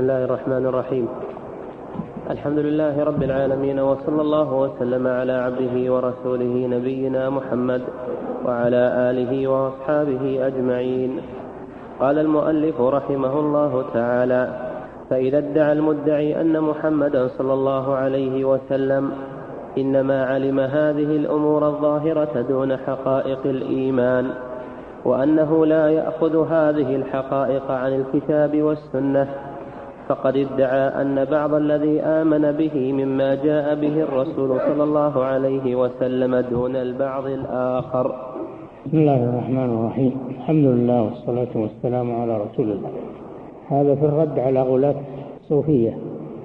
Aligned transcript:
بسم 0.00 0.08
الله 0.10 0.24
الرحمن 0.24 0.66
الرحيم. 0.66 1.08
الحمد 2.30 2.58
لله 2.58 3.04
رب 3.04 3.22
العالمين 3.22 3.80
وصلى 3.80 4.22
الله 4.22 4.52
وسلم 4.54 5.06
على 5.06 5.32
عبده 5.32 5.92
ورسوله 5.92 6.54
نبينا 6.66 7.30
محمد 7.30 7.82
وعلى 8.46 9.10
آله 9.10 9.48
وأصحابه 9.48 10.46
أجمعين. 10.46 11.20
قال 12.00 12.18
المؤلف 12.18 12.80
رحمه 12.80 13.40
الله 13.40 13.84
تعالى 13.94 14.48
فإذا 15.10 15.38
ادعى 15.38 15.72
المدعي 15.72 16.40
أن 16.40 16.60
محمدا 16.60 17.28
صلى 17.28 17.52
الله 17.52 17.94
عليه 17.94 18.44
وسلم 18.44 19.12
إنما 19.78 20.24
علم 20.24 20.60
هذه 20.60 21.10
الأمور 21.16 21.66
الظاهرة 21.66 22.40
دون 22.48 22.76
حقائق 22.76 23.42
الإيمان 23.44 24.30
وأنه 25.04 25.66
لا 25.66 25.88
يأخذ 25.90 26.34
هذه 26.48 26.96
الحقائق 26.96 27.70
عن 27.70 27.92
الكتاب 28.00 28.62
والسنة 28.62 29.49
فقد 30.10 30.36
ادعى 30.36 31.02
أن 31.02 31.24
بعض 31.24 31.54
الذي 31.54 32.00
آمن 32.00 32.52
به 32.52 32.92
مما 32.92 33.34
جاء 33.34 33.74
به 33.74 34.02
الرسول 34.02 34.60
صلى 34.60 34.82
الله 34.82 35.24
عليه 35.24 35.76
وسلم 35.76 36.36
دون 36.36 36.76
البعض 36.76 37.26
الآخر. 37.26 38.06
بسم 38.86 38.98
الله 38.98 39.24
الرحمن 39.24 39.70
الرحيم. 39.78 40.12
الحمد 40.30 40.64
لله 40.64 41.02
والصلاة 41.02 41.48
والسلام 41.54 42.20
على 42.20 42.40
رسول 42.40 42.70
الله. 42.70 42.90
هذا 43.68 43.94
في 43.94 44.04
الرد 44.04 44.38
على 44.38 44.62
غلاة 44.62 44.94
الصوفية. 45.40 45.98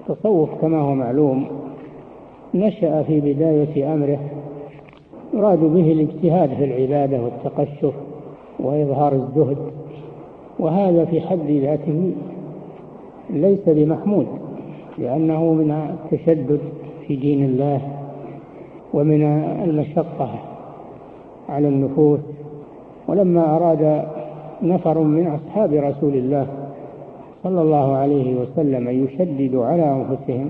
التصوف 0.09 0.49
كما 0.61 0.81
هو 0.81 0.95
معلوم 0.95 1.47
نشأ 2.53 3.03
في 3.03 3.19
بداية 3.19 3.93
أمره 3.93 4.19
يراد 5.33 5.59
به 5.59 5.91
الاجتهاد 5.91 6.49
في 6.49 6.63
العبادة 6.63 7.17
والتقشف 7.23 7.93
وإظهار 8.59 9.13
الزهد 9.13 9.57
وهذا 10.59 11.05
في 11.05 11.21
حد 11.21 11.49
ذاته 11.49 12.11
ليس 13.29 13.59
بمحمود 13.67 14.27
لأنه 14.97 15.53
من 15.53 15.71
التشدد 15.71 16.59
في 17.07 17.15
دين 17.15 17.45
الله 17.45 17.81
ومن 18.93 19.23
المشقة 19.63 20.29
على 21.49 21.67
النفوس. 21.67 22.19
ولما 23.07 23.55
أراد 23.55 24.05
نفر 24.63 24.99
من 24.99 25.27
أصحاب 25.27 25.73
رسول 25.73 26.13
الله 26.13 26.47
صلى 27.43 27.61
الله 27.61 27.95
عليه 27.95 28.35
وسلم 28.35 28.89
يشددوا 28.89 29.65
على 29.65 29.83
أنفسهم 29.91 30.49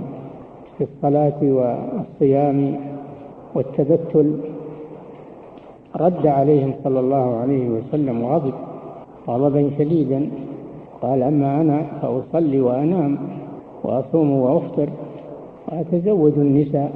في 0.77 0.83
الصلاة 0.83 1.39
والصيام 1.41 2.75
والتبتل 3.55 4.37
رد 5.95 6.27
عليهم 6.27 6.73
صلى 6.83 6.99
الله 6.99 7.35
عليه 7.35 7.69
وسلم 7.69 8.23
وغضب 8.23 8.53
غضبا 9.27 9.69
شديدا. 9.77 10.29
قال 11.05 11.23
أما 11.23 11.61
أنا 11.61 11.81
فأصلي 12.01 12.61
وأنام 12.61 13.17
وأصوم 13.83 14.31
وأفطر 14.31 14.89
وأتزوج 15.67 16.33
النساء 16.37 16.91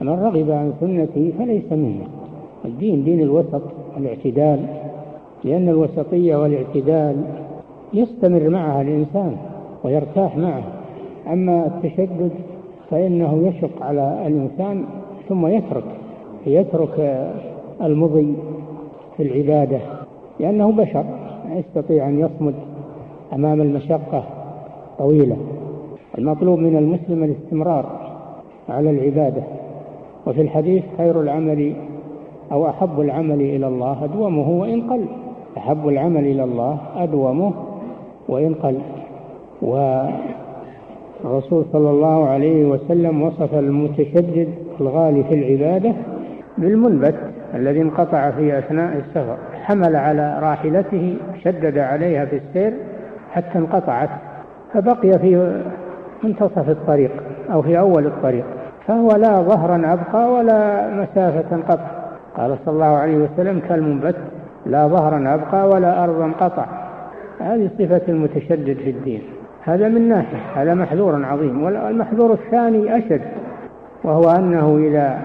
من 0.00 0.08
رغب 0.08 0.50
عن 0.50 0.72
سنتي 0.80 1.32
فليس 1.32 1.72
مني 1.72 2.06
الدين 2.64 3.04
دين 3.04 3.20
الوسط 3.20 3.62
والاعتدال 3.96 4.66
لأن 5.44 5.68
الوسطية 5.68 6.36
والاعتدال 6.36 7.16
يستمر 7.92 8.48
معها 8.48 8.82
الإنسان 8.82 9.36
ويرتاح 9.84 10.36
معه. 10.36 10.62
أما 11.32 11.66
التشدد 11.66 12.30
فإنه 12.90 13.48
يشق 13.48 13.82
على 13.82 14.26
الإنسان 14.26 14.84
ثم 15.28 15.46
يترك 15.46 15.84
يترك 16.46 17.26
المضي 17.82 18.34
في 19.16 19.22
العبادة 19.22 19.78
لأنه 20.40 20.72
بشر 20.72 21.04
يستطيع 21.56 22.08
أن 22.08 22.20
يصمد. 22.20 22.54
أمام 23.32 23.60
المشقة 23.60 24.24
طويلة. 24.98 25.36
المطلوب 26.18 26.58
من 26.58 26.76
المسلم 26.76 27.24
الاستمرار 27.24 27.84
على 28.68 28.90
العبادة 28.90 29.42
وفي 30.26 30.40
الحديث 30.40 30.82
خير 30.98 31.20
العمل 31.20 31.72
أو 32.52 32.68
أحب 32.68 33.00
العمل 33.00 33.40
إلى 33.40 33.68
الله 33.68 34.04
أدومه 34.04 34.50
وإن 34.50 34.90
قل. 34.90 35.04
أحب 35.56 35.88
العمل 35.88 36.24
إلى 36.26 36.44
الله 36.44 36.78
أدومه 36.96 37.52
وإن 38.28 38.54
قل. 38.54 38.78
والرسول 39.62 40.14
صلى 41.72 41.90
الله 41.90 42.28
عليه 42.28 42.64
وسلم 42.64 43.22
وصف 43.22 43.54
المتشدد 43.54 44.48
الغالي 44.80 45.24
في 45.24 45.34
العبادة 45.34 45.92
بالمنبت 46.58 47.14
الذي 47.54 47.82
انقطع 47.82 48.30
في 48.30 48.58
أثناء 48.58 48.96
السفر 48.96 49.36
حمل 49.62 49.96
على 49.96 50.38
راحلته 50.42 51.14
شدد 51.44 51.78
عليها 51.78 52.24
في 52.24 52.36
السير 52.36 52.72
حتى 53.32 53.58
انقطعت 53.58 54.08
فبقي 54.74 55.18
في 55.18 55.62
منتصف 56.22 56.68
الطريق 56.68 57.10
أو 57.52 57.62
في 57.62 57.78
أول 57.78 58.06
الطريق 58.06 58.44
فهو 58.86 59.08
لا 59.16 59.42
ظهرا 59.42 59.92
أبقى 59.92 60.32
ولا 60.32 60.90
مسافة 60.90 61.56
قطع. 61.68 61.86
قال 62.36 62.58
صلى 62.64 62.74
الله 62.74 62.96
عليه 62.96 63.16
وسلم 63.16 63.62
كالمنبت 63.68 64.16
لا 64.66 64.86
ظهرا 64.86 65.34
أبقى 65.34 65.68
ولا 65.68 66.04
أرضا 66.04 66.32
قطع. 66.40 66.66
هذه 67.40 67.70
صفة 67.78 68.02
المتشدد 68.08 68.76
في 68.76 68.90
الدين. 68.90 69.22
هذا 69.64 69.88
من 69.88 70.08
ناحية 70.08 70.38
هذا 70.54 70.74
محذور 70.74 71.24
عظيم 71.24 71.62
والمحذور 71.62 72.32
الثاني 72.32 72.98
أشد 72.98 73.22
وهو 74.04 74.30
أنه 74.30 74.78
إذا 74.78 75.18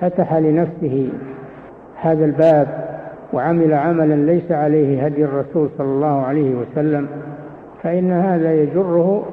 فتح 0.00 0.34
لنفسه 0.34 1.08
هذا 1.94 2.24
الباب 2.24 2.68
وعمل 3.32 3.74
عملا 3.74 4.14
ليس 4.14 4.52
عليه 4.52 5.04
هدي 5.04 5.24
الرسول 5.24 5.68
صلى 5.78 5.86
الله 5.86 6.26
عليه 6.26 6.54
وسلم 6.54 7.08
فإن 7.82 8.12
هذا 8.12 8.54
يجره 8.54 9.24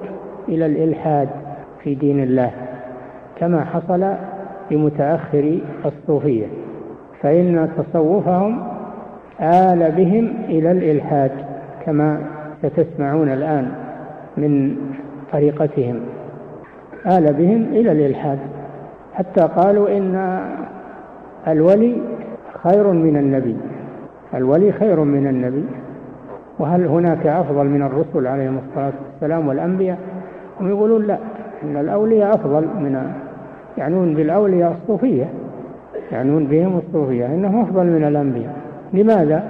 إلى 0.50 0.66
الإلحاد 0.66 1.30
في 1.84 1.96
دين 1.96 2.24
الله 2.24 2.52
كما 3.36 3.66
حصل 3.66 4.14
لمتأخر 4.72 5.60
الصوفية. 5.86 6.46
فإن 7.22 7.70
تصوفهم 7.78 8.64
آل 9.42 9.92
بهم 9.92 10.32
إلى 10.50 10.72
الإلحاد 10.72 11.32
كما 11.86 12.22
ستسمعون 12.64 13.30
الآن 13.30 13.72
من 14.38 14.76
طريقتهم. 15.32 16.00
آل 17.06 17.34
بهم 17.34 17.64
إلى 17.64 17.92
الإلحاد. 17.92 18.40
حتى 19.14 19.42
قالوا 19.42 19.98
إن 19.98 20.40
الولي 21.48 22.02
خير 22.64 22.88
من 22.88 23.18
النبي. 23.18 23.58
الولي 24.34 24.72
خير 24.72 25.00
من 25.00 25.28
النبي. 25.28 25.66
وهل 26.60 26.86
هناك 26.86 27.28
أفضل 27.28 27.66
من 27.66 27.82
الرسل 27.82 28.28
عليهم 28.28 28.58
الصلاة 28.68 28.94
والسلام 29.12 29.48
والأنبياء 29.48 29.98
هم 30.60 30.70
يقولون 30.70 31.08
لا 31.08 31.18
إن 31.64 31.78
الأولياء 31.78 32.36
أفضل 32.36 32.62
من 32.62 33.12
يعنون 33.78 34.14
بالأولياء 34.14 34.72
الصوفية 34.72 35.26
يعنون 36.12 36.46
بهم 36.48 36.78
الصوفية 36.78 37.26
إنهم 37.26 37.62
أفضل 37.62 37.86
من 37.86 38.04
الأنبياء 38.04 38.56
لماذا؟ 38.94 39.44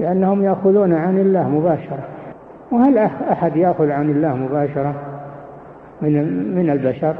لأنهم 0.00 0.44
يأخذون 0.44 0.92
عن 0.94 1.18
الله 1.18 1.48
مباشرة 1.48 2.04
وهل 2.72 2.98
أحد 2.98 3.56
يأخذ 3.56 3.90
عن 3.90 4.10
الله 4.10 4.36
مباشرة 4.36 4.94
من 6.02 6.54
من 6.56 6.70
البشر؟ 6.70 7.14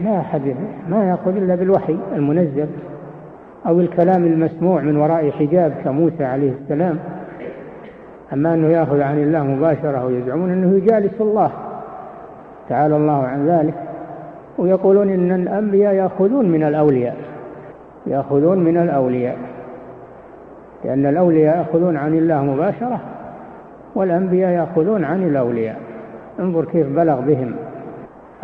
لا 0.00 0.20
أحد 0.20 0.54
ما 0.88 1.08
يأخذ 1.08 1.36
إلا 1.36 1.54
بالوحي 1.54 1.96
المنزل 2.16 2.66
أو 3.66 3.80
الكلام 3.80 4.24
المسموع 4.24 4.80
من 4.80 4.96
وراء 4.96 5.30
حجاب 5.30 5.72
كموسى 5.84 6.24
عليه 6.24 6.52
السلام 6.62 6.98
أما 8.32 8.54
أنه 8.54 8.68
يأخذ 8.68 9.00
عن 9.00 9.18
الله 9.18 9.42
مباشرة 9.42 10.06
ويزعمون 10.06 10.50
أنه 10.50 10.76
يجالس 10.76 11.20
الله. 11.20 11.50
تعالى 12.68 12.96
الله 12.96 13.26
عن 13.26 13.48
ذلك. 13.48 13.74
ويقولون 14.58 15.08
إن 15.08 15.32
الأنبياء 15.32 15.94
يأخذون 15.94 16.48
من 16.48 16.62
الأولياء. 16.62 17.16
يأخذون 18.06 18.58
من 18.58 18.76
الأولياء. 18.76 19.36
لأن 20.84 21.06
الأولياء 21.06 21.58
يأخذون 21.58 21.96
عن 21.96 22.14
الله 22.14 22.42
مباشرة 22.42 23.00
والأنبياء 23.94 24.50
يأخذون 24.50 25.04
عن 25.04 25.22
الأولياء. 25.22 25.76
انظر 26.40 26.64
كيف 26.64 26.86
بلغ 26.86 27.20
بهم 27.20 27.54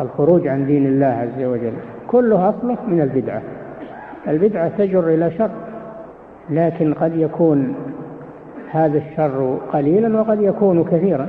الخروج 0.01 0.47
عن 0.47 0.65
دين 0.65 0.85
الله 0.85 1.07
عز 1.07 1.43
وجل. 1.43 1.73
كله 2.07 2.49
أصله 2.49 2.77
من 2.87 3.01
البدعة. 3.01 3.41
البدعة 4.27 4.71
تجر 4.77 5.07
إلى 5.07 5.31
شر 5.31 5.49
لكن 6.49 6.93
قد 6.93 7.15
يكون 7.15 7.75
هذا 8.71 8.97
الشر 8.97 9.57
قليلا 9.73 10.19
وقد 10.21 10.41
يكون 10.41 10.83
كثيرا. 10.83 11.27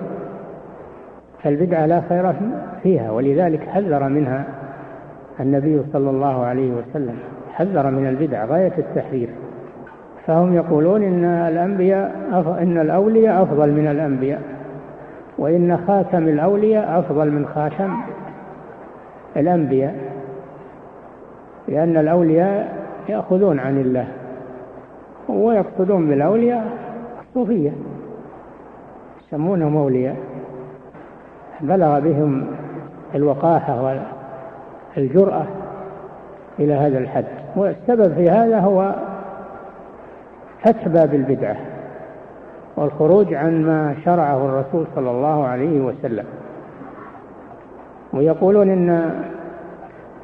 فالبدعة 1.43 1.87
لا 1.87 2.03
خير 2.09 2.33
فيها 2.83 3.11
ولذلك 3.11 3.61
حذر 3.69 4.09
منها 4.09 4.45
النبي 5.41 5.83
صلى 5.93 6.11
الله 6.11 6.45
عليه 6.45 6.73
وسلم. 6.73 7.17
حذر 7.53 7.91
من 7.91 8.07
البدع 8.07 8.45
غاية 8.45 8.73
التحذير. 8.79 9.29
فهم 10.29 10.55
يقولون 10.55 11.03
إن 11.03 11.25
الأنبياء 11.25 12.13
إن 12.63 12.79
الأولياء 12.79 13.43
أفضل 13.43 13.73
من 13.73 13.87
الأنبياء 13.87 14.43
وإن 15.39 15.79
خاتم 15.87 16.29
الأولياء 16.29 16.99
أفضل 16.99 17.31
من 17.31 17.47
خاتم 17.47 17.97
الأنبياء 19.37 19.95
لأن 21.69 21.97
الأولياء 21.97 22.77
يأخذون 23.09 23.61
عن 23.61 23.81
الله 23.81 24.07
ويقصدون 25.29 26.09
بالأولياء 26.09 26.65
الصوفية. 27.39 27.73
يسمونهم 29.27 29.77
أولياء. 29.77 30.17
بلغ 31.61 31.99
بهم 32.01 32.47
الوقاحة 33.15 34.01
والجرأة 34.97 35.47
إلى 36.59 36.75
هذا 36.75 36.99
الحد. 36.99 37.25
والسبب 37.57 38.15
في 38.15 38.31
هذا 38.31 38.61
هو 38.61 38.95
فتح 40.65 40.89
باب 40.89 41.15
البدعة 41.15 41.57
والخروج 42.77 43.35
عن 43.35 43.63
ما 43.63 43.95
شرعه 44.05 44.47
الرسول 44.47 44.87
صلى 44.95 45.11
الله 45.11 45.47
عليه 45.47 45.81
وسلم. 45.81 46.25
ويقولون 48.13 48.71
إن 48.71 49.11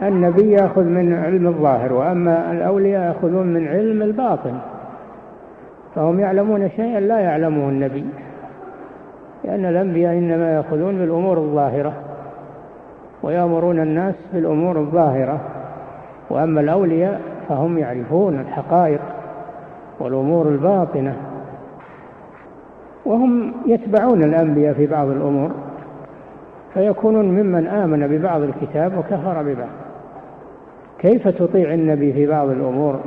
النبي 0.03 0.51
يأخذ 0.53 0.83
من 0.83 1.13
علم 1.25 1.47
الظاهر 1.47 1.93
وأما 1.93 2.53
الأولياء 2.53 3.07
يأخذون 3.07 3.47
من 3.47 3.69
علم 3.69 4.03
الباطن. 4.03 4.59
فهم 5.95 6.21
يعلمون 6.21 6.71
شيئا 6.71 7.01
لا 7.01 7.19
يعلمه 7.19 7.69
النبي 7.69 8.05
لأن 9.45 9.65
الأنبياء 9.65 10.13
إنما 10.13 10.55
يأخذون 10.55 10.99
بالأمور 10.99 11.39
الظاهرة 11.39 11.93
ويأمرون 13.23 13.81
الناس 13.81 14.15
بالأمور 14.33 14.79
الظاهرة 14.79 15.41
وأما 16.31 16.61
الأولياء 16.61 17.21
فهم 17.49 17.79
يعرفون 17.79 18.41
الحقائق 18.41 19.01
والأمور 20.01 20.49
الباطنة 20.49 21.17
وهم 23.05 23.53
يتبعون 23.67 24.23
الأنبياء 24.23 24.75
في 24.75 24.87
بعض 24.87 25.09
الأمور 25.09 25.51
فيكونون 26.75 27.25
ممن 27.25 27.67
آمن 27.67 28.07
ببعض 28.07 28.43
الكتاب 28.43 28.99
وكفر 28.99 29.43
ببعض. 29.43 29.69
كيف 30.99 31.29
تطيع 31.29 31.75
النبي 31.75 32.13
في 32.13 32.27
بعض 32.27 32.49
الأمور 32.49 33.01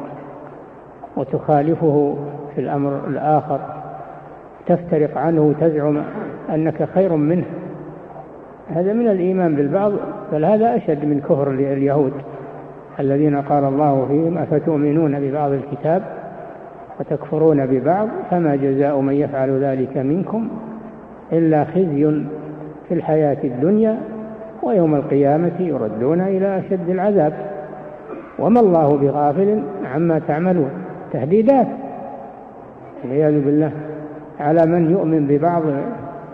وتخالفه 1.17 2.17
في 2.57 2.63
الأمر 2.63 3.07
الآخر 3.07 3.59
تفترق 4.67 5.17
عنه 5.17 5.41
وتزعم 5.41 6.03
أنك 6.49 6.89
خير 6.95 7.15
منه. 7.15 7.45
هذا 8.69 8.93
من 8.93 9.07
الإيمان 9.07 9.55
بالبعض 9.55 9.91
بل 10.31 10.45
هذا 10.45 10.75
أشد 10.75 11.05
من 11.05 11.21
كفر 11.21 11.51
اليهود 11.51 12.13
الذين 12.99 13.41
قال 13.41 13.63
الله 13.63 14.05
فيهم 14.07 14.37
أفتؤمنون 14.37 15.19
ببعض 15.19 15.51
الكتاب 15.51 16.03
وتكفرون 16.99 17.65
ببعض؟ 17.65 18.07
فما 18.31 18.55
جزاء 18.55 18.99
من 18.99 19.13
يفعل 19.13 19.63
ذلك 19.63 19.97
منكم 19.97 20.47
إلا 21.33 21.63
خزي 21.65 22.23
في 22.87 22.93
الحياة 22.93 23.37
الدنيا 23.43 23.97
ويوم 24.63 24.95
القيامة 24.95 25.59
يردون 25.59 26.21
إلى 26.21 26.59
أشد 26.59 26.89
العذاب. 26.89 27.33
وما 28.39 28.59
الله 28.59 28.97
بغافل 28.97 29.63
عما 29.93 30.19
تعملون. 30.19 30.69
تهديدات. 31.13 31.67
والعياذ 33.03 33.45
بالله 33.45 33.71
على 34.39 34.65
من 34.65 34.91
يؤمن 34.91 35.27
ببعض 35.27 35.61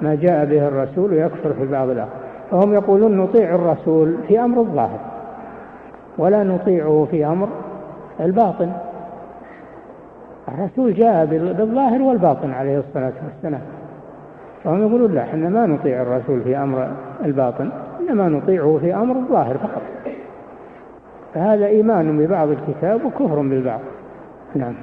ما 0.01 0.15
جاء 0.15 0.45
به 0.45 0.67
الرسول 0.67 1.11
ويكفر 1.11 1.53
في 1.53 1.65
بعض 1.71 1.89
الآخر 1.89 2.11
فهم 2.51 2.73
يقولون 2.73 3.17
نطيع 3.17 3.55
الرسول 3.55 4.15
في 4.27 4.39
أمر 4.39 4.61
الظاهر 4.61 4.99
ولا 6.17 6.43
نطيعه 6.43 7.07
في 7.11 7.25
أمر 7.25 7.47
الباطن. 8.19 8.71
الرسول 10.47 10.93
جاء 10.93 11.25
بالظاهر 11.25 12.01
والباطن 12.01 12.51
عليه 12.51 12.77
الصلاة 12.79 13.13
والسلام. 13.25 13.61
فهم 14.63 14.81
يقولون 14.87 15.13
لا 15.13 15.21
إحنا 15.21 15.49
ما 15.49 15.65
نطيع 15.65 16.01
الرسول 16.01 16.41
في 16.41 16.57
أمر 16.57 16.87
الباطن 17.25 17.69
إنما 17.99 18.29
نطيعه 18.29 18.77
في 18.81 18.95
أمر 18.95 19.15
الظاهر 19.15 19.57
فقط. 19.57 19.81
فهذا 21.33 21.65
إيمان 21.65 22.17
ببعض 22.17 22.49
الكتاب 22.49 23.05
وكفر 23.05 23.41
بالبعض. 23.41 23.79
نعم. 24.55 24.73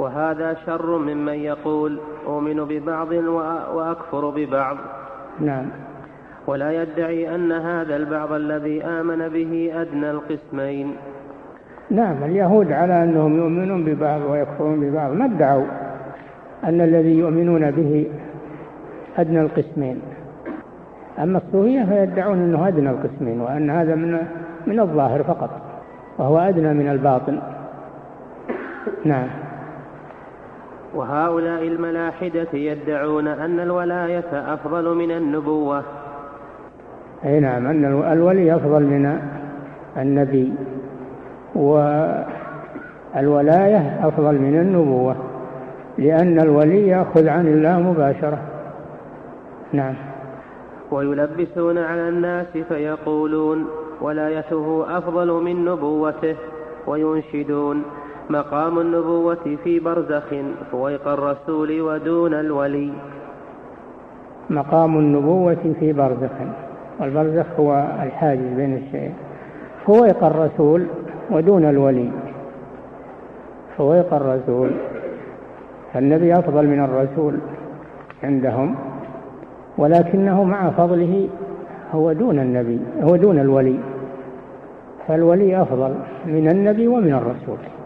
وهذا 0.00 0.56
شر 0.66 0.98
ممن 0.98 1.34
يقول 1.34 2.00
أؤمن 2.26 2.64
ببعض 2.64 3.12
وأكفر 3.74 4.30
ببعض. 4.30 4.76
نعم. 5.40 5.66
ولا 6.46 6.82
يدعي 6.82 7.34
أن 7.34 7.52
هذا 7.52 7.96
البعض 7.96 8.32
الذي 8.32 8.84
آمن 8.84 9.28
به 9.28 9.82
أدنى 9.82 10.10
القسمين. 10.10 10.96
نعم 11.90 12.24
اليهود 12.24 12.72
على 12.72 13.04
أنهم 13.04 13.36
يؤمنون 13.36 13.84
ببعض 13.84 14.20
ويكفرون 14.30 14.80
ببعض 14.80 15.12
ما 15.12 15.24
ادعوا 15.24 15.64
أن 16.64 16.80
الذي 16.80 17.18
يؤمنون 17.18 17.70
به 17.70 18.06
أدنى 19.18 19.40
القسمين. 19.40 20.00
أما 21.18 21.38
الصوفية 21.38 21.84
فيدعون 21.84 22.38
أنه 22.38 22.68
أدنى 22.68 22.90
القسمين 22.90 23.40
وأن 23.40 23.70
هذا 23.70 23.94
من 23.94 24.18
من 24.66 24.80
الظاهر 24.80 25.22
فقط 25.22 25.50
وهو 26.18 26.38
أدنى 26.38 26.74
من 26.74 26.88
الباطن. 26.88 27.38
نعم. 29.04 29.49
وهؤلاء 30.94 31.62
الملاحدة 31.62 32.48
يدعون 32.52 33.28
أن 33.28 33.60
الولاية 33.60 34.54
أفضل 34.54 34.94
من 34.94 35.10
النبوة. 35.10 35.82
أي 37.24 37.40
نعم 37.40 37.66
أن 37.66 37.84
الولي 38.12 38.56
أفضل 38.56 38.82
من 38.82 39.20
النبي 39.96 40.52
والولاية 43.14 44.08
أفضل 44.08 44.34
من 44.34 44.60
النبوة 44.60 45.16
لأن 45.98 46.40
الولي 46.40 46.88
يأخذ 46.88 47.28
عن 47.28 47.46
الله 47.46 47.80
مباشرة. 47.80 48.38
نعم. 49.72 49.94
ويلبسون 50.90 51.78
على 51.78 52.08
الناس 52.08 52.46
فيقولون 52.68 53.66
ولايته 54.00 54.84
أفضل 54.98 55.32
من 55.32 55.64
نبوته 55.64 56.36
وينشدون. 56.86 57.82
مقام 58.30 58.78
النبوة 58.78 59.56
في 59.64 59.80
برزخ 59.80 60.34
فويق 60.72 61.08
الرسول 61.08 61.80
ودون 61.80 62.34
الولي. 62.34 62.92
مقام 64.50 64.98
النبوة 64.98 65.74
في 65.80 65.92
برزخ. 65.92 66.30
والبرزخ 67.00 67.46
هو 67.60 67.84
الحاجز 68.02 68.48
بين 68.56 68.76
الشيئين 68.76 69.14
فويق 69.86 70.24
الرسول 70.24 70.86
ودون 71.30 71.64
الولي. 71.64 72.10
فويق 73.76 74.14
الرسول. 74.14 74.70
فالنبي 75.92 76.32
أفضل 76.32 76.66
من 76.66 76.80
الرسول 76.84 77.34
عندهم. 78.22 78.76
ولكنه 79.78 80.44
مع 80.44 80.70
فضله 80.70 81.28
هو 81.94 82.12
دون 82.12 82.38
النبي 82.38 82.80
هو 83.02 83.16
دون 83.16 83.38
الولي. 83.38 83.78
فالولي 85.08 85.62
أفضل 85.62 85.94
من 86.26 86.48
النبي 86.48 86.88
ومن 86.88 87.12
الرسول. 87.12 87.79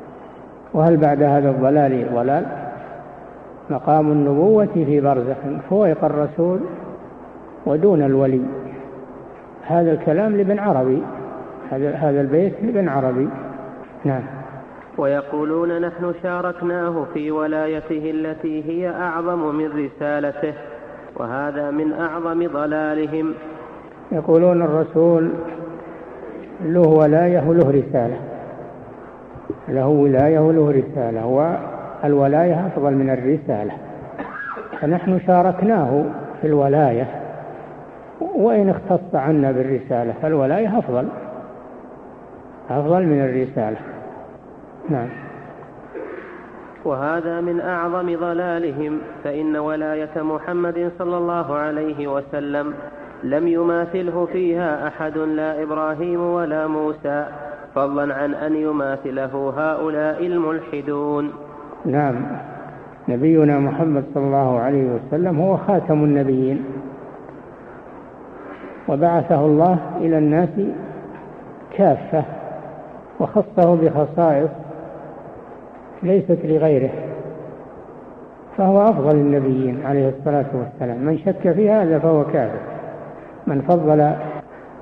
وهل 0.75 0.97
بعد 0.97 1.23
هذا 1.23 1.51
الضلال 1.51 2.15
ضلال؟ 2.15 2.47
مقام 3.71 4.13
النبوة 4.13 4.69
في 4.75 5.01
برزخ 5.01 5.37
فوق 5.71 6.05
الرسول 6.05 6.61
ودون 7.67 8.03
الولي. 8.03 8.41
هذا 9.63 9.93
الكلام 9.93 10.37
لابن 10.37 10.59
عربي. 10.59 11.03
هذا 11.71 11.91
هذا 11.91 12.21
البيت 12.21 12.53
لابن 12.63 12.89
عربي. 12.89 13.29
نعم. 14.05 14.23
ويقولون 14.99 15.81
نحن 15.81 16.15
شاركناه 16.23 17.07
في 17.15 17.31
ولايته 17.31 18.11
التي 18.11 18.65
هي 18.69 18.91
أعظم 18.91 19.55
من 19.55 19.69
رسالته 19.85 20.55
وهذا 21.17 21.71
من 21.71 21.93
أعظم 21.93 22.47
ضلالهم. 22.53 23.35
يقولون 24.13 24.63
الرسول 24.63 25.31
له 26.65 26.89
ولاية 26.89 27.49
وله 27.49 27.71
رسالة. 27.71 28.34
له 29.69 29.87
ولاية 29.87 30.39
وله 30.39 30.71
رسالة 30.71 31.27
والولاية 31.27 32.67
أفضل 32.67 32.93
من 32.93 33.11
الرسالة. 33.11 33.73
فنحن 34.81 35.21
شاركناه 35.27 36.05
في 36.41 36.47
الولاية 36.47 37.07
وإن 38.21 38.69
اختص 38.69 39.15
عنا 39.15 39.53
بالرسالة 39.53 40.15
فالولاية 40.23 40.79
أفضل 40.79 41.09
أفضل 42.71 43.03
من 43.03 43.21
الرسالة. 43.25 43.77
نعم. 44.89 45.09
وهذا 46.85 47.41
من 47.41 47.61
أعظم 47.61 48.17
ضلالهم 48.17 48.99
فإن 49.25 49.57
ولاية 49.57 50.23
محمد 50.23 50.91
صلى 50.99 51.17
الله 51.17 51.55
عليه 51.55 52.07
وسلم 52.07 52.75
لم 53.23 53.49
يماثله 53.49 54.29
فيها 54.33 54.89
أحد 54.89 55.19
لا 55.19 55.63
إبراهيم 55.63 56.21
ولا 56.21 56.67
موسى. 56.67 57.27
فضلا 57.75 58.15
عن 58.15 58.35
أن 58.35 58.57
يماثله 58.57 59.53
هؤلاء 59.57 60.27
الملحدون. 60.27 61.33
نعم. 61.85 62.15
نبينا 63.09 63.59
محمد 63.59 64.05
صلى 64.15 64.25
الله 64.25 64.61
عليه 64.61 64.89
وسلم 64.93 65.41
هو 65.41 65.57
خاتم 65.57 66.05
النبيين. 66.05 66.65
وبعثه 68.89 69.45
الله 69.45 69.79
إلى 69.97 70.19
الناس 70.19 70.61
كافة 71.77 72.25
وخصه 73.21 73.75
بخصائص 73.75 74.51
ليست 76.03 76.39
لغيره 76.45 76.91
فهو 78.57 78.83
أفضل 78.83 79.17
النبيين 79.17 79.87
عليه 79.87 80.09
الصلاة 80.09 80.47
والسلام. 80.55 80.99
من 80.99 81.19
شك 81.19 81.53
في 81.53 81.71
هذا 81.71 81.99
فهو 81.99 82.25
كافر. 82.25 82.61
من 83.47 83.61
فضل 83.61 84.15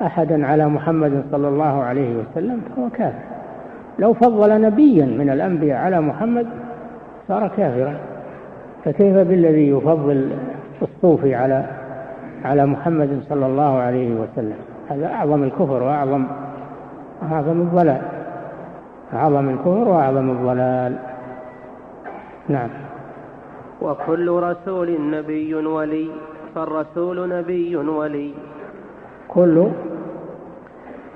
أحدا 0.03 0.47
على 0.47 0.67
محمد 0.67 1.25
صلى 1.31 1.49
الله 1.49 1.83
عليه 1.83 2.17
وسلم 2.17 2.61
فهو 2.61 2.89
كافر. 2.91 3.19
لو 3.99 4.15
فضل 4.15 4.61
نبيا 4.61 5.07
من 5.07 5.31
الأنبياء 5.31 5.79
على 5.79 6.01
محمد 6.01 6.47
صار 7.29 7.49
كافرا. 7.57 7.95
فكيف 8.85 9.17
بالذي 9.17 9.69
يفضل 9.69 10.31
الصوفي 10.83 11.35
على 11.35 11.65
على 12.45 12.67
محمد 12.67 13.21
صلى 13.29 13.47
الله 13.47 13.79
عليه 13.79 14.15
وسلم؟ 14.15 14.57
هذا 14.91 15.07
أعظم 15.07 15.43
الكفر 15.43 15.83
وأعظم 15.83 16.25
أعظم 17.23 17.61
الضلال. 17.61 18.03
أعظم 19.15 19.49
الكفر 19.49 19.89
وأعظم 19.89 20.31
الضلال. 20.31 20.97
نعم. 22.49 22.69
وكل 23.83 24.31
رسول 24.31 25.11
نبي 25.11 25.55
ولي 25.55 26.09
فالرسول 26.55 27.29
نبي 27.29 27.77
ولي. 27.77 28.35
كل 29.29 29.69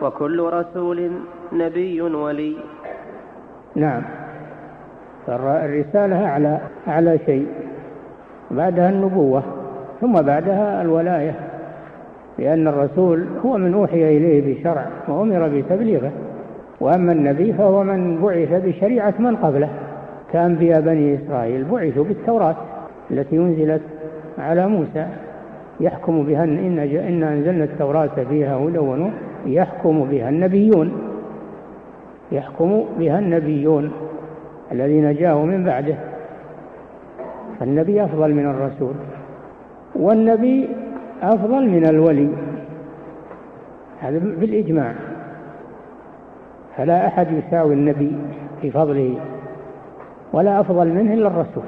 وكل 0.02 0.40
رسول 0.40 1.10
نبي 1.52 2.02
ولي. 2.02 2.56
نعم. 3.74 4.02
فالرسالة 5.26 6.24
أعلى 6.26 6.58
أعلى 6.88 7.18
شيء. 7.26 7.46
بعدها 8.50 8.90
النبوة 8.90 9.42
ثم 10.00 10.12
بعدها 10.12 10.82
الولاية. 10.82 11.34
لأن 12.38 12.68
الرسول 12.68 13.26
هو 13.44 13.58
من 13.58 13.74
أوحي 13.74 14.16
إليه 14.16 14.54
بشرع 14.54 14.86
وأمر 15.08 15.48
بتبليغه. 15.48 16.10
وأما 16.80 17.12
النبي 17.12 17.52
فهو 17.52 17.84
من 17.84 18.22
بعث 18.22 18.62
بشريعة 18.64 19.14
من 19.18 19.36
قبله. 19.36 19.68
كأنبياء 20.32 20.80
بني 20.80 21.14
إسرائيل 21.14 21.64
بعثوا 21.64 22.04
بالتوراة 22.04 22.56
التي 23.10 23.36
أنزلت 23.36 23.82
على 24.38 24.66
موسى. 24.66 25.06
يحكم 25.80 26.22
بها 26.22 26.44
إن, 26.44 26.78
إن 26.78 27.22
أنزلنا 27.22 27.64
التوراة 27.64 28.24
فيها 28.28 28.56
هدى 28.56 28.78
ونور. 28.78 29.10
يحكم 29.46 30.04
بها 30.04 30.28
النبيون. 30.28 30.92
يحكم 32.32 32.84
بها 32.98 33.18
النبيون 33.18 33.92
الذين 34.72 35.14
جاءوا 35.14 35.46
من 35.46 35.64
بعده. 35.64 35.96
فالنبي 37.60 38.04
أفضل 38.04 38.34
من 38.34 38.46
الرسول 38.46 38.94
والنبي 39.94 40.68
أفضل 41.22 41.68
من 41.68 41.86
الولي. 41.88 42.28
هذا 44.00 44.18
بالإجماع. 44.18 44.94
فلا 46.76 47.06
أحد 47.06 47.26
يساوي 47.32 47.74
النبي 47.74 48.12
في 48.62 48.70
فضله 48.70 49.14
ولا 50.32 50.60
أفضل 50.60 50.88
منه 50.88 51.14
إلا 51.14 51.28
الرسول. 51.28 51.64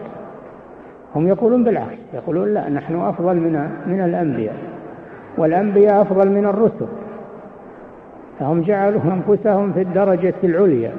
هم 1.16 1.28
يقولون 1.28 1.64
بالعكس 1.64 1.98
يقولون 2.14 2.54
لا 2.54 2.68
نحن 2.68 3.00
أفضل 3.00 3.36
من 3.36 3.70
من 3.86 4.00
الأنبياء 4.00 4.56
والأنبياء 5.38 6.02
أفضل 6.02 6.28
من 6.28 6.44
الرسل. 6.44 6.86
فهم 8.38 8.60
جعلوا 8.62 9.00
أنفسهم 9.04 9.72
في 9.72 9.82
الدرجة 9.82 10.34
العليا 10.44 10.92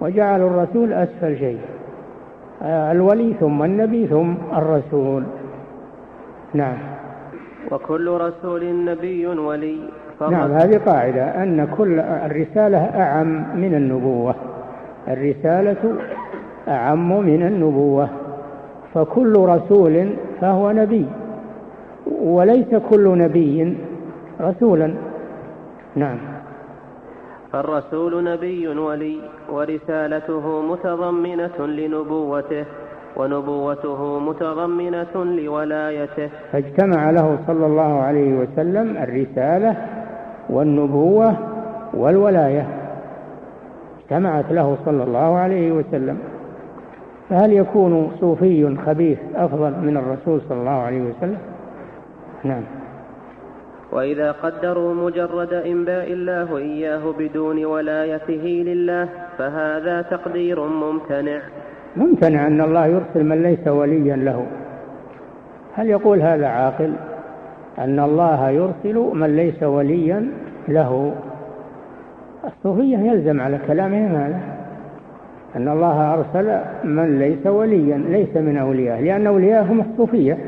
وجعلوا 0.00 0.50
الرسول 0.50 0.92
أسفل 0.92 1.38
شيء 1.38 1.60
الولي 2.62 3.34
ثم 3.40 3.62
النبي 3.62 4.06
ثم 4.06 4.34
الرسول. 4.56 5.22
نعم. 6.54 6.76
وكل 7.70 8.10
رسول 8.10 8.84
نبي 8.84 9.26
ولي. 9.26 9.76
نعم 10.20 10.52
هذه 10.52 10.80
قاعدة 10.86 11.42
أن 11.42 11.68
كل 11.76 12.00
الرسالة 12.00 12.78
أعم 12.78 13.60
من 13.60 13.74
النبوة. 13.74 14.34
الرسالة 15.08 15.94
أعم 16.68 17.20
من 17.20 17.42
النبوة. 17.46 18.08
فكل 18.94 19.36
رسول 19.38 20.10
فهو 20.40 20.70
نبي 20.70 21.06
وليس 22.22 22.74
كل 22.90 23.18
نبي 23.18 23.76
رسولا. 24.40 24.94
نعم. 25.96 26.18
فالرسول 27.52 28.24
نبي 28.24 28.68
ولي 28.68 29.20
ورسالته 29.52 30.62
متضمنة 30.62 31.66
لنبوته 31.66 32.64
ونبوته 33.16 34.18
متضمنة 34.18 35.14
لولايته. 35.14 36.28
فاجتمع 36.52 37.10
له 37.10 37.38
صلى 37.46 37.66
الله 37.66 38.02
عليه 38.02 38.38
وسلم 38.38 38.96
الرسالة 38.96 39.76
والنبوة 40.50 41.34
والولاية. 41.94 42.66
اجتمعت 44.00 44.52
له 44.52 44.76
صلى 44.84 45.02
الله 45.02 45.38
عليه 45.38 45.72
وسلم. 45.72 46.18
فهل 47.30 47.52
يكون 47.52 48.10
صوفي 48.20 48.76
خبيث 48.86 49.18
أفضل 49.34 49.70
من 49.70 49.96
الرسول 49.96 50.40
صلى 50.48 50.58
الله 50.58 50.70
عليه 50.70 51.00
وسلم؟ 51.00 51.38
نعم. 52.44 52.62
وإذا 53.92 54.32
قدروا 54.32 54.94
مجرد 54.94 55.52
إنباء 55.52 56.12
الله 56.12 56.56
إياه 56.56 57.14
بدون 57.18 57.64
ولايته 57.64 58.64
لله 58.66 59.08
فهذا 59.38 60.02
تقدير 60.02 60.66
ممتنع. 60.66 61.40
ممتنع 61.96 62.46
أن 62.46 62.60
الله 62.60 62.86
يرسل 62.86 63.24
من 63.24 63.42
ليس 63.42 63.68
وليا 63.68 64.16
له. 64.16 64.46
هل 65.74 65.90
يقول 65.90 66.22
هذا 66.22 66.46
عاقل؟ 66.46 66.92
أن 67.78 68.00
الله 68.00 68.50
يرسل 68.50 69.10
من 69.14 69.36
ليس 69.36 69.62
وليا 69.62 70.28
له. 70.68 71.14
الصوفية 72.44 72.98
يلزم 72.98 73.40
على 73.40 73.58
كلامهم 73.66 74.14
هذا. 74.14 74.40
أن 75.56 75.68
الله 75.68 76.14
أرسل 76.14 76.58
من 76.84 77.18
ليس 77.18 77.46
وليا 77.46 77.98
ليس 77.98 78.36
من 78.36 78.56
أولياء 78.56 79.02
لأن 79.02 79.26
أولياء 79.26 79.62
هم 79.62 79.80
الصوفية. 79.80 80.38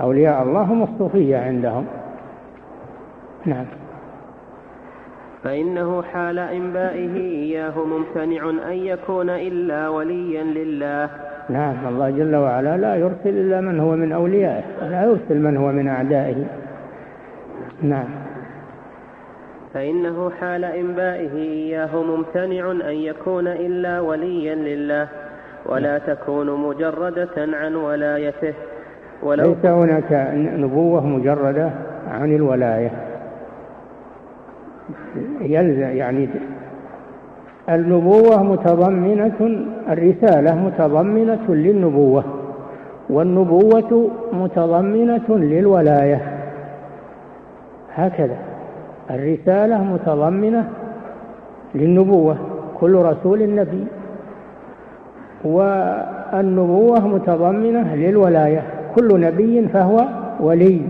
أولياء 0.00 0.42
الله 0.42 0.62
هم 0.62 0.82
الصوفية 0.82 1.38
عندهم. 1.38 1.84
نعم. 3.46 3.64
فإنه 5.44 6.02
حال 6.02 6.38
إنبائه 6.38 7.16
إياه 7.16 7.72
ممتنع 7.84 8.50
أن 8.50 8.76
يكون 8.76 9.30
إلا 9.30 9.88
وليا 9.88 10.42
لله. 10.42 11.10
نعم 11.48 11.88
الله 11.88 12.10
جل 12.10 12.36
وعلا 12.36 12.76
لا 12.76 12.96
يرسل 12.96 13.28
إلا 13.28 13.60
من 13.60 13.80
هو 13.80 13.96
من 13.96 14.12
أوليائه 14.12 14.62
لا 14.90 15.04
يرسل 15.04 15.38
من 15.38 15.56
هو 15.56 15.72
من 15.72 15.88
أعدائه. 15.88 16.44
نعم. 17.82 18.08
فإنه 19.74 20.30
حال 20.40 20.64
إنبائه 20.64 21.36
إياه 21.36 22.02
ممتنع 22.02 22.70
أن 22.70 22.94
يكون 22.94 23.48
إلا 23.48 24.00
وليا 24.00 24.54
لله. 24.54 25.08
ولا 25.66 25.98
تكون 25.98 26.60
مجردة 26.68 27.28
عن 27.36 27.74
ولايته. 27.74 28.54
ولو 29.22 29.44
ليس 29.44 29.66
هناك 29.66 30.32
نبوة 30.34 31.06
مجردة 31.06 31.70
عن 32.10 32.34
الولاية. 32.34 33.09
يلزم 35.40 35.96
يعني 35.96 36.28
النبوة 37.68 38.42
متضمنة 38.42 39.64
الرسالة 39.88 40.54
متضمنة 40.54 41.44
للنبوة 41.48 42.24
والنبوة 43.10 44.10
متضمنة 44.32 45.28
للولاية. 45.28 46.20
هكذا 47.94 48.36
الرسالة 49.10 49.84
متضمنة 49.84 50.68
للنبوة 51.74 52.36
كل 52.80 52.94
رسول 52.94 53.54
نبي. 53.54 53.84
والنبوة 55.44 57.08
متضمنة 57.08 57.94
للولاية 57.94 58.62
كل 58.94 59.20
نبي 59.20 59.68
فهو 59.68 60.04
ولي. 60.40 60.80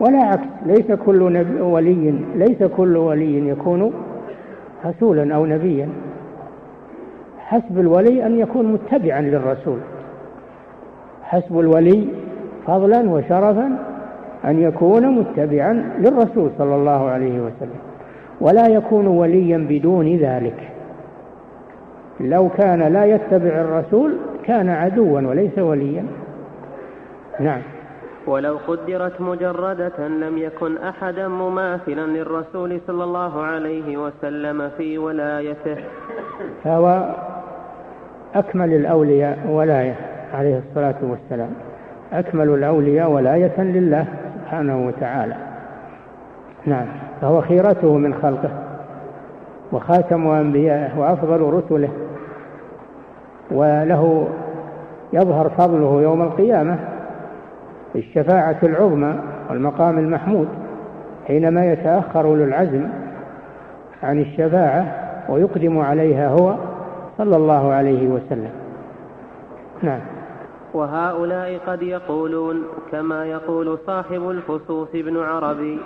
ولا 0.00 0.18
عكس. 0.18 0.48
ليس 0.66 0.92
كل 0.92 1.32
نبي 1.32 1.60
ولي 1.60 2.14
ليس 2.34 2.62
كل 2.62 2.96
ولي 2.96 3.48
يكون 3.48 3.92
رسولا 4.86 5.34
أو 5.34 5.46
نبيا. 5.46 5.88
حسب 7.38 7.80
الولي 7.80 8.26
أن 8.26 8.38
يكون 8.38 8.72
متبعا 8.72 9.20
للرسول. 9.20 9.78
حسب 11.22 11.60
الولي 11.60 12.08
فضلا 12.66 13.10
وشرفا 13.10 13.78
أن 14.44 14.62
يكون 14.62 15.06
متبعا 15.06 15.72
للرسول 15.98 16.50
صلى 16.58 16.74
الله 16.74 17.10
عليه 17.10 17.40
وسلم. 17.40 17.80
ولا 18.40 18.66
يكون 18.68 19.06
وليا 19.06 19.66
بدون 19.68 20.16
ذلك. 20.16 20.68
لو 22.20 22.48
كان 22.48 22.82
لا 22.82 23.04
يتبع 23.04 23.60
الرسول 23.60 24.16
كان 24.44 24.68
عدوا 24.68 25.20
وليس 25.20 25.58
وليا. 25.58 26.04
نعم. 27.40 27.60
ولو 28.28 28.58
قدرت 28.68 29.20
مجردة 29.20 30.08
لم 30.08 30.38
يكن 30.38 30.78
أحدا 30.78 31.28
مماثلا 31.28 32.06
للرسول 32.06 32.80
صلى 32.86 33.04
الله 33.04 33.42
عليه 33.42 33.96
وسلم 33.96 34.70
في 34.76 34.98
ولايته. 34.98 35.76
فهو 36.64 37.14
أكمل 38.34 38.72
الأولياء 38.72 39.38
ولاية 39.48 39.94
عليه 40.34 40.58
الصلاة 40.58 40.94
والسلام. 41.02 41.50
أكمل 42.12 42.48
الأولياء 42.48 43.10
ولاية 43.10 43.60
لله 43.60 44.06
سبحانه 44.34 44.86
وتعالى. 44.86 45.34
نعم 46.66 46.86
فهو 47.20 47.40
خيرته 47.40 47.98
من 47.98 48.14
خلقه 48.14 48.50
وخاتم 49.72 50.26
أنبيائه 50.28 50.98
وأفضل 50.98 51.40
رسله 51.40 51.88
وله 53.50 54.28
يظهر 55.12 55.48
فضله 55.48 56.02
يوم 56.02 56.22
القيامة. 56.22 56.78
الشفاعة 57.96 58.58
العظمى 58.62 59.20
والمقام 59.50 59.98
المحمود 59.98 60.48
حينما 61.26 61.72
يتأخر 61.72 62.20
أولو 62.20 62.44
العزم 62.44 62.88
عن 64.02 64.20
الشفاعة 64.20 64.94
ويقدم 65.28 65.78
عليها 65.78 66.28
هو 66.28 66.54
صلى 67.18 67.36
الله 67.36 67.72
عليه 67.72 68.08
وسلم. 68.08 68.50
نعم. 69.82 70.00
وهؤلاء 70.74 71.58
قد 71.66 71.82
يقولون 71.82 72.62
كما 72.92 73.26
يقول 73.26 73.78
صاحب 73.86 74.30
الفصوص 74.30 74.88
ابن 74.94 75.16
عربي. 75.16 75.78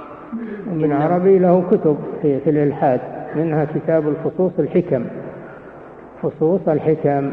ابن 0.71 0.93
عربي 0.93 1.39
له 1.39 1.65
كتب 1.71 1.97
في, 2.23 2.41
في 2.41 2.51
الإلحاد 2.51 3.01
منها 3.37 3.65
كتاب 3.65 4.09
الفصوص 4.09 4.53
الحكم. 4.59 5.05
فصوص 6.23 6.69
الحكم 6.69 7.33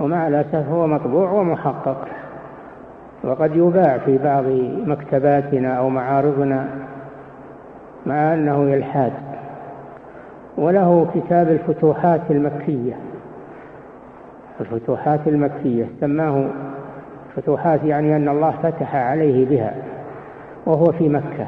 ومع 0.00 0.28
الأسف 0.28 0.68
هو 0.68 0.86
مطبوع 0.86 1.30
ومحقق. 1.30 2.08
وقد 3.24 3.56
يباع 3.56 3.98
في 3.98 4.18
بعض 4.18 4.44
مكتباتنا 4.88 5.74
أو 5.74 5.88
معارضنا 5.88 6.68
مع 8.06 8.34
أنه 8.34 8.62
إلحاد 8.62 9.12
وله 10.58 11.06
كتاب 11.14 11.48
الفتوحات 11.48 12.20
المكية. 12.30 12.96
الفتوحات 14.60 15.20
المكية 15.26 15.86
سماه 16.00 16.46
فتوحات 17.36 17.84
يعني 17.84 18.16
أن 18.16 18.28
الله 18.28 18.54
فتح 18.62 18.96
عليه 18.96 19.46
بها 19.46 19.74
وهو 20.66 20.92
في 20.92 21.08
مكة 21.08 21.46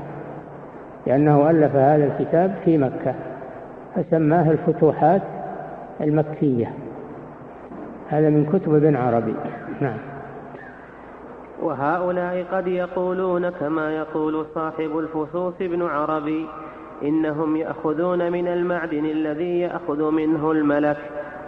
لأنه 1.07 1.51
ألف 1.51 1.77
هذا 1.77 2.05
الكتاب 2.05 2.55
في 2.65 2.79
مكة 2.79 3.15
فسماه 3.97 4.51
الفتوحات 4.51 5.23
المكية. 6.01 6.73
هذا 8.09 8.31
من 8.31 8.47
كتب 8.53 8.75
ابن 8.75 8.97
عربي. 8.97 9.35
نعم. 9.81 9.99
وهؤلاء 11.62 12.45
قد 12.53 12.67
يقولون 12.67 13.50
كما 13.50 13.97
يقول 13.97 14.47
صاحب 14.55 14.99
الفصوص 14.99 15.55
ابن 15.61 15.83
عربي 15.83 16.47
إنهم 17.03 17.57
يأخذون 17.57 18.33
من 18.33 18.49
المعدن 18.49 19.05
الذي 19.05 19.61
يأخذ 19.61 20.11
منه 20.11 20.50
الملك 20.50 20.97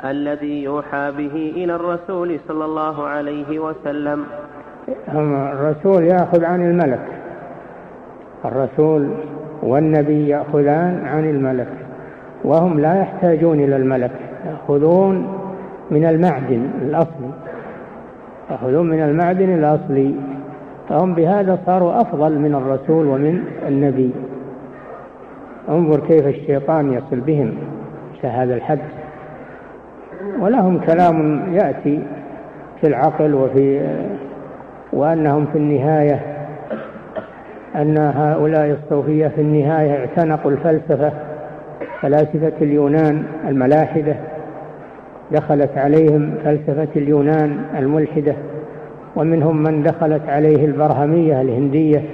الذي 0.05 0.63
يوحى 0.63 1.11
به 1.11 1.53
إلى 1.57 1.75
الرسول 1.75 2.41
صلى 2.49 2.65
الله 2.65 3.07
عليه 3.07 3.59
وسلم. 3.59 4.25
الرسول 5.53 6.05
يأخذ 6.05 6.45
عن 6.45 6.71
الملك. 6.71 7.07
الرسول 8.45 9.09
والنبي 9.63 10.29
يأخذان 10.29 11.07
عن 11.07 11.31
الملك. 11.31 11.73
وهم 12.45 12.81
لا 12.81 13.01
يحتاجون 13.01 13.61
إلى 13.61 13.77
الملك 13.77 14.13
يأخذون 14.47 15.41
من 15.91 16.05
المعدن 16.05 16.71
الأصلي 16.83 17.30
يأخذون 18.51 18.91
من 18.91 19.01
المعدن 19.01 19.55
الأصلي. 19.55 20.15
فهم 20.89 21.15
بهذا 21.15 21.59
صاروا 21.67 22.01
أفضل 22.01 22.39
من 22.39 22.55
الرسول 22.55 23.07
ومن 23.07 23.45
النبي. 23.69 24.11
انظر 25.69 26.01
كيف 26.01 26.27
الشيطان 26.27 26.93
يصل 26.93 27.21
بهم 27.21 27.55
هذا 28.23 28.55
الحد 28.55 28.79
ولهم 30.41 30.79
كلام 30.79 31.43
يأتي 31.55 32.03
في 32.81 32.87
العقل 32.87 33.35
وفي 33.35 33.81
وأنهم 34.93 35.47
في 35.47 35.59
النهاية 35.59 36.21
أن 37.77 37.99
هؤلاء 37.99 38.71
الصوفية 38.71 39.29
في 39.29 39.41
النهاية 39.41 39.99
اعتنقوا 39.99 40.51
الفلسفة 40.51 41.13
فلاسفة 42.01 42.53
اليونان 42.61 43.25
الملاحدة 43.49 44.17
دخلت 45.33 45.79
عليهم 45.79 46.35
فلسفة 46.45 46.89
اليونان 46.97 47.65
الملحدة 47.79 48.35
ومنهم 49.17 49.63
من 49.63 49.83
دخلت 49.83 50.23
عليه 50.29 50.65
البرهمية 50.65 51.41
الهندية 51.41 52.05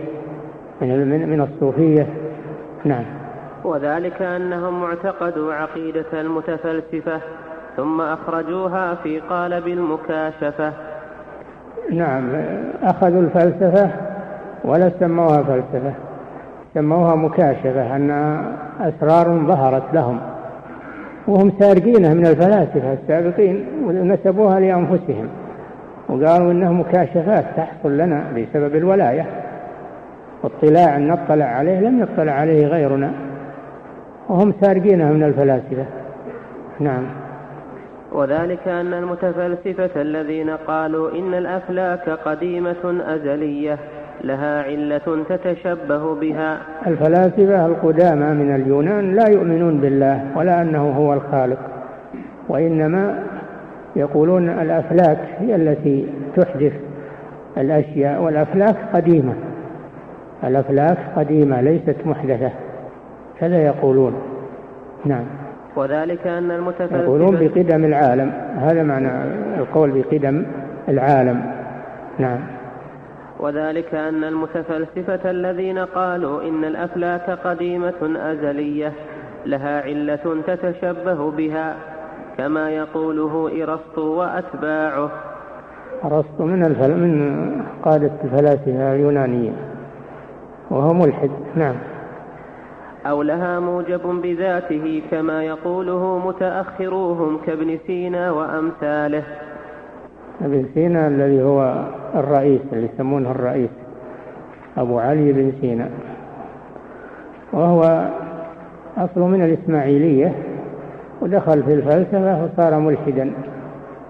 من 0.80 1.28
من 1.28 1.40
الصوفية. 1.40 2.06
نعم. 2.84 3.04
وذلك 3.64 4.22
أنهم 4.22 4.80
معتقدوا 4.82 5.54
عقيدة 5.54 6.20
المتفلسفة 6.20 7.20
ثم 7.76 8.00
أخرجوها 8.00 8.94
في 8.94 9.20
قالب 9.20 9.68
المكاشفة. 9.68 10.72
نعم. 11.90 12.24
أخذوا 12.82 13.22
الفلسفة 13.22 13.90
ولا 14.64 14.90
سموها 15.00 15.42
فلسفة 15.42 15.92
سموها 16.74 17.14
مكاشفة 17.14 17.96
أنها 17.96 18.52
أسرار 18.80 19.38
ظهرت 19.46 19.94
لهم. 19.94 20.20
وهم 21.28 21.52
سارقينها 21.60 22.14
من 22.14 22.26
الفلاسفة 22.26 22.92
السابقين 22.92 23.66
ونسبوها 23.84 24.60
لأنفسهم. 24.60 25.28
وقالوا 26.08 26.52
إنها 26.52 26.70
مكاشفات 26.70 27.44
تحصل 27.56 27.98
لنا 27.98 28.24
بسبب 28.36 28.76
الولاية. 28.76 29.26
واطلاع 30.42 30.96
أن 30.96 31.08
نطلع 31.08 31.44
عليه 31.44 31.80
لم 31.80 32.00
يطلع 32.00 32.32
عليه 32.32 32.66
غيرنا. 32.66 33.12
وهم 34.28 34.52
سارقينها 34.60 35.12
من 35.12 35.22
الفلاسفة. 35.22 35.86
نعم. 36.80 37.06
وذلك 38.12 38.68
أن 38.68 38.92
المتفلسفة 38.92 40.02
الذين 40.02 40.50
قالوا 40.50 41.10
إن 41.10 41.34
الأفلاك 41.34 42.10
قديمة 42.10 43.02
أزلية 43.06 43.78
لها 44.24 44.62
علة 44.62 45.24
تتشبه 45.28 46.14
بها. 46.14 46.58
الفلاسفة 46.86 47.66
القدامى 47.66 48.44
من 48.44 48.54
اليونان 48.54 49.14
لا 49.14 49.28
يؤمنون 49.28 49.80
بالله 49.80 50.26
ولا 50.36 50.62
أنه 50.62 50.90
هو 50.90 51.12
الخالق 51.12 51.58
وإنما 52.48 53.22
يقولون 53.96 54.48
الأفلاك 54.48 55.18
هي 55.38 55.56
التي 55.56 56.08
تحدث 56.36 56.72
الأشياء 57.58 58.22
والأفلاك 58.22 58.76
قديمة. 58.94 59.34
الأفلاك 60.44 60.98
قديمة 61.16 61.60
ليست 61.60 61.96
محدثة 62.04 62.50
كذا 63.40 63.56
يقولون. 63.56 64.14
نعم. 65.04 65.24
وذلك 65.76 66.26
أن 66.26 66.50
المتفلسفة 66.50 67.02
يقولون 67.02 67.36
بقدم 67.36 67.84
العالم 67.84 68.32
هذا 68.56 68.82
معنى 68.82 69.08
القول 69.58 69.90
بقدم 69.90 70.44
العالم. 70.88 71.42
نعم. 72.18 72.55
وذلك 73.40 73.94
أن 73.94 74.24
المتفلسفة 74.24 75.30
الذين 75.30 75.78
قالوا 75.78 76.42
إن 76.42 76.64
الأفلاك 76.64 77.30
قديمة 77.30 78.16
أزلية 78.16 78.92
لها 79.46 79.82
علة 79.82 80.42
تتشبه 80.46 81.30
بها 81.30 81.76
كما 82.38 82.70
يقوله 82.70 83.62
إرسطو 83.62 84.02
وأتباعه. 84.02 85.10
أرسطو 86.04 86.44
من 86.44 86.64
الفل... 86.64 86.90
من 86.90 87.62
قادة 87.84 88.10
الفلاسفة 88.24 88.94
اليونانية 88.94 89.52
وهو 90.70 90.92
ملحد 90.92 91.30
نعم. 91.54 91.74
أو 93.06 93.22
لها 93.22 93.60
موجب 93.60 94.00
بذاته 94.22 95.02
كما 95.10 95.44
يقوله 95.44 96.18
متأخروهم 96.18 97.38
كابن 97.46 97.78
سينا 97.86 98.30
وأمثاله. 98.30 99.22
ابن 100.40 100.66
سينا 100.74 101.08
الذي 101.08 101.42
هو 101.42 101.84
الرئيس 102.20 102.60
اللي 102.72 102.88
يسمونه 102.94 103.30
الرئيس 103.30 103.70
أبو 104.78 104.98
علي 104.98 105.32
بن 105.32 105.52
سينا. 105.60 105.88
وهو 107.52 108.08
أصل 108.96 109.20
من 109.20 109.44
الإسماعيلية 109.44 110.32
ودخل 111.20 111.62
في 111.62 111.74
الفلسفة 111.74 112.44
وصار 112.44 112.78
ملحدا. 112.78 113.32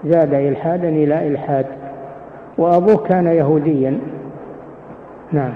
زاد 0.05 0.35
إلحادا 0.35 0.89
إلى 0.89 1.29
إلحاد. 1.29 1.67
وأبوه 2.59 2.97
كان 2.97 3.27
يهوديا. 3.27 3.99
نعم. 5.33 5.53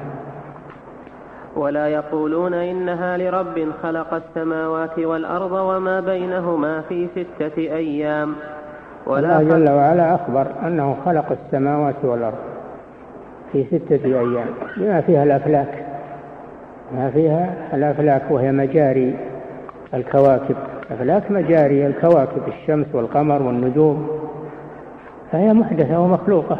ولا 1.56 1.88
يقولون 1.88 2.54
إنها 2.54 3.16
لرب 3.16 3.68
خلق 3.82 4.14
السماوات 4.14 4.98
والأرض 4.98 5.52
وما 5.52 6.00
بينهما 6.00 6.80
في 6.80 7.08
ستة 7.14 7.58
أيام. 7.58 8.34
ولا 9.06 9.40
الله 9.40 9.56
جل 9.56 9.70
وعلا 9.70 10.14
أخبر 10.14 10.46
أنه 10.66 10.96
خلق 11.04 11.32
السماوات 11.32 11.94
والأرض 12.02 12.38
في 13.52 13.64
ستة 13.64 14.04
أيام. 14.04 14.46
بما 14.76 15.00
فيها 15.00 15.22
الأفلاك. 15.22 15.86
ما 16.94 17.10
فيها 17.10 17.54
الأفلاك 17.74 18.22
وهي 18.30 18.52
مجاري 18.52 19.16
الكواكب. 19.94 20.56
أفلاك 20.90 21.30
مجاري 21.30 21.86
الكواكب 21.86 22.42
الشمس 22.48 22.86
والقمر 22.92 23.42
والنجوم. 23.42 24.08
فهي 25.32 25.52
محدثة 25.52 26.00
ومخلوقة. 26.00 26.58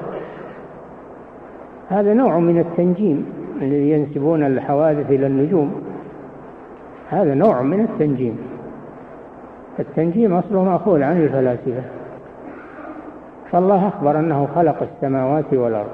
هذا 1.89 2.15
نوع 2.15 2.39
من 2.39 2.59
التنجيم 2.59 3.27
الذي 3.63 3.91
ينسبون 3.91 4.47
الحوادث 4.47 5.11
إلى 5.11 5.27
النجوم. 5.27 5.83
هذا 7.11 7.35
نوع 7.35 7.63
من 7.63 7.81
التنجيم. 7.81 8.39
التنجيم 9.79 10.35
أصله 10.35 10.65
مأخوذ 10.65 11.03
عن 11.03 11.23
الفلاسفة. 11.23 12.00
فالله 13.53 13.89
أخبر 13.89 14.19
أنه 14.19 14.49
خلق 14.55 14.83
السماوات 14.83 15.53
والأرض 15.53 15.91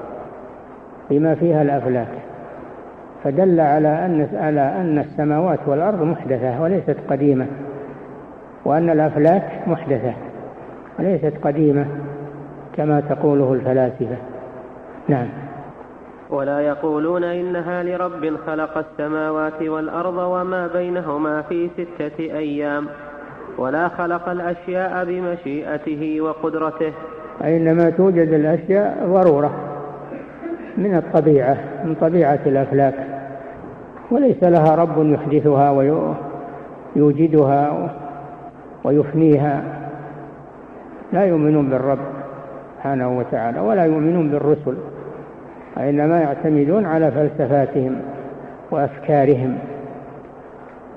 بما 1.11 1.35
فيها 1.35 1.63
الأفلاك 1.63 2.09
فدل 3.25 3.61
على 3.61 3.89
أن 3.89 4.29
على 4.35 4.61
أن 4.61 4.99
السماوات 4.99 5.59
والأرض 5.67 6.03
محدثة 6.03 6.63
وليست 6.63 6.97
قديمة 7.11 7.47
وأن 8.65 8.91
الأفلاك 8.91 9.63
محدثة 9.67 10.15
وليست 10.99 11.33
قديمة 11.45 11.87
كما 12.77 13.01
تقوله 13.01 13.53
الفلاسفة. 13.53 14.17
نعم. 15.09 15.29
ولا 16.31 16.61
يقولون 16.61 17.25
إنها 17.25 17.83
لرب 17.83 18.37
خلق 18.47 18.79
السماوات 18.79 19.63
والأرض 19.63 20.17
وما 20.17 20.67
بينهما 20.67 21.43
في 21.43 21.71
ستة 21.75 22.19
أيام 22.19 22.87
ولا 23.59 23.89
خلق 23.89 24.29
الأشياء 24.29 25.05
بمشيئته 25.05 26.21
وقدرته. 26.21 26.93
إنما 27.45 27.91
توجد 27.91 28.33
الأشياء 28.33 29.07
ضرورة 29.07 29.51
من 30.77 30.97
الطبيعة 30.97 31.57
من 31.85 31.95
طبيعة 32.01 32.39
الأفلاك 32.47 32.95
وليس 34.11 34.43
لها 34.43 34.75
رب 34.75 35.13
يحدثها 35.13 35.71
ويوجدها 36.97 37.91
ويفنيها. 38.85 39.63
لا 41.13 41.25
يؤمنون 41.25 41.71
بالرب 41.71 41.99
سبحانه 42.77 43.19
وتعالى 43.19 43.61
ولا 43.61 43.85
يؤمنون 43.85 44.31
بالرسل 44.31 44.77
وإنما 45.77 46.21
يعتمدون 46.21 46.87
على 46.87 47.11
فلسفاتهم 47.11 47.97
وأفكارهم. 48.71 49.59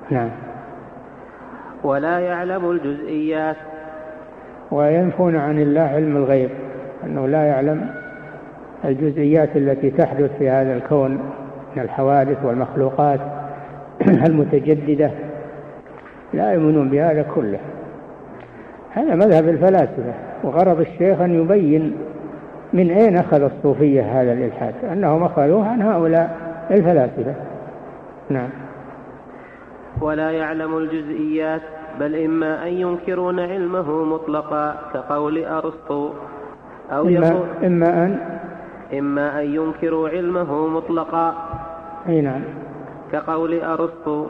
نعم. 0.10 0.30
ولا 1.84 2.20
يعلم 2.20 2.72
الجزئيات. 2.72 3.56
وينفون 4.72 5.36
عن 5.36 5.60
الله 5.60 5.82
علم 5.82 6.18
الغيب 6.18 6.50
أنه 7.04 7.28
لا 7.28 7.46
يعلم 7.46 7.90
الجزئيات 8.86 9.58
التي 9.58 9.92
تحدث 9.92 10.38
في 10.38 10.50
هذا 10.50 10.74
الكون 10.74 11.12
من 11.76 11.82
الحوادث 11.82 12.46
والمخلوقات 12.46 13.20
المتجددة. 14.28 15.12
لا 16.34 16.52
يؤمنون 16.52 16.90
بهذا 16.90 17.26
كله. 17.36 17.60
هذا 18.92 19.16
مذهب 19.16 19.50
الفلاسفة 19.50 20.14
وغرض 20.44 20.80
الشيخ 20.80 21.22
أن 21.22 21.42
يبين 21.42 21.98
من 22.74 22.92
أين 22.92 23.18
أخذ 23.18 23.42
الصوفية 23.42 24.22
هذا 24.22 24.34
الإلحاد 24.34 24.74
أنهم 24.92 25.24
أخذوه 25.24 25.68
عن 25.68 25.82
هؤلاء 25.82 26.38
الفلاسفة. 26.72 27.34
نعم. 28.30 28.50
ولا 30.02 30.32
يعلم 30.32 30.78
الجزئيات 30.78 31.62
بل 32.00 32.16
إما 32.16 32.68
أن 32.68 32.74
ينكرون 32.74 33.40
علمه 33.40 34.04
مطلقا 34.04 34.76
كقول 34.94 35.46
أرسطو 35.46 36.10
أو 36.92 37.08
إما, 37.08 37.28
يقول 37.28 37.48
إما 37.64 38.06
أن 38.06 38.20
إما 39.00 39.42
أن 39.42 39.56
ينكروا 39.56 40.10
علمه 40.10 40.68
مطلقا 40.68 41.36
أي 42.10 42.22
نعم. 42.22 42.42
كقول 43.12 43.62
أرسطو 43.62 44.26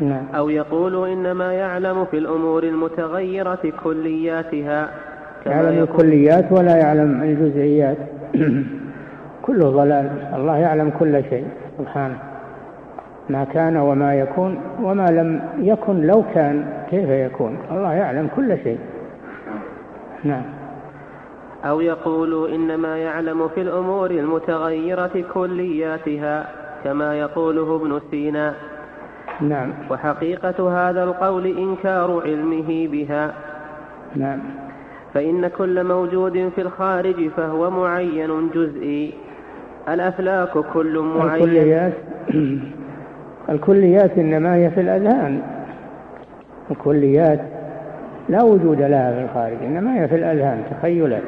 نعم. 0.00 0.24
أو 0.34 0.48
يقول 0.48 1.08
إنما 1.08 1.52
يعلم 1.52 2.04
في 2.04 2.18
الأمور 2.18 2.62
المتغيرة 2.62 3.72
كلياتها 3.84 4.90
يعلم 5.46 5.82
الكليات 5.82 6.52
ولا 6.52 6.76
يعلم 6.76 7.22
الجزئيات. 7.22 7.96
كله 9.46 9.70
ضلال. 9.70 10.10
الله 10.34 10.56
يعلم 10.56 10.90
كل 10.98 11.22
شيء. 11.30 11.46
سبحانه. 11.78 12.18
ما 13.30 13.44
كان 13.44 13.76
وما 13.76 14.14
يكون 14.14 14.60
وما 14.82 15.10
لم 15.10 15.42
يكن 15.58 16.06
لو 16.06 16.24
كان 16.34 16.84
كيف 16.90 17.08
يكون؟ 17.08 17.58
الله 17.70 17.92
يعلم 17.92 18.28
كل 18.36 18.58
شيء. 18.64 18.78
نعم. 20.24 20.42
أو 21.64 21.80
يقول 21.80 22.52
إنما 22.52 22.98
يعلم 22.98 23.48
في 23.48 23.60
الأمور 23.60 24.10
المتغيرة 24.10 25.24
كلياتها 25.34 26.46
كما 26.84 27.18
يقوله 27.18 27.76
ابن 27.76 28.00
سينا. 28.10 28.54
نعم. 29.40 29.72
وحقيقة 29.90 30.88
هذا 30.88 31.04
القول 31.04 31.46
إنكار 31.46 32.22
علمه 32.24 32.88
بها. 32.88 33.34
نعم. 34.16 34.38
فإن 35.14 35.48
كل 35.48 35.84
موجود 35.84 36.50
في 36.54 36.60
الخارج 36.60 37.28
فهو 37.28 37.70
معين 37.70 38.50
جزئي. 38.54 39.14
الأفلاك 39.88 40.58
كل 40.58 40.98
معين. 40.98 41.42
الكليات. 41.42 41.92
الكليات 43.48 44.18
إنما 44.18 44.54
هي 44.54 44.70
في 44.70 44.80
الأذهان. 44.80 45.40
الكليات 46.70 47.40
لا 48.28 48.42
وجود 48.42 48.82
لها 48.82 49.12
في 49.12 49.20
الخارج 49.24 49.56
إنما 49.66 50.02
هي 50.02 50.08
في 50.08 50.14
الأذهان 50.14 50.62
تخيلات 50.70 51.22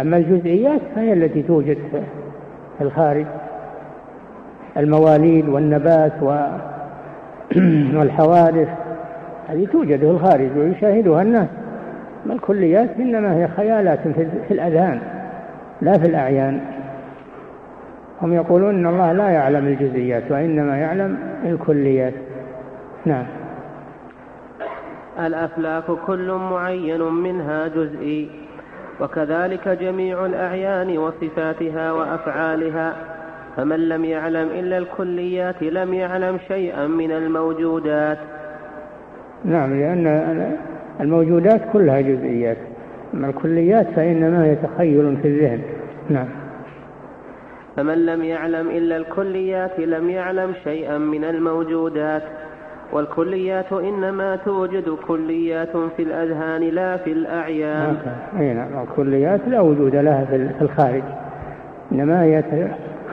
أما 0.00 0.16
الجزئيات 0.16 0.80
فهي 0.94 1.12
التي 1.12 1.42
توجد 1.42 1.78
في 2.78 2.84
الخارج. 2.84 3.26
المواليد 4.76 5.48
والنبات 5.48 6.12
والحوادث 7.96 8.68
هذه 9.48 9.66
توجد 9.72 9.98
في 9.98 10.10
الخارج 10.10 10.48
ويشاهدها 10.56 11.22
الناس. 11.22 11.48
ما 12.26 12.34
الكليات 12.34 12.90
إنما 12.98 13.36
هي 13.36 13.48
خيالات 13.48 13.98
في 14.48 14.54
الأذهان 14.54 14.98
لا 15.82 15.98
في 15.98 16.06
الأعيان. 16.06 16.60
هم 18.22 18.32
يقولون 18.32 18.74
أن 18.74 18.86
الله 18.86 19.12
لا 19.12 19.28
يعلم 19.28 19.66
الجزئيات 19.66 20.22
وإنما 20.30 20.76
يعلم 20.78 21.18
الكليات. 21.44 22.12
نعم. 23.04 23.26
الأفلاك 25.26 25.84
كل 26.06 26.32
معين 26.32 27.00
منها 27.00 27.68
جزئي 27.68 28.30
وكذلك 29.00 29.68
جميع 29.68 30.26
الأعيان 30.26 30.98
وصفاتها 30.98 31.92
وأفعالها. 31.92 32.92
فمن 33.56 33.88
لم 33.88 34.04
يعلم 34.04 34.48
إلا 34.48 34.78
الكليات 34.78 35.62
لم 35.62 35.94
يعلم 35.94 36.38
شيئا 36.48 36.86
من 36.86 37.10
الموجودات. 37.10 38.18
نعم 39.44 39.80
لأن 39.80 40.56
الموجودات 41.00 41.60
كلها 41.72 42.00
جزئيات. 42.00 42.56
أما 43.14 43.28
الكليات 43.28 43.86
فإنما 43.96 44.44
هي 44.44 44.54
تخيل 44.54 45.16
في 45.22 45.28
الذهن. 45.28 45.60
نعم. 46.08 46.45
فمن 47.76 48.06
لم 48.06 48.24
يعلم 48.24 48.70
إلا 48.70 48.96
الكليات 48.96 49.80
لم 49.80 50.10
يعلم 50.10 50.52
شيئا 50.64 50.98
من 50.98 51.24
الموجودات 51.24 52.22
والكليات 52.92 53.72
إنما 53.72 54.36
توجد 54.36 54.96
كليات 55.08 55.76
في 55.96 56.02
الأذهان 56.02 56.62
لا 56.62 56.96
في 56.96 57.12
الأعيان. 57.12 57.96
أي 58.38 58.54
نعم. 58.54 58.82
الكليات 58.82 59.40
لا 59.46 59.60
وجود 59.60 59.96
لها 59.96 60.24
في 60.24 60.64
الخارج. 60.64 61.02
إنما 61.92 62.22
هي 62.22 62.44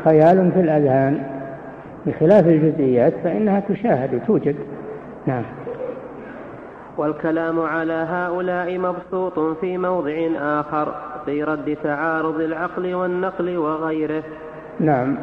خيال 0.04 0.52
في 0.52 0.60
الأذهان. 0.60 1.24
بخلاف 2.06 2.48
الجزئيات 2.48 3.14
فإنها 3.24 3.60
تشاهد 3.60 4.14
وتوجد. 4.14 4.56
نعم. 5.26 5.44
والكلام 6.98 7.60
على 7.60 8.08
هؤلاء 8.10 8.78
مبسوط 8.78 9.40
في 9.40 9.78
موضع 9.78 10.14
آخر 10.38 10.96
في 11.26 11.44
رد 11.44 11.78
تعارض 11.84 12.42
العقل 12.42 12.94
والنقل 12.94 13.58
وغيره. 13.58 14.24
نعم. 14.80 15.16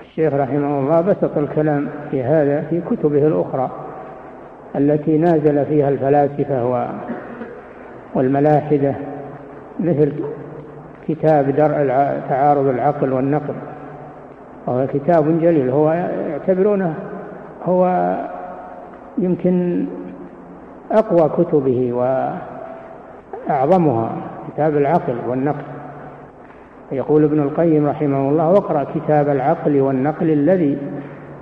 الشيخ 0.00 0.34
رحمه 0.34 0.78
الله 0.80 1.00
بسط 1.00 1.38
الكلام 1.38 1.88
في 2.10 2.22
هذا 2.22 2.60
في 2.60 2.80
كتبه 2.80 3.26
الأخرى 3.26 3.70
التي 4.76 5.18
نازل 5.18 5.66
فيها 5.66 5.88
الفلاسفة 5.88 6.88
والملاحدة 8.14 8.94
مثل 9.80 10.12
كتاب 11.08 11.50
درء 11.50 11.86
تعارض 12.28 12.66
العقل 12.66 13.12
والنقل. 13.12 13.54
وهو 14.66 14.86
كتاب 14.86 15.40
جليل. 15.40 15.70
هو 15.70 15.92
يعتبرونه 16.30 16.94
هو 17.64 18.14
يمكن 19.18 19.86
أقوى 20.92 21.28
كتبه 21.28 21.92
وأعظمها 23.48 24.10
كتاب 24.54 24.76
العقل 24.76 25.16
والنقل. 25.28 25.77
يقول 26.92 27.24
ابن 27.24 27.40
القيم 27.40 27.86
رحمه 27.86 28.28
الله 28.28 28.48
واقرأ 28.48 28.86
كتاب 28.94 29.28
العقل 29.28 29.80
والنقل 29.80 30.30
الذي 30.30 30.78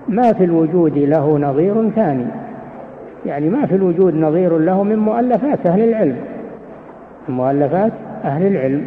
ما 0.09 0.33
في 0.33 0.45
الوجود 0.45 0.99
له 0.99 1.39
نظير 1.39 1.91
ثاني. 1.91 2.27
يعني 3.27 3.49
ما 3.49 3.67
في 3.67 3.75
الوجود 3.75 4.15
نظير 4.15 4.59
له 4.59 4.83
من 4.83 4.99
مؤلفات 4.99 5.67
أهل 5.67 5.89
العلم. 5.89 6.17
مؤلفات 7.29 7.93
أهل 8.25 8.47
العلم. 8.47 8.85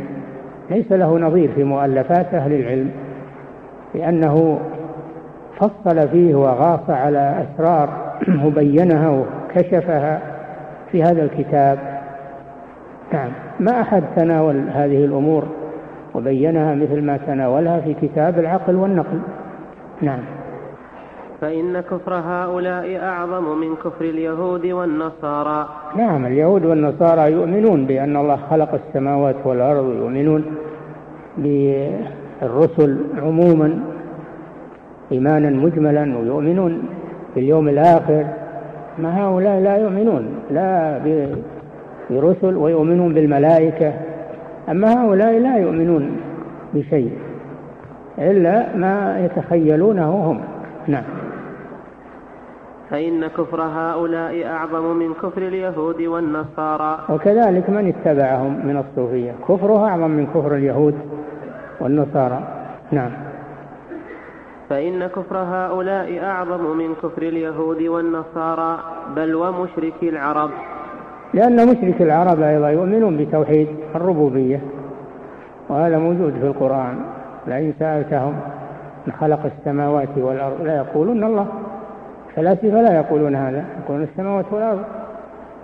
ليس 0.71 0.91
له 0.91 1.19
نظير 1.19 1.51
في 1.55 1.63
مؤلفات 1.63 2.33
أهل 2.33 2.53
العلم 2.53 2.91
لأنه 3.95 4.59
فصل 5.59 6.07
فيه 6.09 6.35
وغاص 6.35 6.89
على 6.89 7.43
أسرار 7.43 7.89
وبينها 8.45 9.09
وكشفها 9.09 10.21
في 10.91 11.03
هذا 11.03 11.23
الكتاب. 11.23 11.79
نعم 13.13 13.29
ما 13.59 13.81
أحد 13.81 14.03
تناول 14.15 14.69
هذه 14.69 15.05
الأمور. 15.05 15.58
وبينها 16.19 16.75
مثل 16.75 17.01
ما 17.01 17.17
تناولها 17.17 17.79
في 17.79 17.93
كتاب 17.93 18.39
العقل 18.39 18.75
والنقل. 18.75 19.19
نعم. 20.01 20.19
فإن 21.41 21.79
كفر 21.79 22.13
هؤلاء 22.13 22.99
أعظم 23.03 23.57
من 23.59 23.75
كفر 23.75 24.05
اليهود 24.05 24.65
والنصارى. 24.65 25.69
نعم 25.97 26.25
اليهود 26.25 26.65
والنصارى 26.65 27.31
يؤمنون 27.31 27.85
بأن 27.85 28.17
الله 28.17 28.39
خلق 28.49 28.73
السماوات 28.73 29.35
والأرض 29.45 29.85
ويؤمنون 29.85 30.45
بالرسل 31.37 32.97
عموما 33.17 33.79
إيمانا 35.11 35.49
مجملا 35.49 36.17
ويؤمنون 36.17 36.83
باليوم 37.35 37.69
الآخر. 37.69 38.25
ما 38.97 39.23
هؤلاء 39.23 39.59
لا 39.59 39.77
يؤمنون 39.77 40.23
لا 40.51 40.99
برسل 42.09 42.57
ويؤمنون 42.57 43.13
بالملائكة. 43.13 43.93
أما 44.69 45.05
هؤلاء 45.05 45.39
لا 45.39 45.57
يؤمنون 45.57 46.21
بشيء 46.73 47.17
إلا 48.17 48.75
ما 48.75 49.19
يتخيلونه 49.25 50.09
هم. 50.09 50.41
نعم. 50.87 51.03
فإن 52.89 53.27
كفر 53.27 53.61
هؤلاء 53.61 54.47
أعظم 54.47 54.97
من 54.97 55.13
كفر 55.13 55.41
اليهود 55.41 56.01
والنصارى. 56.01 56.99
وكذلك 57.09 57.69
من 57.69 57.87
اتبعهم 57.87 58.67
من 58.67 58.77
الصوفية. 58.77 59.31
كفره 59.47 59.87
أعظم 59.87 60.11
من 60.11 60.25
كفر 60.25 60.55
اليهود 60.55 60.95
والنصارى. 61.79 62.43
نعم. 62.91 63.11
فإن 64.69 65.07
كفر 65.07 65.37
هؤلاء 65.37 66.23
أعظم 66.23 66.77
من 66.77 66.95
كفر 66.95 67.21
اليهود 67.21 67.81
والنصارى 67.81 68.79
بل 69.15 69.35
ومشركي 69.35 70.09
العرب. 70.09 70.49
لأن 71.33 71.67
مشرك 71.67 72.01
العرب 72.01 72.41
أيضا 72.41 72.69
يؤمنون 72.69 73.17
بتوحيد 73.17 73.67
الربوبية 73.95 74.61
وهذا 75.69 75.97
موجود 75.97 76.33
في 76.33 76.47
القرآن. 76.47 76.95
لئن 77.47 77.73
سألتهم 77.79 78.33
من 79.07 79.13
خلق 79.13 79.39
السماوات 79.45 80.17
والأرض 80.17 80.61
لا 80.61 80.77
يقولون 80.77 81.23
الله 81.23 81.47
فلاسفة 82.35 82.81
لا 82.81 82.95
يقولون 82.95 83.35
هذا 83.35 83.65
يقولون 83.83 84.03
السماوات 84.03 84.45
والأرض. 84.51 84.83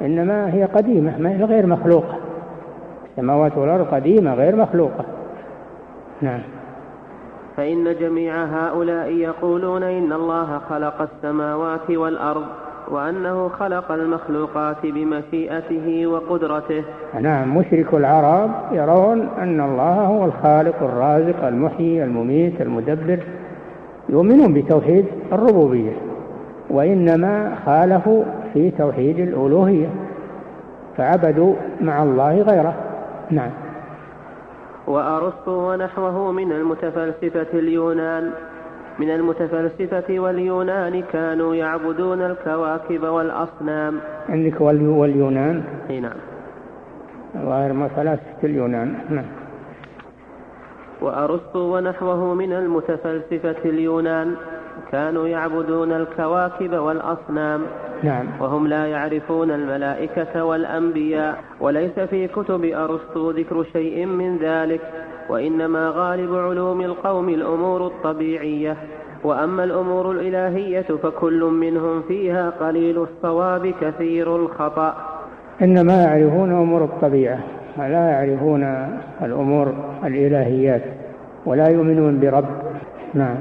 إنما 0.02 0.54
هي 0.54 0.64
قديمة 0.64 1.18
ما 1.18 1.30
هي 1.30 1.44
غير 1.44 1.66
مخلوقة. 1.66 2.16
السماوات 3.12 3.58
والأرض 3.58 3.86
قديمة 3.86 4.34
غير 4.34 4.56
مخلوقة. 4.56 5.06
نعم. 6.22 6.42
فإن 7.58 7.96
جميع 8.00 8.44
هؤلاء 8.44 9.10
يقولون 9.10 9.84
إن 9.84 10.14
الله 10.14 10.60
خلق 10.70 11.02
السماوات 11.02 11.90
والأرض. 11.90 12.46
وأنه 12.92 13.50
خلق 13.50 13.92
المخلوقات 13.92 14.78
بمشيئته 14.84 16.08
وقدرته. 16.08 16.84
نعم 17.22 17.58
مشرك 17.58 17.94
العرب 17.94 18.52
يرون 18.72 19.30
أن 19.40 19.62
الله 19.62 19.94
هو 19.94 20.26
الخالق 20.26 20.84
الرازق 20.84 21.48
المحيي 21.48 22.04
المميت 22.04 22.62
المدبر. 22.62 23.20
يؤمنون 24.10 24.54
بتوحيد 24.54 25.06
الربوبية 25.32 25.92
وإنما 26.70 27.56
خالفوا 27.66 28.24
في 28.54 28.72
توحيد 28.72 29.20
الألوهية 29.20 29.90
فعبدوا 30.98 31.56
مع 31.82 32.04
الله 32.04 32.42
غيره. 32.42 32.74
نعم. 33.32 33.52
وأرسطو 34.88 35.72
ونحوه 35.72 36.32
من 36.32 36.52
المتفلسفة 36.52 37.48
اليونان. 37.54 38.32
من 39.00 39.10
المتفلسفة 39.10 40.20
واليونان 40.20 41.04
كانوا 41.14 41.56
يعبدون 41.56 42.22
الكواكب 42.22 43.04
والأصنام. 43.04 44.00
عندك 44.30 44.62
واليونان؟ 44.62 45.64
إي 45.90 46.00
نعم. 46.00 46.18
غير 47.36 47.88
فلاسفة 47.88 48.44
اليونان. 48.44 48.96
نعم. 49.10 49.26
وأرسطو 51.02 51.78
ونحوه 51.78 52.34
من 52.34 52.54
المتفلسفة 52.54 53.56
اليونان 53.66 54.36
كانوا 54.92 55.28
يعبدون 55.28 55.92
الكواكب 55.92 56.74
والأصنام. 56.74 57.62
نعم. 58.04 58.26
وهم 58.40 58.68
لا 58.68 58.86
يعرفون 58.86 59.52
الملائكة 59.52 60.44
والأنبياء. 60.44 61.44
وليس 61.60 62.00
في 62.00 62.28
كتب 62.28 62.66
أرسطو 62.66 63.32
ذكر 63.32 63.64
شيء 63.64 64.06
من 64.06 64.38
ذلك. 64.38 64.82
وإنما 65.30 65.90
غالب 65.90 66.36
علوم 66.36 66.82
القوم 66.82 67.30
الأمور 67.30 67.88
الطبيعية. 67.88 68.78
وأما 69.24 69.64
الأمور 69.64 70.12
الإلهية 70.12 70.82
فكل 70.82 71.44
منهم 71.44 72.02
فيها 72.02 72.50
قليل 72.50 73.02
الصواب 73.04 73.74
كثير 73.82 74.36
الخطأ. 74.36 74.96
إنما 75.62 76.04
يعرفون 76.04 76.52
أمور 76.52 76.84
الطبيعة 76.84 77.40
ولا 77.78 78.10
يعرفون 78.10 78.64
الأمور 79.22 79.74
الإلهيات 80.06 80.82
ولا 81.46 81.68
يؤمنون 81.70 82.20
برب. 82.20 82.46
نعم. 83.14 83.38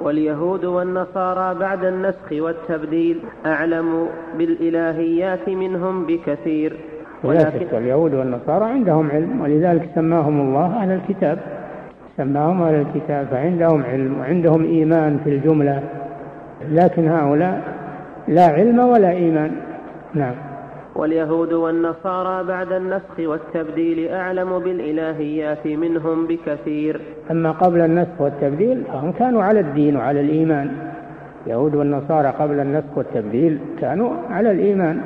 واليهود 0.00 0.64
والنصارى 0.64 1.58
بعد 1.58 1.84
النسخ 1.84 2.32
والتبديل 2.32 3.20
أعلم 3.46 4.08
بالإلهيات 4.38 5.48
منهم 5.48 6.06
بكثير. 6.06 6.76
ولكن 7.28 7.76
اليهود 7.76 8.14
والنصارى 8.14 8.64
عندهم 8.64 9.10
علم 9.10 9.40
ولذلك 9.40 9.88
سماهم 9.94 10.40
الله 10.40 10.66
أهل 10.66 10.90
الكتاب. 10.90 11.38
سماهم 12.16 12.62
أهل 12.62 12.74
الكتاب 12.74 13.26
فعندهم 13.26 13.82
علم 13.82 14.18
وعندهم 14.20 14.64
إيمان 14.64 15.18
في 15.24 15.30
الجملة. 15.30 15.82
لكن 16.70 17.08
هؤلاء 17.08 17.62
لا 18.28 18.46
علم 18.46 18.78
ولا 18.78 19.10
إيمان. 19.10 19.50
نعم. 20.14 20.34
واليهود 20.96 21.52
والنصارى 21.52 22.44
بعد 22.44 22.72
النسخ 22.72 23.18
والتبديل 23.18 24.08
أعلم 24.08 24.58
بالإلهيات 24.58 25.66
منهم 25.66 26.26
بكثير. 26.26 27.00
أما 27.30 27.50
قبل 27.50 27.80
النسخ 27.80 28.20
والتبديل 28.20 28.82
فهم 28.92 29.12
كانوا 29.12 29.42
على 29.42 29.60
الدين 29.60 29.96
وعلى 29.96 30.20
الإيمان. 30.20 30.70
اليهود 31.46 31.74
والنصارى 31.74 32.28
قبل 32.28 32.60
النسخ 32.60 32.96
والتبديل 32.96 33.58
كانوا 33.80 34.10
على 34.30 34.50
الإيمان. 34.50 35.00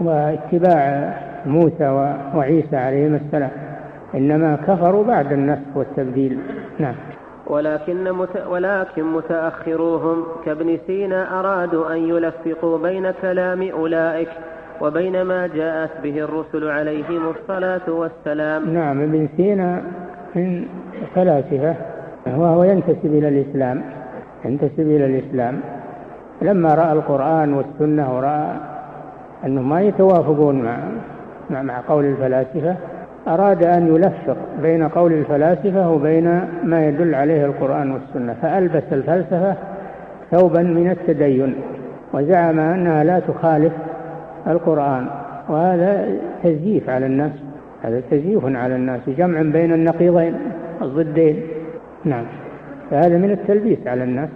واتباع 0.00 1.14
موسى 1.46 1.88
وعيسى 2.34 2.76
عليهما 2.76 3.16
السلام. 3.16 3.50
إنما 4.14 4.56
كفروا 4.56 5.04
بعد 5.04 5.32
النسخ 5.32 5.76
والتبديل. 5.76 6.38
نعم. 6.78 6.94
ولكن 7.46 8.12
مت... 8.12 8.46
ولكن 8.50 9.04
متأخروهم 9.04 10.24
كابن 10.44 10.78
سينا 10.86 11.40
أرادوا 11.40 11.92
أن 11.92 11.96
يلفقوا 11.96 12.78
بين 12.78 13.10
كلام 13.10 13.68
أولئك 13.70 14.28
وبين 14.80 15.22
ما 15.22 15.46
جاءت 15.46 15.90
به 16.02 16.18
الرسل 16.18 16.70
عليهم 16.70 17.28
الصلاة 17.28 17.90
والسلام. 17.90 18.74
نعم 18.74 19.00
ابن 19.00 19.28
سينا 19.36 19.82
من 20.34 20.64
فلاسفة 21.14 21.74
وهو 22.26 22.62
ينتسب 22.64 23.06
إلى 23.06 23.28
الإسلام 23.28 23.82
ينتسب 24.44 24.80
إلى 24.80 25.06
الإسلام. 25.06 25.60
لما 26.42 26.74
رأى 26.74 26.92
القرآن 26.92 27.54
والسنة 27.54 28.16
ورأى 28.16 28.46
أنهم 29.46 29.68
ما 29.68 29.80
يتوافقون 29.80 30.62
مع 30.62 30.78
مع, 31.50 31.62
مع 31.62 31.80
قول 31.88 32.04
الفلاسفة 32.04 32.76
أراد 33.28 33.64
أن 33.64 33.94
يلفق 33.94 34.36
بين 34.62 34.88
قول 34.88 35.12
الفلاسفة 35.12 35.90
وبين 35.90 36.48
ما 36.64 36.88
يدل 36.88 37.14
عليه 37.14 37.44
القرآن 37.44 37.90
والسنة 37.92 38.36
فألبس 38.42 38.82
الفلسفة 38.92 39.54
ثوبا 40.30 40.62
من 40.62 40.90
التدين 40.90 41.54
وزعم 42.12 42.60
أنها 42.60 43.04
لا 43.04 43.20
تخالف 43.20 43.72
القرآن 44.46 45.06
وهذا 45.48 46.08
تزييف 46.42 46.90
على 46.90 47.06
الناس 47.06 47.32
هذا 47.82 48.02
تزييف 48.10 48.44
على 48.44 48.76
الناس 48.76 49.00
جمع 49.08 49.42
بين 49.42 49.72
النقيضين 49.72 50.34
الضدين. 50.82 51.42
نعم. 52.04 52.24
فهذا 52.90 53.18
من 53.18 53.30
التلبيس 53.30 53.86
على 53.86 54.04
الناس. 54.04 54.28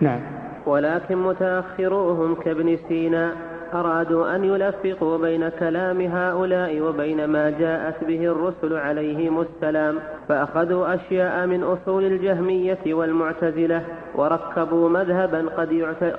نعم. 0.00 0.18
ولكن 0.66 1.16
متأخروهم 1.16 2.34
كابن 2.34 2.76
سينا 2.88 3.32
أرادوا 3.74 4.36
أن 4.36 4.44
يلفقوا 4.44 5.18
بين 5.18 5.48
كلام 5.48 6.00
هؤلاء 6.00 6.80
وبين 6.80 7.24
ما 7.24 7.50
جاءت 7.50 8.04
به 8.04 8.24
الرسل 8.24 8.76
عليهم 8.76 9.40
السلام 9.40 9.98
فأخذوا 10.28 10.94
أشياء 10.94 11.46
من 11.46 11.62
أصول 11.62 12.04
الجهمية 12.04 12.94
والمعتزلة 12.94 13.82
وركبوا 14.14 14.88
مذهبا 14.88 15.48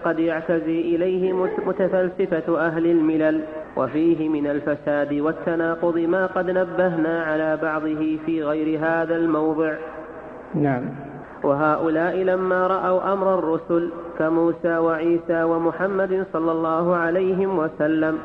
قد 0.05 0.19
يعتزي 0.19 0.81
إليه 0.81 1.33
متفلسفة 1.65 2.59
أهل 2.59 2.85
الملل 2.85 3.41
وفيه 3.77 4.29
من 4.29 4.47
الفساد 4.47 5.13
والتناقض 5.13 5.97
ما 5.97 6.25
قد 6.25 6.49
نبهنا 6.49 7.23
على 7.23 7.57
بعضه 7.61 8.17
في 8.25 8.43
غير 8.43 8.79
هذا 8.79 9.15
الموضع. 9.15 9.73
نعم. 10.55 11.04
وهؤلاء 11.43 12.15
لما 12.17 12.67
رأوا 12.67 13.13
أمر 13.13 13.39
الرسل 13.39 13.91
كموسى 14.19 14.77
وعيسى 14.77 15.43
ومحمد 15.43 16.25
صلى 16.33 16.51
الله 16.51 16.95
عليه 16.95 17.47
وسلم 17.47 18.17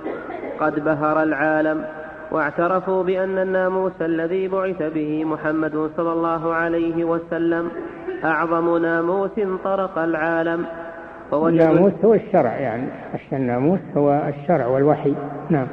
قد 0.61 0.85
بهر 0.85 1.23
العالم 1.23 1.85
واعترفوا 2.33 3.03
بأن 3.03 3.39
الناموس 3.39 3.93
الذي 4.01 4.49
بعث 4.49 4.83
به 4.83 5.25
محمد 5.25 5.91
صلى 5.97 6.13
الله 6.13 6.55
عليه 6.55 7.05
وسلم 7.05 7.71
أعظم 8.25 8.77
ناموس 8.77 9.41
طرق 9.65 9.99
العالم. 9.99 10.67
الناموس 11.33 11.93
هو 12.05 12.15
الشرع 12.15 12.57
يعني 12.57 12.89
الناموس 13.33 13.81
هو 13.97 14.23
الشرع 14.29 14.67
والوحي. 14.67 15.15
نعم. 15.51 15.67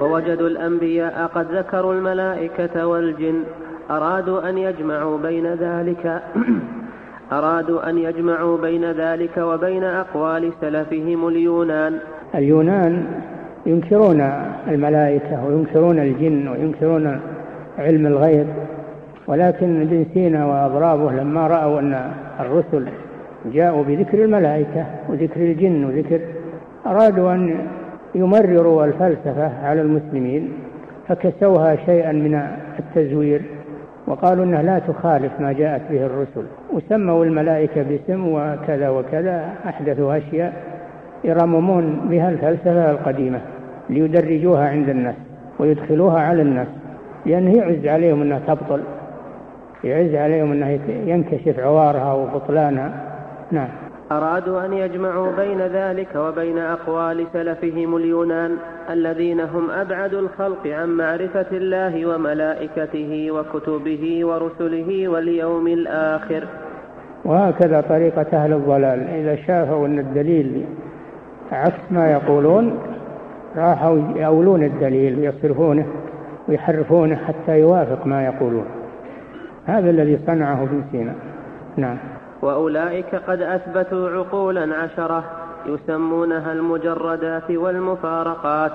ووجدوا 0.00 0.48
الأنبياء 0.48 1.26
قد 1.34 1.46
ذكروا 1.54 1.94
الملائكة 1.94 2.86
والجن. 2.86 3.44
أرادوا 3.90 4.48
أن 4.48 4.58
يجمعوا 4.58 5.18
بين 5.18 5.46
ذلك 5.46 6.22
أرادوا 7.32 7.90
أن 7.90 7.98
يجمعوا 7.98 8.58
بين 8.58 8.84
ذلك 8.92 9.38
وبين 9.38 9.84
أقوال 9.84 10.52
سلفهم 10.60 11.28
اليونان. 11.28 11.98
اليونان 12.34 13.06
ينكرون 13.66 14.20
الملائكة 14.68 15.46
وينكرون 15.46 15.98
الجن 15.98 16.48
وينكرون 16.48 17.20
علم 17.78 18.06
الغيب 18.06 18.46
ولكن 19.26 19.80
ابن 19.80 20.06
سينا 20.14 20.46
وأضرابه 20.46 21.12
لما 21.12 21.46
رأوا 21.46 21.80
أن 21.80 22.12
الرسل 22.40 22.88
جاءوا 23.52 23.84
بذكر 23.84 24.24
الملائكة 24.24 24.86
وذكر 25.08 25.40
الجن 25.40 25.84
وذكر 25.84 26.20
أرادوا 26.86 27.32
أن 27.32 27.66
يمرروا 28.14 28.84
الفلسفة 28.84 29.66
على 29.66 29.80
المسلمين 29.80 30.52
فكسوها 31.08 31.76
شيئا 31.86 32.12
من 32.12 32.42
التزوير. 32.78 33.42
وقالوا 34.10 34.44
إنها 34.44 34.62
لا 34.62 34.78
تخالف 34.78 35.32
ما 35.40 35.52
جاءت 35.52 35.82
به 35.90 36.06
الرسل. 36.06 36.44
وسموا 36.72 37.24
الملائكة 37.24 37.82
باسم 37.82 38.28
وكذا 38.28 38.88
وكذا 38.88 39.54
أحدثوا 39.66 40.16
أشياء 40.16 40.52
يرممون 41.24 42.00
بها 42.10 42.28
الفلسفة 42.30 42.90
القديمة 42.90 43.40
ليدرجوها 43.90 44.68
عند 44.68 44.88
الناس 44.88 45.14
ويدخلوها 45.58 46.20
على 46.20 46.42
الناس 46.42 46.66
لأنه 47.26 47.56
يعز 47.56 47.86
عليهم 47.86 48.22
أنها 48.22 48.40
تبطل 48.46 48.80
يعز 49.84 50.14
عليهم 50.14 50.52
أنه 50.52 50.80
ينكشف 51.06 51.58
عوارها 51.58 52.12
وبطلانها. 52.12 52.92
نعم. 53.50 53.68
أرادوا 54.12 54.64
أن 54.64 54.72
يجمعوا 54.72 55.32
بين 55.36 55.60
ذلك 55.60 56.16
وبين 56.16 56.58
أقوال 56.58 57.26
سلفهم 57.32 57.96
اليونان 57.96 58.56
الذين 58.90 59.40
هم 59.40 59.70
أبعد 59.70 60.14
الخلق 60.14 60.66
عن 60.66 60.88
معرفة 60.88 61.46
الله 61.52 62.06
وملائكته 62.06 63.30
وكتبه 63.30 64.24
ورسله 64.24 65.08
واليوم 65.08 65.66
الآخر. 65.66 66.46
وهكذا 67.24 67.80
طريقة 67.80 68.26
أهل 68.32 68.52
الضلال. 68.52 69.08
إذا 69.08 69.36
شافوا 69.36 69.86
أن 69.86 69.98
الدليل 69.98 70.64
عكس 71.52 71.82
ما 71.90 72.10
يقولون 72.12 72.78
راحوا 73.56 73.98
يأولون 74.16 74.62
الدليل 74.62 75.18
ويصرفونه 75.18 75.86
ويحرفونه 76.48 77.16
حتى 77.16 77.60
يوافق 77.60 78.06
ما 78.06 78.24
يقولون. 78.24 78.66
هذا 79.66 79.90
الذي 79.90 80.18
صنعه 80.26 80.62
ابن 80.62 80.82
سينا 80.92 81.14
نعم. 81.76 81.96
وأولئك 82.42 83.14
قد 83.14 83.42
أثبتوا 83.42 84.10
عقولا 84.10 84.76
عشرة 84.76 85.24
يسمونها 85.66 86.52
المجردات 86.52 87.50
والمفارقات. 87.50 88.72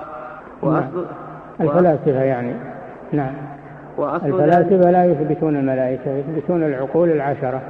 وأصل 0.62 1.06
نعم. 1.60 1.68
الفلاسفة 1.68 2.22
يعني. 2.22 2.54
نعم. 3.12 3.34
الفلاسفة 3.98 4.90
لا 4.90 5.04
يثبتون 5.04 5.56
الملائكة 5.56 6.10
يثبتون 6.10 6.62
العقول 6.62 7.10
العشرة 7.10 7.60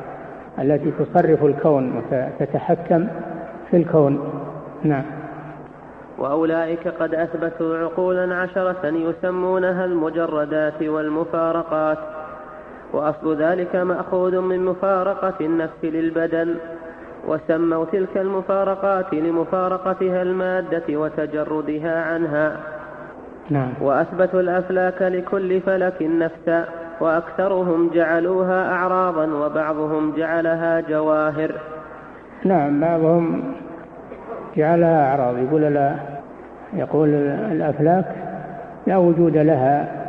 التي 0.58 0.90
تصرف 0.90 1.44
الكون 1.44 2.02
وتتحكم 2.40 3.06
في 3.70 3.76
الكون. 3.76 4.30
نعم. 4.82 5.04
وأولئك 6.18 6.88
قد 6.88 7.14
أثبتوا 7.14 7.78
عقولا 7.78 8.34
عشرة 8.34 8.86
يسمونها 8.86 9.84
المجردات 9.84 10.82
والمفارقات. 10.82 11.98
وأصل 12.92 13.42
ذلك 13.42 13.76
مأخوذ 13.76 14.40
من 14.40 14.64
مفارقة 14.64 15.34
النفس 15.40 15.84
للبدن 15.84 16.54
وسموا 17.28 17.84
تلك 17.84 18.16
المفارقات 18.16 19.14
لمفارقتها 19.14 20.22
المادة 20.22 20.82
وتجردها 20.88 22.02
عنها 22.02 22.56
نعم. 23.50 23.72
وأثبتوا 23.80 24.40
الأفلاك 24.40 25.02
لكل 25.02 25.60
فلك 25.60 26.02
نفسا 26.02 26.64
وأكثرهم 27.00 27.90
جعلوها 27.94 28.72
أعراضا 28.72 29.26
وبعضهم 29.26 30.12
جعلها 30.16 30.80
جواهر 30.80 31.52
نعم 32.44 32.80
بعضهم 32.80 33.54
جعلها 34.56 35.10
أعراض 35.10 35.38
يقول 35.38 35.62
لا 35.62 35.96
يقول 36.74 37.08
الأفلاك 37.52 38.04
لا 38.86 38.96
وجود 38.96 39.36
لها 39.36 40.05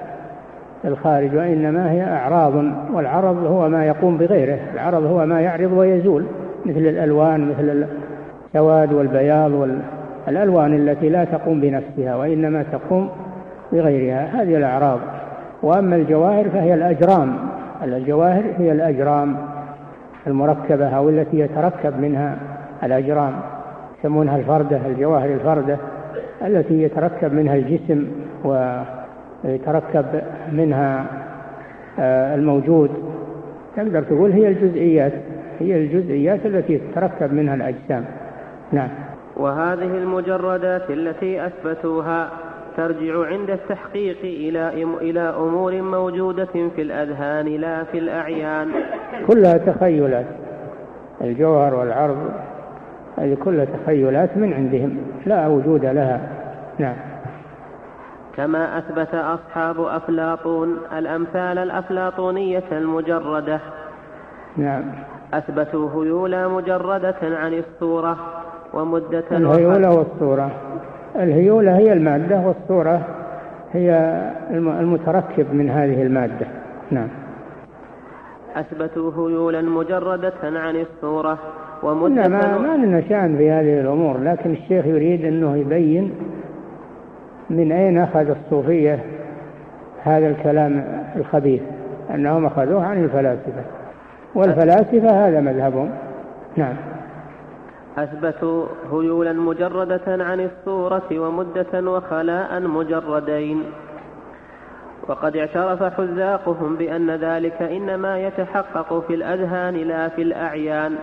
الخارج 0.85 1.35
وإنما 1.35 1.91
هي 1.91 2.03
أعراض 2.03 2.53
والعرض 2.93 3.45
هو 3.45 3.69
ما 3.69 3.85
يقوم 3.85 4.17
بغيره. 4.17 4.59
العرض 4.73 5.03
هو 5.03 5.25
ما 5.25 5.41
يعرض 5.41 5.71
ويزول 5.73 6.25
مثل 6.65 6.79
الألوان 6.79 7.49
مثل 7.49 7.87
السواد 8.45 8.93
والبياض 8.93 9.51
والألوان 10.27 10.73
التي 10.73 11.09
لا 11.09 11.23
تقوم 11.23 11.61
بنفسها 11.61 12.15
وإنما 12.15 12.63
تقوم 12.71 13.09
بغيرها. 13.71 14.25
هذه 14.25 14.57
الأعراض. 14.57 14.99
وأما 15.63 15.95
الجواهر 15.95 16.49
فهي 16.49 16.73
الأجرام. 16.73 17.35
الجواهر 17.83 18.43
هي 18.57 18.71
الأجرام 18.71 19.35
المركبة 20.27 20.89
أو 20.89 21.09
التي 21.09 21.39
يتركب 21.39 21.99
منها 21.99 22.37
الأجرام. 22.83 23.33
يسمونها 23.99 24.37
الفردة 24.37 24.79
الجواهر 24.87 25.29
الفردة 25.33 25.77
التي 26.45 26.83
يتركب 26.83 27.33
منها 27.33 27.55
الجسم 27.55 28.07
و 28.45 28.81
يتركب 29.43 30.05
منها 30.51 31.05
آه، 31.99 32.35
الموجود. 32.35 32.89
تقدر 33.75 34.03
تقول 34.03 34.31
هي 34.31 34.47
الجزئيات 34.47 35.13
هي 35.59 35.75
الجزئيات 35.75 36.45
التي 36.45 36.77
تتركب 36.77 37.33
منها 37.33 37.55
الأجسام. 37.55 38.05
نعم. 38.71 38.89
وهذه 39.37 39.97
المجردات 39.97 40.89
التي 40.89 41.45
أثبتوها 41.45 42.29
ترجع 42.77 43.25
عند 43.25 43.49
التحقيق 43.49 44.17
إلى 44.23 44.83
إلى 45.01 45.19
أمور 45.19 45.81
موجودة 45.81 46.69
في 46.75 46.81
الأذهان 46.81 47.45
لا 47.45 47.83
في 47.83 47.97
الأعيان. 47.97 48.67
كلها 49.27 49.57
تخيلات. 49.57 50.25
الجوهر 51.21 51.75
والعرض 51.75 52.31
هذه 53.17 53.37
كلها 53.43 53.65
تخيلات 53.65 54.37
من 54.37 54.53
عندهم 54.53 54.97
لا 55.25 55.47
وجود 55.47 55.85
لها. 55.85 56.21
نعم. 56.79 56.95
كما 58.37 58.77
أثبت 58.77 59.15
أصحاب 59.15 59.81
أفلاطون 59.81 60.77
الأمثال 60.97 61.57
الأفلاطونية 61.57 62.63
المجردة. 62.71 63.59
نعم. 64.57 64.83
أثبتوا 65.33 65.89
هيولا 65.91 66.47
مجردة 66.47 67.15
عن 67.21 67.53
الصورة 67.53 68.17
ومدة 68.73 69.23
الهيولة 69.31 69.89
والصورة. 69.89 70.51
الهيولة 71.15 71.77
هي 71.77 71.93
المادة 71.93 72.39
والصورة 72.39 73.01
هي 73.73 74.19
المتركب 74.51 75.53
من 75.53 75.69
هذه 75.69 76.01
المادة. 76.01 76.47
نعم. 76.91 77.09
أثبتوا 78.55 79.11
هيولا 79.15 79.61
مجردة 79.61 80.33
عن 80.43 80.75
الصورة 80.75 81.37
ومدة 81.83 82.27
ما, 82.27 82.57
ما 82.57 82.85
لنا 82.85 83.01
شأن 83.09 83.37
في 83.37 83.51
هذه 83.51 83.79
الأمور 83.79 84.17
لكن 84.17 84.51
الشيخ 84.51 84.85
يريد 84.85 85.25
أنه 85.25 85.57
يبين 85.57 86.11
من 87.49 87.71
أين 87.71 87.97
أخذ 87.97 88.29
الصوفية 88.29 88.99
هذا 90.03 90.27
الكلام 90.27 91.03
الخبيث؟ 91.15 91.61
أنهم 92.13 92.45
أخذوه 92.45 92.85
عن 92.85 93.03
الفلاسفة. 93.03 93.63
والفلاسفة 94.35 95.27
هذا 95.27 95.41
مذهبهم. 95.41 95.89
نعم. 96.55 96.75
أثبتوا 97.97 98.65
هيولا 98.91 99.33
مجردة 99.33 100.01
عن 100.07 100.39
الصورة 100.39 101.19
ومدة 101.19 101.91
وخلاء 101.91 102.61
مجردين. 102.61 103.63
وقد 105.07 105.37
اعترف 105.37 105.83
حذاقهم 105.83 106.75
بأن 106.75 107.11
ذلك 107.11 107.61
إنما 107.61 108.19
يتحقق 108.19 109.03
في 109.07 109.13
الأذهان 109.13 109.75
لا 109.75 110.09
في 110.09 110.21
الأعيان. 110.21 110.95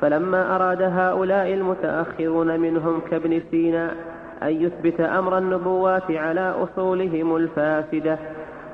فلما 0.00 0.56
أراد 0.56 0.82
هؤلاء 0.82 1.54
المتأخرون 1.54 2.60
منهم 2.60 3.00
كابن 3.10 3.40
سينا 3.50 3.90
أن 4.44 4.52
يثبت 4.52 5.00
أمر 5.00 5.38
النبوات 5.38 6.10
على 6.10 6.40
أصولهم 6.50 7.36
الفاسدة 7.36 8.18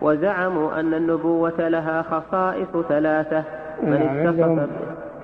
وزعموا 0.02 0.80
أن 0.80 0.94
النبوة 0.94 1.68
لها 1.68 2.02
خصائص 2.02 2.86
ثلاثة. 2.88 3.44
من 3.82 3.90
نعم 3.90 4.26
عندهم, 4.26 4.66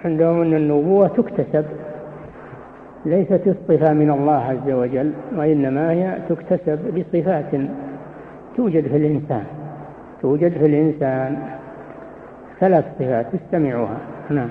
عندهم 0.04 0.40
أن 0.42 0.54
النبوة 0.54 1.08
تكتسب 1.08 1.64
ليست 3.04 3.42
الصفة 3.46 3.92
من 3.92 4.10
الله 4.10 4.42
عز 4.44 4.70
وجل 4.70 5.12
وإنما 5.36 5.90
هي 5.90 6.18
تكتسب 6.28 6.78
بصفات 6.98 7.60
توجد 8.56 8.88
في 8.88 8.96
الإنسان 8.96 9.44
توجد 10.22 10.52
في 10.52 10.66
الإنسان 10.66 11.38
ثلاث 12.60 12.84
صفات 12.98 13.26
استمعوها. 13.34 13.96
نعم. 14.30 14.48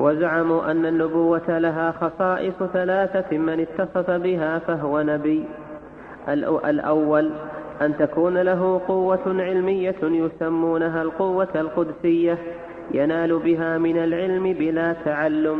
وزعموا 0.00 0.70
أن 0.70 0.86
النبوة 0.86 1.58
لها 1.58 1.90
خصائص 1.90 2.62
ثلاثة 2.72 3.38
من 3.38 3.60
اتصف 3.60 4.10
بها 4.10 4.58
فهو 4.58 5.02
نبي. 5.02 5.44
الأول 6.66 7.30
أن 7.82 7.96
تكون 7.98 8.38
له 8.38 8.80
قوة 8.88 9.42
علمية 9.42 9.94
يسمونها 10.02 11.02
القوة 11.02 11.48
القدسية 11.54 12.38
ينال 12.94 13.38
بها 13.38 13.78
من 13.78 13.96
العلم 13.96 14.52
بلا 14.52 14.92
تعلم. 15.04 15.58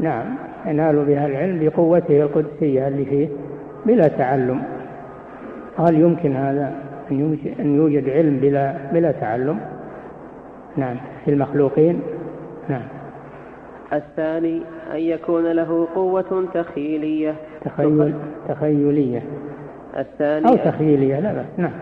نعم 0.00 0.34
ينال 0.66 1.04
بها 1.04 1.26
العلم 1.26 1.58
بقوته 1.68 2.22
القدسية 2.22 2.88
اللي 2.88 3.04
فيه 3.04 3.28
بلا 3.86 4.08
تعلم. 4.08 4.62
هل 5.78 6.00
يمكن 6.00 6.36
هذا؟ 6.36 6.72
أن 7.60 7.76
يوجد 7.76 8.08
علم 8.08 8.38
بلا 8.38 8.74
بلا 8.92 9.12
تعلم؟ 9.12 9.60
نعم 10.76 10.96
في 11.24 11.30
المخلوقين؟ 11.30 12.00
نعم. 12.68 12.97
الثاني 13.92 14.62
أن 14.92 14.98
يكون 14.98 15.52
له 15.52 15.88
قوة 15.94 16.46
تخيلية. 16.54 17.34
تخيل 17.64 18.14
تخيلية. 18.48 19.22
الثاني 19.98 20.48
أو 20.48 20.56
تخيلية 20.56 21.20
لا 21.20 21.32
بس 21.32 21.46
نعم. 21.56 21.72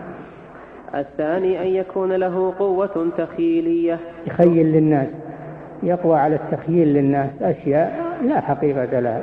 الثاني 0.95 1.61
أن 1.61 1.67
يكون 1.67 2.11
له 2.11 2.53
قوة 2.59 3.09
تخيلية. 3.17 3.99
يخيل 4.27 4.65
للناس 4.65 5.07
يقوى 5.83 6.19
على 6.19 6.35
التخييل 6.35 6.87
للناس 6.87 7.29
أشياء 7.41 7.99
لا 8.23 8.41
حقيقة 8.41 8.99
لها. 8.99 9.21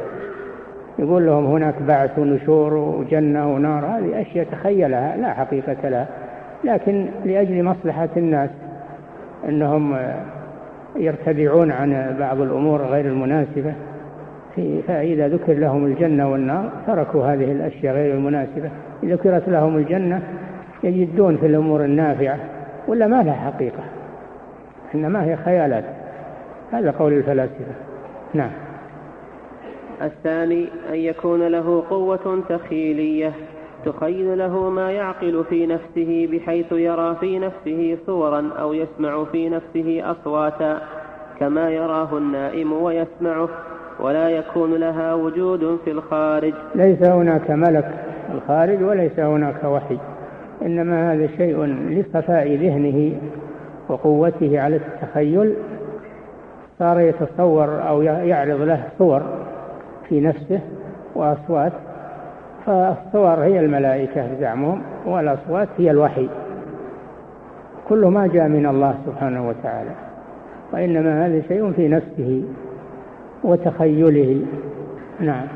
يقول 0.98 1.26
لهم 1.26 1.46
هناك 1.46 1.74
بعث 1.82 2.18
ونشور 2.18 2.74
وجنة 2.74 3.54
ونار 3.54 3.86
هذه 3.86 4.20
أشياء 4.20 4.46
تخيلها 4.52 5.16
لا 5.16 5.34
حقيقة 5.34 5.88
لها. 5.88 6.08
لكن 6.64 7.08
لأجل 7.24 7.62
مصلحة 7.62 8.08
الناس 8.16 8.50
أنهم 9.48 9.96
يرتدعون 10.96 11.70
عن 11.70 12.16
بعض 12.18 12.40
الأمور 12.40 12.82
غير 12.82 13.04
المناسبة. 13.04 13.74
فإذا 14.86 15.28
ذكر 15.28 15.52
لهم 15.52 15.86
الجنة 15.86 16.32
والنار 16.32 16.70
تركوا 16.86 17.26
هذه 17.26 17.52
الأشياء 17.52 17.94
غير 17.94 18.14
المناسبة. 18.14 18.70
إذا 19.02 19.14
ذكرت 19.14 19.48
لهم 19.48 19.76
الجنة 19.76 20.22
يجدون 20.82 21.36
في 21.36 21.46
الأمور 21.46 21.84
النافعة 21.84 22.38
ولا 22.88 23.06
ما 23.06 23.22
لها 23.22 23.50
حقيقة. 23.50 23.84
إنما 24.94 25.24
هي 25.24 25.36
خيالات. 25.36 25.84
هذا 26.72 26.90
قول 26.90 27.12
الفلاسفة. 27.12 27.74
نعم. 28.34 28.50
الثاني 30.02 30.68
أن 30.90 30.96
يكون 30.96 31.48
له 31.48 31.84
قوة 31.90 32.42
تخيلية. 32.48 33.32
تخيل 33.84 34.38
له 34.38 34.70
ما 34.70 34.90
يعقل 34.90 35.44
في 35.48 35.66
نفسه 35.66 36.28
بحيث 36.32 36.72
يرى 36.72 37.16
في 37.20 37.38
نفسه 37.38 37.98
صورا 38.06 38.50
أو 38.60 38.72
يسمع 38.72 39.24
في 39.24 39.48
نفسه 39.48 40.10
أصواتا 40.10 40.78
كما 41.40 41.70
يراه 41.70 42.18
النائم 42.18 42.72
ويسمعه 42.72 43.48
ولا 44.00 44.28
يكون 44.28 44.74
لها 44.74 45.14
وجود 45.14 45.78
في 45.84 45.90
الخارج. 45.90 46.54
ليس 46.74 47.02
هناك 47.02 47.50
ملك 47.50 48.04
الخارج 48.34 48.82
وليس 48.82 49.18
هناك 49.18 49.64
وحي 49.64 49.98
إنما 50.62 51.12
هذا 51.12 51.26
شيء 51.26 51.64
لصفاء 51.64 52.54
ذهنه 52.54 53.12
وقوته 53.88 54.60
على 54.60 54.76
التخيل. 54.76 55.54
صار 56.78 57.00
يتصور 57.00 57.88
أو 57.88 58.02
يعرض 58.02 58.60
له 58.60 58.84
صور 58.98 59.22
في 60.08 60.20
نفسه 60.20 60.60
وأصوات 61.14 61.72
فالصور 62.66 63.44
هي 63.44 63.60
الملائكة 63.60 64.34
بزعمهم 64.34 64.82
والأصوات 65.06 65.68
هي 65.78 65.90
الوحي. 65.90 66.28
كل 67.88 68.06
ما 68.06 68.26
جاء 68.26 68.48
من 68.48 68.66
الله 68.66 68.94
سبحانه 69.06 69.48
وتعالى. 69.48 69.90
وإنما 70.72 71.26
هذا 71.26 71.42
شيء 71.48 71.72
في 71.72 71.88
نفسه 71.88 72.44
وتخيله. 73.44 74.46
نعم. 75.20 75.46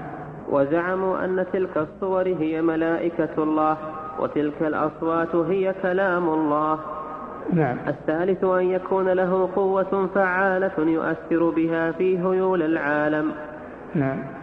وزعموا 0.50 1.24
أن 1.24 1.44
تلك 1.52 1.76
الصور 1.76 2.28
هي 2.28 2.62
ملائكة 2.62 3.42
الله 3.42 3.76
وتلك 4.20 4.62
الأصوات 4.62 5.34
هي 5.34 5.74
كلام 5.82 6.28
الله. 6.28 6.78
نعم. 7.52 7.76
الثالث 7.88 8.44
أن 8.44 8.64
يكون 8.64 9.09
له 9.09 9.48
قوة 9.56 10.09
فعالة 10.14 10.78
يؤثر 10.78 11.50
بها 11.50 11.92
في 11.92 12.18
هيول 12.18 12.62
العالم. 12.62 13.32
نعم. 13.94 14.38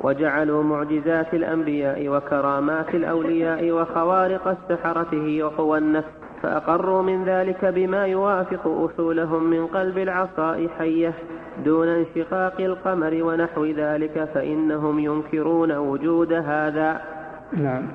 وجعلوا 0.00 0.62
معجزات 0.62 1.34
الأنبياء 1.34 2.08
وكرامات 2.08 2.94
الأولياء 2.94 3.70
وخوارق 3.70 4.48
السحرة 4.48 5.42
وقوى 5.44 5.78
النفس 5.78 6.08
فأقروا 6.42 7.02
من 7.02 7.24
ذلك 7.24 7.64
بما 7.64 8.06
يوافق 8.06 8.66
أصولهم 8.66 9.50
من 9.50 9.66
قلب 9.66 9.98
العصاء 9.98 10.68
حية 10.78 11.14
دون 11.64 11.88
انشقاق 11.88 12.60
القمر 12.60 13.22
ونحو 13.22 13.64
ذلك 13.64 14.28
فإنهم 14.34 14.98
ينكرون 14.98 15.72
وجود 15.76 16.32
هذا. 16.32 17.00
نعم. 17.52 17.86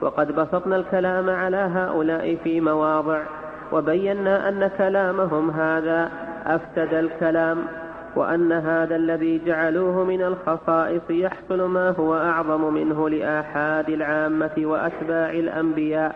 وقد 0.00 0.32
بسطنا 0.32 0.76
الكلام 0.76 1.30
على 1.30 1.56
هؤلاء 1.56 2.36
في 2.44 2.60
مواضع 2.60 3.22
وبينا 3.72 4.48
أن 4.48 4.70
كلامهم 4.78 5.50
هذا 5.50 6.10
أفسد 6.46 6.94
الكلام. 6.94 7.58
وأن 8.16 8.52
هذا 8.52 8.96
الذي 8.96 9.40
جعلوه 9.46 10.04
من 10.04 10.22
الخصائص 10.22 11.02
يحصل 11.10 11.62
ما 11.62 11.90
هو 11.90 12.14
أعظم 12.14 12.74
منه 12.74 13.08
لآحاد 13.08 13.88
العامة 13.88 14.52
وأتباع 14.58 15.30
الأنبياء. 15.30 16.14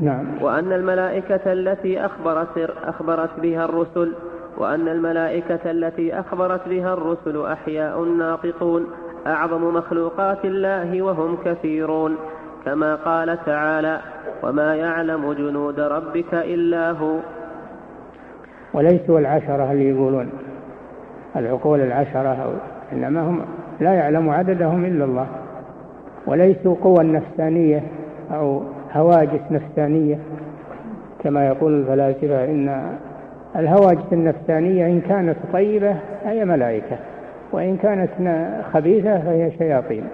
نعم. 0.00 0.42
وأن 0.42 0.72
الملائكة 0.72 1.52
التي 1.52 2.06
أخبرت, 2.06 2.70
أخبرت 2.84 3.40
بها 3.40 3.64
الرسل 3.64 4.12
وأن 4.56 4.88
الملائكة 4.88 5.70
التي 5.70 6.20
أخبرت 6.20 6.68
بها 6.68 6.94
الرسل 6.94 7.46
أحياء 7.46 8.02
ناطقون 8.04 8.86
أعظم 9.26 9.74
مخلوقات 9.74 10.44
الله 10.44 11.02
وهم 11.02 11.38
كثيرون. 11.44 12.16
كما 12.64 12.94
قال 12.94 13.38
تعالى 13.44 14.00
وما 14.42 14.74
يعلم 14.74 15.32
جنود 15.32 15.80
ربك 15.80 16.34
إلا 16.34 16.90
هو. 16.90 17.18
وليسوا 18.74 19.18
العشرة 19.18 19.72
اللي 19.72 19.90
يقولون. 19.90 20.30
العقول 21.36 21.80
العشرة 21.80 22.54
إنما 22.92 23.20
هم 23.20 23.40
لا 23.80 23.94
يعلم 23.94 24.30
عددهم 24.30 24.84
إلا 24.84 25.04
الله. 25.04 25.26
وليسوا 26.26 26.74
قوى 26.82 27.04
نفسانية 27.04 27.82
أو 28.30 28.62
هواجس 28.92 29.40
نفسانية. 29.50 30.18
كما 31.24 31.46
يقول 31.46 31.80
الفلاسفة 31.80 32.44
إن 32.44 32.96
الهواجس 33.56 34.12
النفسانية 34.12 34.86
إن 34.86 35.00
كانت 35.00 35.36
طيبة 35.52 35.96
فهي 36.24 36.44
ملائكة 36.44 36.96
وإن 37.52 37.76
كانت 37.76 38.10
خبيثة 38.72 39.18
فهي 39.18 39.50
شياطين. 39.58 40.04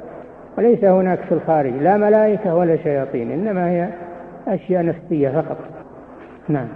وليس 0.58 0.84
هناك 0.84 1.18
في 1.18 1.32
الخارج 1.32 1.72
لا 1.72 1.96
ملائكة 1.96 2.54
ولا 2.54 2.76
شياطين 2.76 3.30
إنما 3.30 3.70
هي 3.70 3.88
أشياء 4.48 4.84
نفسية 4.84 5.28
فقط. 5.28 5.56
نعم. 6.48 6.68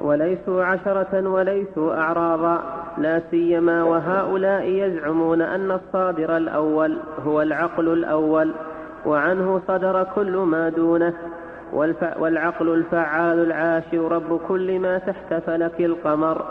وليسوا 0.00 0.64
عشرة 0.64 1.28
وليسوا 1.28 1.94
أعراضا 1.94 2.62
لا 2.98 3.22
سيما 3.30 3.82
وهؤلاء 3.82 4.64
يزعمون 4.64 5.42
أن 5.42 5.70
الصادر 5.70 6.36
الأول 6.36 6.96
هو 7.26 7.42
العقل 7.42 7.88
الأول 7.88 8.52
وعنه 9.06 9.60
صدر 9.68 10.06
كل 10.14 10.36
ما 10.36 10.68
دونه. 10.68 11.14
والعقل 12.18 12.68
الفعال 12.68 13.38
العاشر 13.38 14.12
رب 14.12 14.40
كل 14.48 14.78
ما 14.78 14.98
تحت 14.98 15.34
فلك 15.34 15.80
القمر. 15.80 16.44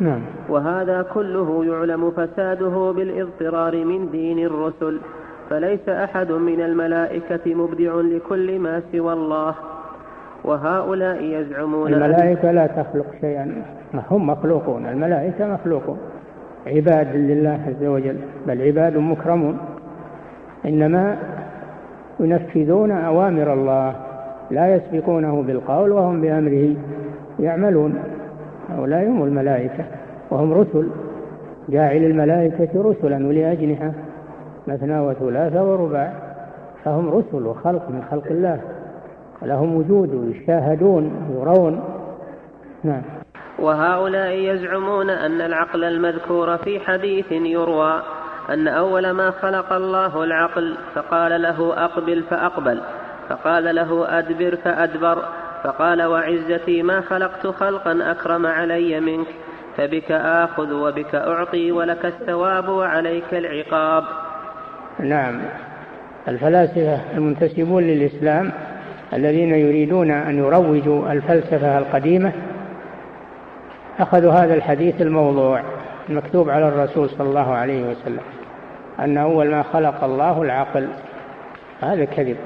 نعم. 0.00 0.22
وهذا 0.48 1.02
كله 1.14 1.64
يعلم 1.64 2.10
فساده 2.10 2.92
بالاضطرار 2.96 3.84
من 3.84 4.10
دين 4.10 4.38
الرسل 4.38 5.00
فليس 5.50 5.88
أحد 5.88 6.32
من 6.32 6.60
الملائكة 6.60 7.54
مبدع 7.54 7.94
لكل 7.94 8.58
ما 8.58 8.82
سوى 8.92 9.12
الله. 9.12 9.54
وهؤلاء 10.44 11.22
يزعمون 11.24 11.94
الملائكة 11.94 12.50
لا 12.50 12.66
تخلق 12.66 13.06
شيئا. 13.20 13.62
هم 14.10 14.26
مخلوقون. 14.26 14.86
الملائكة 14.86 15.46
مخلوقون. 15.46 15.98
عباد 16.66 17.16
لله 17.16 17.60
عز 17.68 17.84
وجل. 17.84 18.16
بل 18.46 18.62
عباد 18.62 18.96
مكرمون. 18.96 19.58
إنما 20.64 21.16
ينفذون 22.20 22.90
أوامر 22.90 23.52
الله. 23.52 23.94
لا 24.50 24.74
يسبقونه 24.74 25.42
بالقول 25.42 25.92
وهم 25.92 26.20
بأمره 26.20 26.74
يعملون. 27.40 27.94
هؤلاء 28.70 29.08
هم 29.08 29.24
الملائكة. 29.24 29.84
وهم 30.30 30.52
رسل. 30.52 30.88
جاعل 31.68 31.96
الملائكة 31.96 32.82
رسلا 32.82 33.26
ولي 33.26 33.52
أجنحة 33.52 33.92
مثنى 34.66 35.00
وثلاث 35.00 35.56
ورباع. 35.56 36.12
فهم 36.84 37.08
رسل 37.08 37.46
وخلق 37.46 37.90
من 37.90 38.02
خلق 38.10 38.26
الله. 38.30 38.60
لهم 39.44 39.76
وجود 39.76 40.14
ويشاهدون 40.14 41.28
ويرون. 41.30 41.84
نعم. 42.84 43.02
وهؤلاء 43.58 44.30
يزعمون 44.30 45.10
أن 45.10 45.40
العقل 45.40 45.84
المذكور 45.84 46.56
في 46.56 46.80
حديث 46.80 47.32
يروى 47.32 48.02
أن 48.50 48.68
أول 48.68 49.10
ما 49.10 49.30
خلق 49.30 49.72
الله 49.72 50.24
العقل 50.24 50.76
فقال 50.94 51.42
له 51.42 51.84
أقبل 51.84 52.22
فأقبل 52.22 52.80
فقال 53.28 53.74
له 53.74 54.18
أدبر 54.18 54.56
فأدبر 54.56 55.24
فقال 55.64 56.02
وعزتي 56.02 56.82
ما 56.82 57.00
خلقت 57.00 57.46
خلقا 57.46 58.10
أكرم 58.10 58.46
علي 58.46 59.00
منك 59.00 59.26
فبك 59.76 60.12
آخذ 60.12 60.72
وبك 60.72 61.14
أعطي 61.14 61.72
ولك 61.72 62.06
الثواب 62.06 62.68
وعليك 62.68 63.34
العقاب. 63.34 64.04
نعم. 65.00 65.40
الفلاسفة 66.28 67.00
المنتسبون 67.16 67.82
للإسلام 67.82 68.52
الذين 69.12 69.54
يريدون 69.54 70.10
أن 70.10 70.38
يروجوا 70.38 71.12
الفلسفة 71.12 71.78
القديمة 71.78 72.32
أخذوا 73.98 74.32
هذا 74.32 74.54
الحديث 74.54 75.02
الموضوع 75.02 75.62
المكتوب 76.08 76.50
على 76.50 76.68
الرسول 76.68 77.10
صلى 77.10 77.28
الله 77.28 77.54
عليه 77.54 77.82
وسلم 77.82 78.20
أن 79.00 79.18
أول 79.18 79.50
ما 79.50 79.62
خلق 79.62 80.04
الله 80.04 80.42
العقل 80.42 80.88
هذا 81.82 82.04
كذب. 82.04 82.36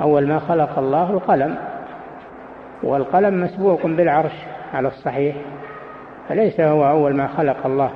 أول 0.00 0.26
ما 0.26 0.38
خلق 0.38 0.78
الله 0.78 1.10
القلم 1.10 1.56
والقلم 2.82 3.44
مسبوق 3.44 3.86
بالعرش 3.86 4.32
على 4.74 4.88
الصحيح 4.88 5.36
فليس 6.28 6.60
هو 6.60 6.88
أول 6.88 7.16
ما 7.16 7.26
خلق 7.26 7.66
الله. 7.66 7.90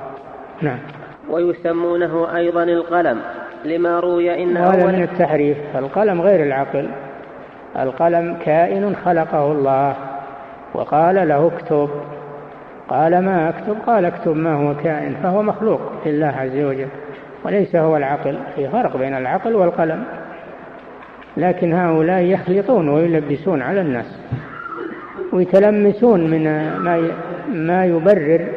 نعم. 0.61 0.79
ويسمونه 1.29 2.35
أيضا 2.35 2.63
القلم 2.63 3.21
لما 3.65 3.99
روي 3.99 4.43
إن 4.43 4.57
هذا 4.57 4.85
من 4.85 5.03
التحريف. 5.03 5.57
القلم 5.75 6.21
غير 6.21 6.43
العقل. 6.43 6.89
القلم 7.79 8.37
كائن 8.45 8.95
خلقه 9.05 9.51
الله. 9.51 9.95
وقال 10.73 11.27
له 11.27 11.47
اكتب. 11.55 11.89
قال 12.89 13.25
ما 13.25 13.49
اكتب؟ 13.49 13.75
قال 13.87 14.05
اكتب 14.05 14.35
ما 14.35 14.53
هو 14.53 14.75
كائن 14.75 15.15
فهو 15.23 15.41
مخلوق 15.41 15.81
لله 16.05 16.27
عز 16.27 16.57
وجل 16.57 16.87
وليس 17.43 17.75
هو 17.75 17.97
العقل 17.97 18.37
في 18.55 18.67
فرق 18.67 18.97
بين 18.97 19.17
العقل 19.17 19.55
والقلم. 19.55 20.03
لكن 21.37 21.73
هؤلاء 21.73 22.21
يخلطون 22.21 22.89
ويلبسون 22.89 23.61
على 23.61 23.81
الناس 23.81 24.19
ويتلمسون 25.33 26.29
من 26.29 26.43
ما 26.79 27.11
ما 27.53 27.85
يبرر 27.85 28.47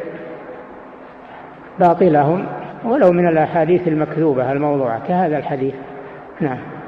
باطلهم 1.79 2.45
ولو 2.85 3.11
من 3.11 3.27
الأحاديث 3.27 3.87
المكذوبة 3.87 4.51
الموضوعة 4.51 5.07
كهذا 5.07 5.37
الحديث. 5.37 5.73
نعم. 6.41 6.78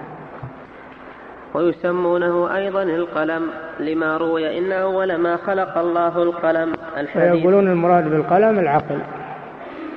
ويسمونه 1.53 2.55
أيضا 2.55 2.83
القلم 2.83 3.47
لما 3.79 4.17
روي 4.17 4.57
إن 4.57 4.71
أول 4.71 5.15
ما 5.15 5.37
خلق 5.37 5.77
الله 5.77 6.23
القلم 6.23 6.73
الحديث. 6.97 7.33
ويقولون 7.33 7.71
المراد 7.71 8.09
بالقلم 8.09 8.59
العقل. 8.59 8.99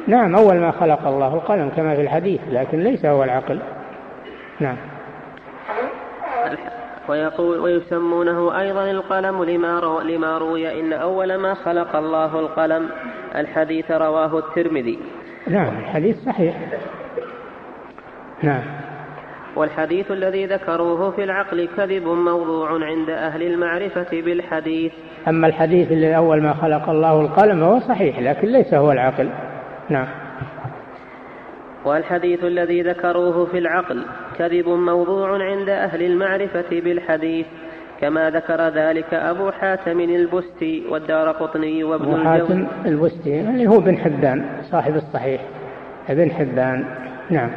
نعم 0.07 0.35
أول 0.35 0.61
ما 0.61 0.71
خلق 0.71 1.07
الله 1.07 1.35
القلم 1.35 1.69
كما 1.77 1.95
في 1.95 2.01
الحديث 2.01 2.41
لكن 2.51 2.81
ليس 2.81 3.07
هو 3.07 3.25
العقل. 3.25 3.59
نعم. 4.61 4.77
ويقول 7.09 7.59
ويسمونه 7.59 8.61
أيضا 8.61 8.91
القلم 8.91 9.45
لما, 9.45 9.81
رو 9.81 10.01
لما 10.01 10.39
روي 10.39 10.81
إن 10.81 10.93
أول 10.93 11.37
ما 11.37 11.55
خلق 11.55 11.97
الله 11.97 12.41
القلم 12.41 12.89
الحديث 13.35 13.91
رواه 13.91 14.39
الترمذي. 14.39 14.99
نعم 15.47 15.79
الحديث 15.79 16.25
صحيح. 16.25 16.57
نعم. 18.43 18.63
والحديث 19.57 20.11
الذي 20.11 20.47
ذكروه 20.47 21.11
في 21.11 21.25
العقل 21.25 21.69
كذب 21.77 22.07
موضوع 22.07 22.85
عند 22.85 23.11
أهل 23.11 23.43
المعرفة 23.43 24.07
بالحديث. 24.13 24.93
أما 25.29 25.47
الحديث 25.47 25.93
اللي 25.93 26.17
أول 26.17 26.43
ما 26.43 26.55
خلق 26.55 26.89
الله 26.89 27.21
القلم 27.21 27.63
هو 27.63 27.81
صحيح 27.81 28.19
لكن 28.19 28.49
ليس 28.49 28.75
هو 28.75 28.93
العقل. 28.93 29.29
نعم. 29.89 30.07
والحديث 31.85 32.45
الذي 32.45 32.83
ذكروه 32.83 33.47
في 33.47 33.59
العقل 33.59 34.05
كذب 34.39 34.69
موضوع 34.69 35.45
عند 35.45 35.69
أهل 35.69 36.03
المعرفة 36.03 36.81
بالحديث. 36.81 37.47
كما 38.01 38.31
ذكر 38.31 38.69
ذلك 38.69 39.15
أبو 39.15 39.51
حاتم 39.51 40.01
البستي 40.01 40.85
والدار 40.91 41.31
قطني 41.31 41.85
وابن 41.85 42.05
أبو 42.05 42.25
حاتم 42.25 42.67
البستي 42.87 43.41
اللي 43.41 43.67
هو 43.67 43.81
بن 43.81 43.97
حبان 43.99 44.45
صاحب 44.71 44.97
الصحيح 44.97 45.41
ابن 46.09 46.31
حبان. 46.31 46.85
نعم. 47.31 47.51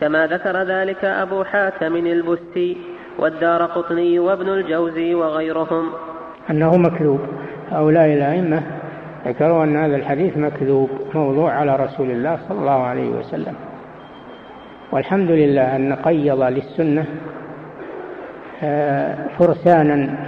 كما 0.00 0.26
ذكر 0.26 0.62
ذلك 0.62 1.04
أبو 1.04 1.44
حاتم 1.44 1.96
البستي 1.96 2.76
والدار 3.18 3.64
قطني 3.64 4.18
وابن 4.18 4.48
الجوزي 4.48 5.14
وغيرهم. 5.14 5.84
أنه 6.50 6.76
مكذوب. 6.76 7.20
هؤلاء 7.70 8.06
الأئمة 8.06 8.62
ذكروا 9.26 9.64
أن 9.64 9.76
هذا 9.76 9.96
الحديث 9.96 10.36
مكذوب 10.36 10.90
موضوع 11.14 11.52
على 11.52 11.76
رسول 11.76 12.10
الله 12.10 12.38
صلى 12.48 12.58
الله 12.58 12.82
عليه 12.82 13.08
وسلم. 13.08 13.54
والحمد 14.92 15.30
لله 15.30 15.76
أن 15.76 15.92
قيض 15.92 16.42
للسنة 16.42 17.04
آه، 18.62 19.16
فرسانا 19.38 20.18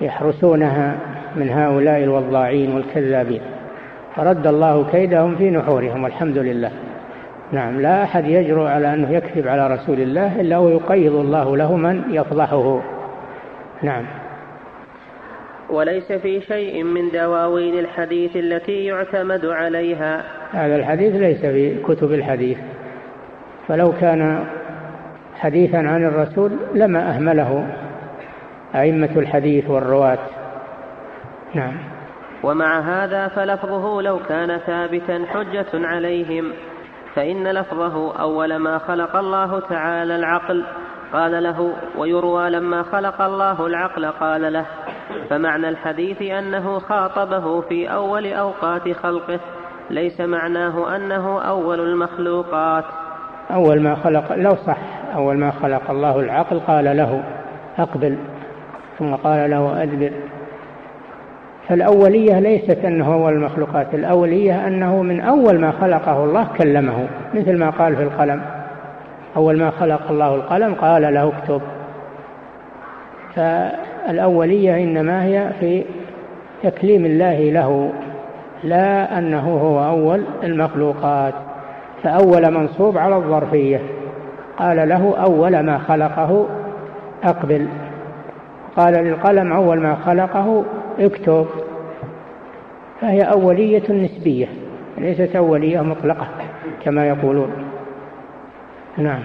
يحرسونها 0.00 0.96
من 1.36 1.50
هؤلاء 1.50 2.04
الوضاعين 2.04 2.74
والكذابين. 2.74 3.40
فرد 4.16 4.46
الله 4.46 4.84
كيدهم 4.90 5.36
في 5.36 5.50
نحورهم 5.50 6.04
والحمد 6.04 6.38
لله. 6.38 6.70
نعم 7.52 7.80
لا 7.80 8.02
أحد 8.02 8.24
يجرؤ 8.26 8.66
على 8.66 8.94
أنه 8.94 9.10
يكذب 9.12 9.48
على 9.48 9.74
رسول 9.74 10.00
الله 10.00 10.40
إلا 10.40 10.58
ويقيض 10.58 11.14
الله 11.14 11.56
له 11.56 11.76
من 11.76 12.02
يفضحه. 12.10 12.80
نعم. 13.82 14.04
وليس 15.70 16.12
في 16.12 16.40
شيء 16.40 16.82
من 16.82 17.10
دواوين 17.10 17.78
الحديث 17.78 18.36
التي 18.36 18.84
يعتمد 18.84 19.46
عليها. 19.46 20.24
هذا 20.52 20.76
الحديث 20.76 21.14
ليس 21.14 21.40
في 21.40 21.82
كتب 21.82 22.12
الحديث. 22.12 22.58
فلو 23.68 23.92
كان 24.00 24.44
حديثا 25.34 25.76
عن 25.76 26.04
الرسول 26.04 26.50
لما 26.74 27.10
أهمله 27.10 27.66
أئمة 28.74 29.10
الحديث 29.16 29.70
والرواة. 29.70 30.18
نعم. 31.54 31.74
ومع 32.42 32.80
هذا 32.80 33.28
فلفظه 33.28 34.02
لو 34.02 34.18
كان 34.28 34.58
ثابتا 34.58 35.24
حجة 35.28 35.86
عليهم. 35.86 36.52
فإن 37.14 37.48
لفظه 37.48 38.20
أول 38.20 38.56
ما 38.56 38.78
خلق 38.78 39.16
الله 39.16 39.60
تعالى 39.60 40.16
العقل 40.16 40.64
قال 41.12 41.42
له 41.42 41.72
ويروى 41.98 42.50
لما 42.50 42.82
خلق 42.82 43.22
الله 43.22 43.66
العقل 43.66 44.06
قال 44.06 44.52
له. 44.52 44.66
فمعنى 45.30 45.68
الحديث 45.68 46.22
أنه 46.22 46.78
خاطبه 46.78 47.60
في 47.60 47.92
أول 47.92 48.32
أوقات 48.32 48.92
خلقه 48.92 49.40
ليس 49.90 50.20
معناه 50.20 50.96
أنه 50.96 51.42
أول 51.42 51.80
المخلوقات. 51.80 52.84
أول 53.50 53.80
ما 53.80 53.94
خلق 53.94 54.34
لو 54.36 54.56
صح 54.66 54.78
أول 55.14 55.36
ما 55.38 55.50
خلق 55.50 55.90
الله 55.90 56.20
العقل 56.20 56.60
قال 56.60 56.84
له 56.84 57.24
أقبل. 57.78 58.18
ثم 58.98 59.14
قال 59.14 59.50
له 59.50 59.82
أدبر. 59.82 60.12
فالأولية 61.68 62.40
ليست 62.40 62.84
أنه 62.84 63.14
أول 63.14 63.32
المخلوقات 63.32 63.94
الأولية 63.94 64.66
أنه 64.66 65.02
من 65.02 65.20
أول 65.20 65.58
ما 65.60 65.72
خلقه 65.72 66.24
الله 66.24 66.46
كلمه 66.58 67.08
مثل 67.34 67.58
ما 67.58 67.70
قال 67.70 67.96
في 67.96 68.02
القلم. 68.02 68.40
أول 69.36 69.58
ما 69.58 69.70
خلق 69.70 70.10
الله 70.10 70.34
القلم 70.34 70.74
قال 70.74 71.14
له 71.14 71.32
اكتب. 71.38 71.60
فالأولية 73.34 74.76
إنما 74.76 75.24
هي 75.24 75.50
في 75.60 75.84
تكليم 76.62 77.04
الله 77.04 77.50
له 77.50 77.92
لا 78.64 79.18
أنه 79.18 79.58
هو 79.58 79.84
أول 79.84 80.22
المخلوقات. 80.42 81.34
فأول 82.02 82.50
منصوب 82.50 82.98
على 82.98 83.16
الظرفية 83.16 83.80
قال 84.58 84.88
له 84.88 85.14
أول 85.16 85.60
ما 85.60 85.78
خلقه 85.78 86.46
أقبل. 87.24 87.68
قال 88.76 88.94
للقلم 88.94 89.52
أول 89.52 89.80
ما 89.80 89.94
خلقه 90.06 90.64
اكتب 90.98 91.46
فهي 93.00 93.22
أولية 93.22 93.92
نسبية 93.92 94.48
ليست 94.98 95.36
أولية 95.36 95.80
مطلقة 95.80 96.26
كما 96.84 97.08
يقولون. 97.08 97.50
نعم. 98.96 99.22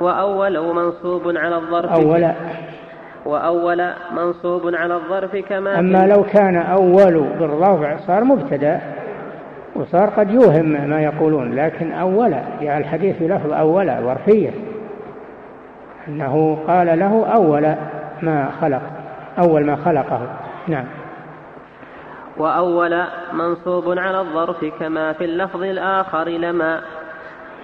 وأول 0.00 0.74
منصوب 0.74 1.36
على 1.36 1.56
الظرف 1.56 1.92
أول. 1.92 2.28
وأول 3.24 3.90
منصوب 4.16 4.74
على 4.74 4.94
الظرف 4.94 5.36
كما 5.36 5.78
أما 5.78 6.06
لو 6.06 6.24
كان 6.24 6.56
أول 6.56 7.24
بالرفع 7.38 7.96
صار 7.96 8.24
مبتدأ 8.24 8.80
وصار 9.74 10.08
قد 10.08 10.30
يوهم 10.30 10.64
ما 10.90 11.02
يقولون 11.02 11.54
لكن 11.54 11.92
أول 11.92 12.34
جاء 12.60 12.78
الحديث 12.78 13.16
في 13.16 13.28
لفظ 13.28 13.52
أول 13.52 13.86
ظرفية. 13.86 14.50
أنه 16.08 16.58
قال 16.68 16.98
له 16.98 17.26
أول 17.26 17.74
ما 18.22 18.50
خلق 18.60 18.82
أول 19.38 19.64
ما 19.64 19.76
خلقه. 19.76 20.20
نعم. 20.68 20.84
وأول 22.36 23.02
منصوب 23.32 23.98
على 23.98 24.20
الظرف 24.20 24.64
كما 24.80 25.12
في 25.12 25.24
اللفظ 25.24 25.62
الآخر 25.62 26.28
لما. 26.28 26.80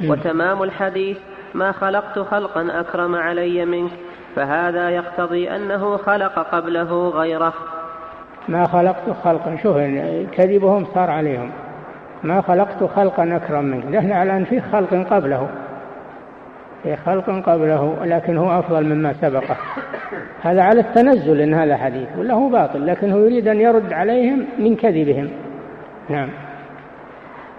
وتمام 0.05 0.63
الحديث 0.63 1.19
ما 1.55 1.73
خلقت 1.73 2.19
خلقا 2.19 2.81
أكرم 2.81 3.15
علي 3.15 3.65
منك 3.65 3.91
فهذا 4.37 4.91
يقتضي 4.91 5.51
أنه 5.51 5.97
خلق 5.97 6.39
قبله 6.39 7.09
غيره. 7.09 7.53
ما 8.49 8.67
خلقت 8.67 9.11
خلقا 9.25 9.57
شوف 9.63 9.77
كذبهم 10.33 10.87
صار 10.95 11.11
عليهم. 11.11 11.51
ما 12.25 12.41
خلقت 12.41 12.85
خلقا 12.97 13.37
أكرم 13.37 13.65
منك 13.65 13.85
نحن 13.85 14.13
على 14.13 14.37
أن 14.37 14.45
في 14.45 14.61
خلق 14.61 15.07
قبله. 15.11 15.49
في 16.83 16.97
خلق 16.97 17.31
قبله 17.31 17.97
لكن 18.05 18.37
هو 18.37 18.59
أفضل 18.59 18.85
مما 18.85 19.13
سبقه. 19.13 19.57
هذا 20.41 20.63
على 20.63 20.81
التنزل 20.81 21.41
إن 21.41 21.55
هذا 21.55 21.77
حديث 21.77 22.09
ولا 22.19 22.35
هو 22.35 22.49
باطل 22.49 22.87
لكن 22.87 23.13
هو 23.13 23.19
يريد 23.19 23.49
أن 23.49 23.61
يرد 23.61 23.93
عليهم 23.93 24.47
من 24.59 24.77
كذبهم. 24.77 25.31
نعم. 26.09 26.29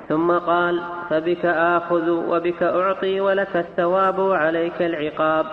ثم 0.09 0.31
قال 0.31 0.81
فبك 1.09 1.45
آخذ 1.45 2.09
وبك 2.09 2.63
أعطي 2.63 3.21
ولك 3.21 3.55
الثواب 3.55 4.19
وعليك 4.19 4.81
العقاب. 4.81 5.45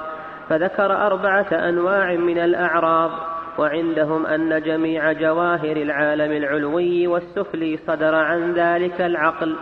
فذكر 0.49 1.07
أربعة 1.07 1.69
أنواع 1.69 2.15
من 2.15 2.39
الأعراض 2.39 3.11
وعندهم 3.59 4.27
أن 4.27 4.63
جميع 4.63 5.13
جواهر 5.13 5.77
العالم 5.77 6.33
العلوي 6.33 7.07
والسفلي 7.07 7.79
صدر 7.87 8.15
عن 8.15 8.53
ذلك 8.53 9.01
العقل. 9.01 9.57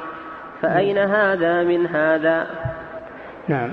فأين 0.62 0.98
هذا 0.98 1.62
من 1.62 1.86
هذا؟ 1.86 2.46
نعم. 3.48 3.70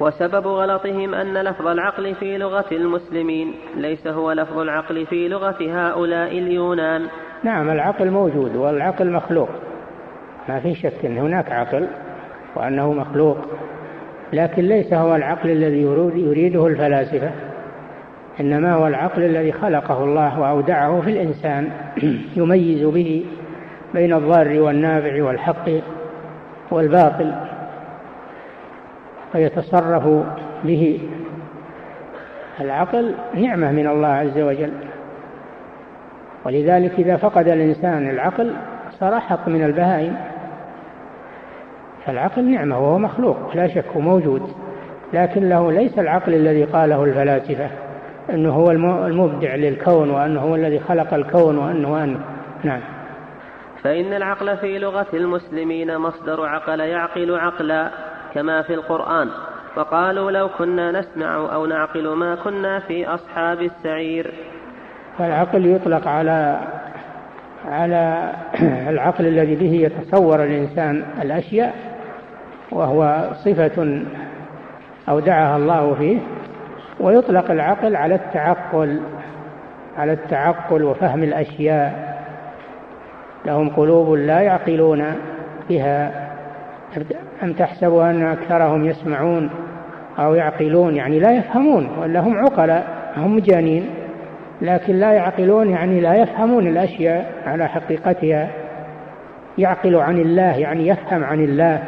وسبب 0.00 0.46
غلطهم 0.46 1.14
أن 1.14 1.34
لفظ 1.42 1.66
العقل 1.66 2.14
في 2.14 2.38
لغة 2.38 2.66
المسلمين 2.72 3.54
ليس 3.76 4.06
هو 4.06 4.32
لفظ 4.32 4.58
العقل 4.58 5.06
في 5.06 5.28
لغة 5.28 5.56
هؤلاء 5.60 6.38
اليونان. 6.38 7.06
نعم 7.44 7.70
العقل 7.70 8.10
موجود 8.10 8.56
والعقل 8.56 9.10
مخلوق. 9.10 9.48
ما 10.48 10.60
في 10.60 10.74
شك 10.74 11.04
أن 11.04 11.18
هناك 11.18 11.52
عقل 11.52 11.86
وأنه 12.56 12.92
مخلوق 12.92 13.38
لكن 14.32 14.62
ليس 14.62 14.92
هو 14.92 15.16
العقل 15.16 15.50
الذي 15.50 15.82
يريده 16.14 16.66
الفلاسفة 16.66 17.30
إنما 18.40 18.74
هو 18.74 18.86
العقل 18.86 19.22
الذي 19.22 19.52
خلقه 19.52 20.04
الله 20.04 20.40
وأودعه 20.40 21.00
في 21.00 21.10
الإنسان 21.10 21.70
يميز 22.36 22.84
به 22.84 23.24
بين 23.94 24.12
الضار 24.12 24.60
والنافع 24.60 25.22
والحق 25.22 25.70
والباطل. 26.70 27.34
ويتصرف 29.34 30.24
به. 30.64 31.00
العقل 32.60 33.14
نعمة 33.34 33.72
من 33.72 33.86
الله 33.86 34.08
عز 34.08 34.38
وجل. 34.38 34.72
ولذلك 36.46 36.92
إذا 36.98 37.16
فقد 37.16 37.48
الإنسان 37.48 38.10
العقل 38.10 38.52
صار 39.00 39.16
أحط 39.16 39.48
من 39.48 39.64
البهائم. 39.64 40.16
فالعقل 42.06 42.44
نعمة 42.44 42.78
وهو 42.78 42.98
مخلوق 42.98 43.56
لا 43.56 43.68
شك 43.68 43.96
وموجود. 43.96 44.42
لكن 45.12 45.48
له 45.48 45.72
ليس 45.72 45.98
العقل 45.98 46.34
الذي 46.34 46.64
قاله 46.64 47.04
الفلاسفة 47.04 47.70
أنه 48.30 48.50
هو 48.50 48.70
المبدع 49.06 49.54
للكون 49.54 50.10
وأنه 50.10 50.40
هو 50.40 50.54
الذي 50.54 50.80
خلق 50.80 51.14
الكون 51.14 51.58
وأنه 51.58 51.92
وأنه 51.92 52.20
نعم. 52.64 52.80
فإن 53.82 54.12
العقل 54.12 54.56
في 54.56 54.78
لغة 54.78 55.06
المسلمين 55.12 55.98
مصدر 55.98 56.46
عقل 56.46 56.80
يعقل 56.80 57.38
عقلا. 57.38 57.90
كما 58.38 58.62
في 58.62 58.74
القرآن 58.74 59.28
وقالوا 59.76 60.30
لو 60.30 60.48
كنا 60.58 61.00
نسمع 61.00 61.54
أو 61.54 61.66
نعقل 61.66 62.08
ما 62.08 62.34
كنا 62.34 62.80
في 62.80 63.06
أصحاب 63.06 63.62
السعير. 63.62 64.34
فالعقل 65.18 65.66
يطلق 65.66 66.08
على 66.08 66.60
على 67.68 68.32
العقل 68.92 69.26
الذي 69.26 69.54
به 69.54 69.72
يتصور 69.72 70.44
الإنسان 70.44 71.04
الأشياء 71.22 71.74
وهو 72.72 73.30
صفة 73.44 74.02
أودعها 75.08 75.56
الله 75.56 75.94
فيه 75.94 76.18
ويطلق 77.00 77.50
العقل 77.50 77.96
على 77.96 78.14
التعقل 78.14 79.00
على 79.96 80.12
التعقل 80.12 80.82
وفهم 80.82 81.22
الأشياء. 81.22 82.18
لهم 83.46 83.68
قلوب 83.68 84.14
لا 84.14 84.40
يعقلون 84.40 85.14
بها. 85.68 86.28
أم 87.42 87.52
تحسب 87.52 87.94
أن 87.94 88.22
أكثرهم 88.22 88.84
يسمعون 88.84 89.50
أو 90.18 90.34
يعقلون؟ 90.34 90.96
يعني 90.96 91.18
لا 91.18 91.32
يفهمون 91.32 91.90
ولا 91.98 92.20
هم 92.20 92.38
عقلاء 92.38 93.12
هم 93.16 93.36
مجانين 93.36 93.90
لكن 94.62 94.94
لا 94.94 95.12
يعقلون 95.12 95.70
يعني 95.70 96.00
لا 96.00 96.14
يفهمون 96.14 96.66
الأشياء 96.66 97.32
على 97.46 97.68
حقيقتها. 97.68 98.48
يعقل 99.58 99.96
عن 99.96 100.18
الله 100.18 100.58
يعني 100.58 100.88
يفهم 100.88 101.24
عن 101.24 101.44
الله. 101.44 101.82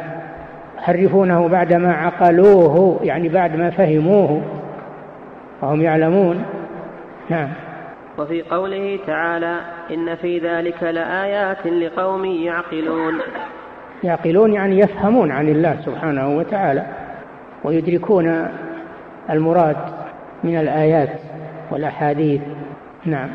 يحرفونه 0.77 1.47
بعدما 1.47 1.93
عقلوه 1.93 2.99
يعني 3.03 3.29
بعد 3.29 3.55
ما 3.55 3.69
فهموه. 3.69 4.41
وهم 5.61 5.81
يعلمون. 5.81 6.45
نعم. 7.29 7.49
وفي 8.17 8.41
قوله 8.41 8.99
تعالى 9.07 9.59
إن 9.91 10.15
في 10.15 10.39
ذلك 10.39 10.83
لآيات 10.83 11.67
لقوم 11.67 12.25
يعقلون. 12.25 13.13
يعقلون 14.03 14.53
يعني 14.53 14.79
يفهمون 14.79 15.31
عن 15.31 15.49
الله 15.49 15.77
سبحانه 15.85 16.37
وتعالى 16.37 16.85
ويدركون 17.63 18.47
المراد 19.29 19.77
من 20.43 20.57
الآيات 20.59 21.09
والأحاديث. 21.71 22.41
نعم. 23.05 23.29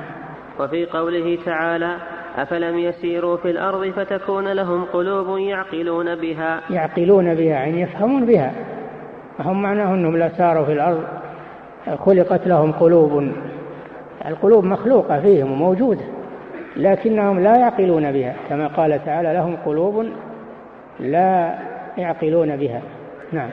وفي 0.61 0.87
قوله 0.87 1.39
تعالى 1.45 1.97
أفلم 2.37 2.79
يسيروا 2.79 3.37
في 3.37 3.51
الأرض 3.51 3.91
فتكون 3.91 4.53
لهم 4.53 4.85
قلوب 4.85 5.39
يعقلون 5.39 6.15
بها. 6.15 6.61
يعقلون 6.71 7.35
بها 7.35 7.55
يعني 7.55 7.81
يفهمون 7.81 8.27
بها. 8.27 8.53
هم 9.41 9.63
معناه 9.63 9.95
أنهم 9.95 10.17
لا 10.17 10.29
ساروا 10.29 10.65
في 10.65 10.73
الأرض 10.73 11.05
خلقت 11.99 12.47
لهم 12.47 12.73
قلوب. 12.73 13.33
القلوب 14.29 14.65
مخلوقة 14.65 15.21
فيهم 15.21 15.53
وموجودة 15.53 16.05
لكنهم 16.77 17.41
لا 17.41 17.57
يعقلون 17.57 18.13
بها 18.13 18.35
كما 18.49 18.67
قال 18.67 19.05
تعالى 19.05 19.33
لهم 19.33 19.57
قلوب 19.67 20.07
لا 21.01 21.59
يعقلون 21.99 22.57
بها. 22.57 22.83
نعم. 23.33 23.51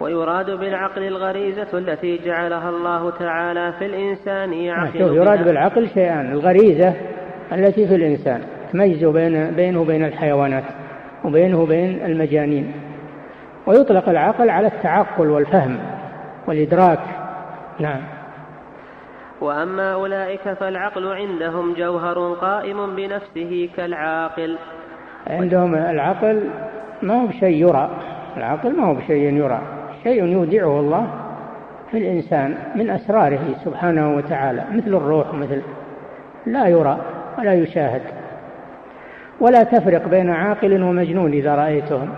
ويراد 0.00 0.50
بالعقل 0.50 1.02
الغريزة 1.02 1.78
التي 1.78 2.18
جعلها 2.24 2.70
الله 2.70 3.10
تعالى 3.10 3.72
في 3.78 3.86
الإنسان 3.86 4.52
يعقل 4.52 4.98
شوف 4.98 5.12
يراد 5.12 5.44
بالعقل 5.44 5.88
شيئان 5.88 6.32
الغريزة 6.32 6.94
التي 7.52 7.88
في 7.88 7.94
الإنسان 7.94 8.42
تميز 8.72 9.04
بين 9.04 9.50
بينه 9.50 9.80
وبين 9.80 10.04
الحيوانات 10.04 10.64
وبينه 11.24 11.60
وبين 11.60 12.04
المجانين. 12.04 12.72
ويطلق 13.66 14.08
العقل 14.08 14.50
على 14.50 14.66
التعقل 14.66 15.30
والفهم 15.30 15.78
والإدراك. 16.46 17.00
نعم. 17.78 18.00
وأما 19.40 19.92
أولئك 19.92 20.52
فالعقل 20.52 21.12
عندهم 21.12 21.74
جوهر 21.74 22.34
قائم 22.34 22.96
بنفسه 22.96 23.68
كالعاقل. 23.76 24.58
عندهم 25.26 25.74
العقل 25.74 26.40
ما 27.02 27.22
هو 27.22 27.26
بشيء 27.26 27.68
يرى 27.68 27.90
العقل 28.36 28.76
ما 28.76 28.84
هو 28.84 28.94
بشيء 28.94 29.34
يرى 29.34 29.60
شيء 30.02 30.24
يودعه 30.24 30.80
الله 30.80 31.06
في 31.90 31.98
الإنسان 31.98 32.54
من 32.74 32.90
أسراره 32.90 33.54
سبحانه 33.64 34.16
وتعالى 34.16 34.64
مثل 34.72 34.94
الروح 34.94 35.34
مثل 35.34 35.62
لا 36.46 36.66
يرى 36.66 36.98
ولا 37.38 37.54
يشاهد. 37.54 38.02
ولا 39.40 39.62
تفرق 39.62 40.08
بين 40.08 40.30
عاقل 40.30 40.82
ومجنون 40.82 41.32
إذا 41.32 41.54
رأيتهم. 41.54 42.08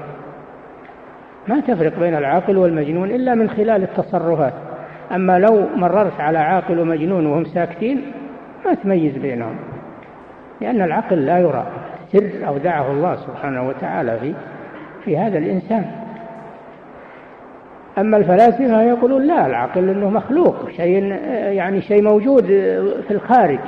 ما 1.48 1.60
تفرق 1.60 1.98
بين 1.98 2.14
العاقل 2.14 2.56
والمجنون 2.56 3.10
إلا 3.10 3.34
من 3.34 3.50
خلال 3.50 3.82
التصرفات. 3.82 4.52
أما 5.14 5.38
لو 5.38 5.66
مررت 5.76 6.20
على 6.20 6.38
عاقل 6.38 6.78
ومجنون 6.78 7.26
وهم 7.26 7.44
ساكتين 7.44 8.12
ما 8.66 8.74
تميز 8.74 9.16
بينهم 9.16 9.56
لأن 10.60 10.82
العقل 10.82 11.26
لا 11.26 11.38
يرى. 11.38 11.66
سر 12.12 12.46
أودعه 12.46 12.90
الله 12.90 13.16
سبحانه 13.16 13.68
وتعالى 13.68 14.18
في 14.18 14.34
في 15.04 15.18
هذا 15.18 15.38
الإنسان. 15.38 15.84
أما 17.98 18.16
الفلاسفة 18.16 18.82
يقولون 18.82 19.26
لا 19.26 19.46
العقل 19.46 19.88
أنه 19.88 20.10
مخلوق 20.10 20.70
شيء 20.70 21.04
يعني 21.32 21.80
شيء 21.80 22.02
موجود 22.02 22.46
في 23.08 23.10
الخارج 23.10 23.58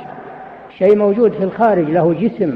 شيء 0.77 0.97
موجود 0.97 1.31
في 1.31 1.43
الخارج 1.43 1.89
له 1.89 2.13
جسم 2.13 2.55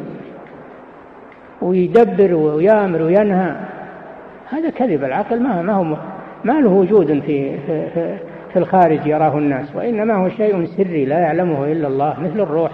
ويدبر 1.61 2.35
ويأمر 2.35 3.01
وينهى. 3.01 3.55
هذا 4.49 4.69
كذب 4.69 5.03
العقل 5.03 5.39
ما 5.39 5.61
ما 5.61 5.73
هو 5.73 5.83
ما 6.43 6.53
له 6.53 6.69
وجود 6.69 7.21
في 7.25 7.57
في, 7.57 7.89
في 8.53 8.59
الخارج 8.59 9.07
يراه 9.07 9.37
الناس 9.37 9.75
وإنما 9.75 10.13
هو 10.13 10.29
شيء 10.29 10.65
سري 10.65 11.05
لا 11.05 11.19
يعلمه 11.19 11.71
إلا 11.71 11.87
الله 11.87 12.19
مثل 12.19 12.39
الروح 12.39 12.71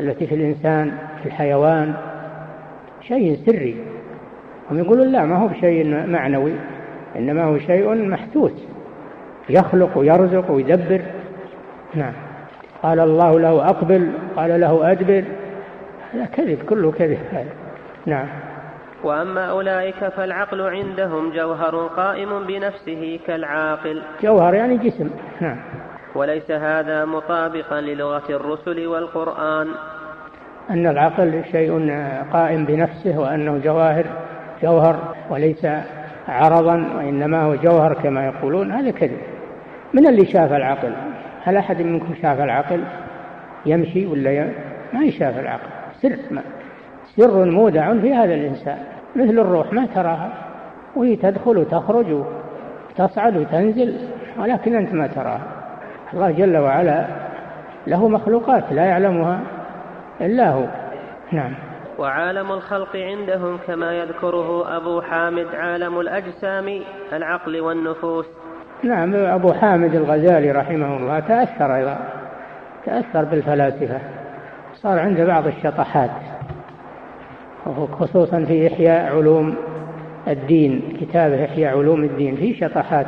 التي 0.00 0.26
في 0.26 0.34
الإنسان 0.34 0.92
في 1.22 1.26
الحيوان. 1.26 1.94
شيء 3.08 3.38
سري. 3.46 3.76
هم 4.70 4.78
يقولون 4.78 5.12
لا 5.12 5.24
ما 5.24 5.36
هو 5.36 5.46
بشيء 5.46 6.06
معنوي 6.06 6.52
إنما 7.16 7.44
هو 7.44 7.58
شيء 7.58 7.94
محسوس 8.08 8.52
يخلق 9.48 9.98
ويرزق 9.98 10.50
ويدبر. 10.50 11.02
نعم. 11.94 12.12
قال 12.82 13.00
الله 13.00 13.40
له 13.40 13.68
أقبل 13.68 14.12
قال 14.36 14.60
له 14.60 14.92
أدبر. 14.92 15.24
هذا 16.12 16.24
كذب 16.24 16.58
كله 16.68 16.92
كذب. 16.92 17.18
نعم. 18.06 18.26
وأما 19.04 19.50
أولئك 19.50 20.08
فالعقل 20.08 20.60
عندهم 20.60 21.32
جوهر 21.32 21.86
قائم 21.86 22.46
بنفسه 22.46 23.20
كالعاقل. 23.26 24.02
جوهر 24.22 24.54
يعني 24.54 24.76
جسم. 24.76 25.10
نعم. 25.40 25.56
وليس 26.14 26.50
هذا 26.50 27.04
مطابقا 27.04 27.80
للغة 27.80 28.30
الرسل 28.30 28.86
والقرآن. 28.86 29.68
أن 30.70 30.86
العقل 30.86 31.42
شيء 31.52 31.92
قائم 32.32 32.64
بنفسه 32.64 33.18
وأنه 33.18 33.58
جواهر 33.64 34.04
جوهر 34.62 35.14
وليس 35.30 35.66
عرضا 36.28 36.86
وإنما 36.96 37.42
هو 37.42 37.54
جوهر 37.54 37.94
كما 37.94 38.26
يقولون. 38.26 38.72
هذا 38.72 38.90
كذب. 38.90 39.18
من 39.94 40.06
اللي 40.06 40.26
شاف 40.26 40.52
العقل؟ 40.52 40.92
هل 41.44 41.56
أحد 41.56 41.82
منكم 41.82 42.14
شاف 42.22 42.40
العقل؟ 42.40 42.80
يمشي 43.66 44.06
ولا 44.06 44.32
ي... 44.32 44.48
ما 44.92 45.04
يشاف 45.04 45.38
العقل. 45.38 45.68
سر 46.02 46.16
ما. 46.30 46.42
سر 47.16 47.44
مودع 47.44 47.94
في 47.94 48.14
هذا 48.14 48.34
الإنسان. 48.34 48.78
مثل 49.16 49.38
الروح 49.38 49.72
ما 49.72 49.86
تراها. 49.86 50.32
وهي 50.96 51.16
تدخل 51.16 51.58
وتخرج 51.58 52.06
وتصعد 52.90 53.36
وتنزل 53.36 53.96
ولكن 54.38 54.76
أنت 54.76 54.94
ما 54.94 55.06
تراها. 55.06 55.46
الله 56.14 56.30
جل 56.30 56.56
وعلا 56.56 57.06
له 57.86 58.08
مخلوقات 58.08 58.64
لا 58.72 58.84
يعلمها. 58.84 59.40
إلا 60.20 60.50
هو. 60.50 60.64
نعم. 61.32 61.54
وعالم 61.98 62.52
الخلق 62.52 62.96
عندهم 62.96 63.58
كما 63.66 63.92
يذكره 63.92 64.76
أبو 64.76 65.00
حامد 65.00 65.46
عالم 65.54 66.00
الأجسام 66.00 66.80
العقل 67.12 67.60
والنفوس. 67.60 68.26
نعم 68.82 69.14
أبو 69.14 69.52
حامد 69.52 69.94
الغزالي 69.94 70.50
رحمه 70.50 70.96
الله 70.96 71.20
تأثر 71.20 71.76
أيضا 71.76 71.98
تأثر 72.86 73.24
بالفلاسفة. 73.24 73.98
صار 74.74 74.98
عنده 74.98 75.24
بعض 75.24 75.46
الشطحات 75.46 76.10
خصوصا 77.92 78.44
في 78.44 78.66
إحياء 78.66 79.16
علوم 79.16 79.54
الدين 80.28 80.98
كتابه 81.00 81.44
إحياء 81.44 81.78
علوم 81.78 82.04
الدين 82.04 82.36
في 82.36 82.54
شطحات 82.54 83.06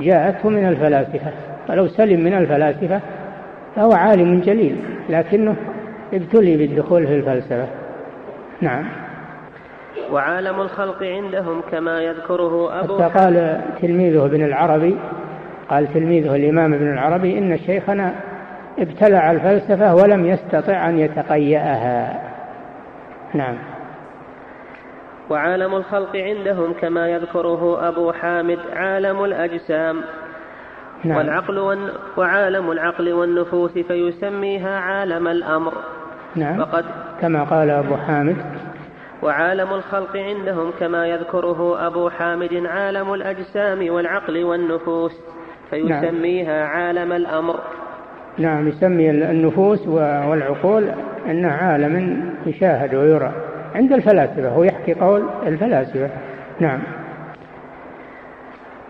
جاءته 0.00 0.48
من 0.48 0.68
الفلاسفة. 0.68 1.32
ولو 1.68 1.88
سلم 1.88 2.20
من 2.20 2.34
الفلاسفة 2.34 3.00
فهو 3.76 3.92
عالم 3.92 4.40
جليل 4.40 4.76
لكنه 5.08 5.56
ابتلي 6.12 6.56
بالدخول 6.56 7.06
في 7.06 7.14
الفلسفة. 7.14 7.66
نعم. 8.60 8.84
وعالم 10.12 10.60
الخلق 10.60 11.02
عندهم 11.02 11.62
كما 11.70 12.02
يذكره 12.02 12.80
أبو 12.80 12.98
حتى 12.98 13.18
قال 13.18 13.60
تلميذه 13.82 14.26
ابن 14.26 14.44
العربي 14.44 14.96
قال 15.68 15.92
تلميذه 15.94 16.36
الإمام 16.36 16.74
ابن 16.74 16.92
العربي 16.92 17.38
إن 17.38 17.58
شيخنا 17.58 18.14
ابتلع 18.78 19.30
الفلسفة 19.30 19.94
ولم 19.94 20.26
يستطع 20.26 20.88
أن 20.88 20.98
يتقيأها. 20.98 22.22
نعم. 23.34 23.56
وعالم 25.30 25.74
الخلق 25.74 26.16
عندهم 26.16 26.72
كما 26.80 27.08
يذكره 27.08 27.88
أبو 27.88 28.12
حامد 28.12 28.58
عالم 28.72 29.24
الأجسام. 29.24 30.02
نعم. 31.04 31.18
والعقل 31.18 31.58
ون... 31.58 31.88
وعالم 32.16 32.70
العقل 32.70 33.12
والنفوس 33.12 33.78
فيسميها 33.78 34.78
عالم 34.78 35.28
الأمر. 35.28 35.72
نعم. 36.36 36.60
وقد 36.60 36.84
كما 37.20 37.44
قال 37.44 37.70
أبو 37.70 37.96
حامد. 37.96 38.36
وعالم 39.22 39.74
الخلق 39.74 40.16
عندهم 40.16 40.72
كما 40.80 41.06
يذكره 41.06 41.86
أبو 41.86 42.10
حامد 42.10 42.66
عالم 42.66 43.14
الأجسام 43.14 43.90
والعقل 43.90 44.44
والنفوس 44.44 45.12
فيسميها 45.70 46.64
نعم. 46.64 46.70
عالم 46.70 47.12
الأمر. 47.12 47.60
نعم 48.38 48.68
يسمي 48.68 49.10
النفوس 49.10 49.88
والعقول 49.88 50.90
أنه 51.26 51.48
عالم 51.48 52.24
يشاهد 52.46 52.94
ويرى. 52.94 53.32
عند 53.74 53.92
الفلاسفة 53.92 54.48
هو 54.48 54.64
يحكي 54.64 54.94
قول 54.94 55.24
الفلاسفة. 55.46 56.10
نعم. 56.60 56.82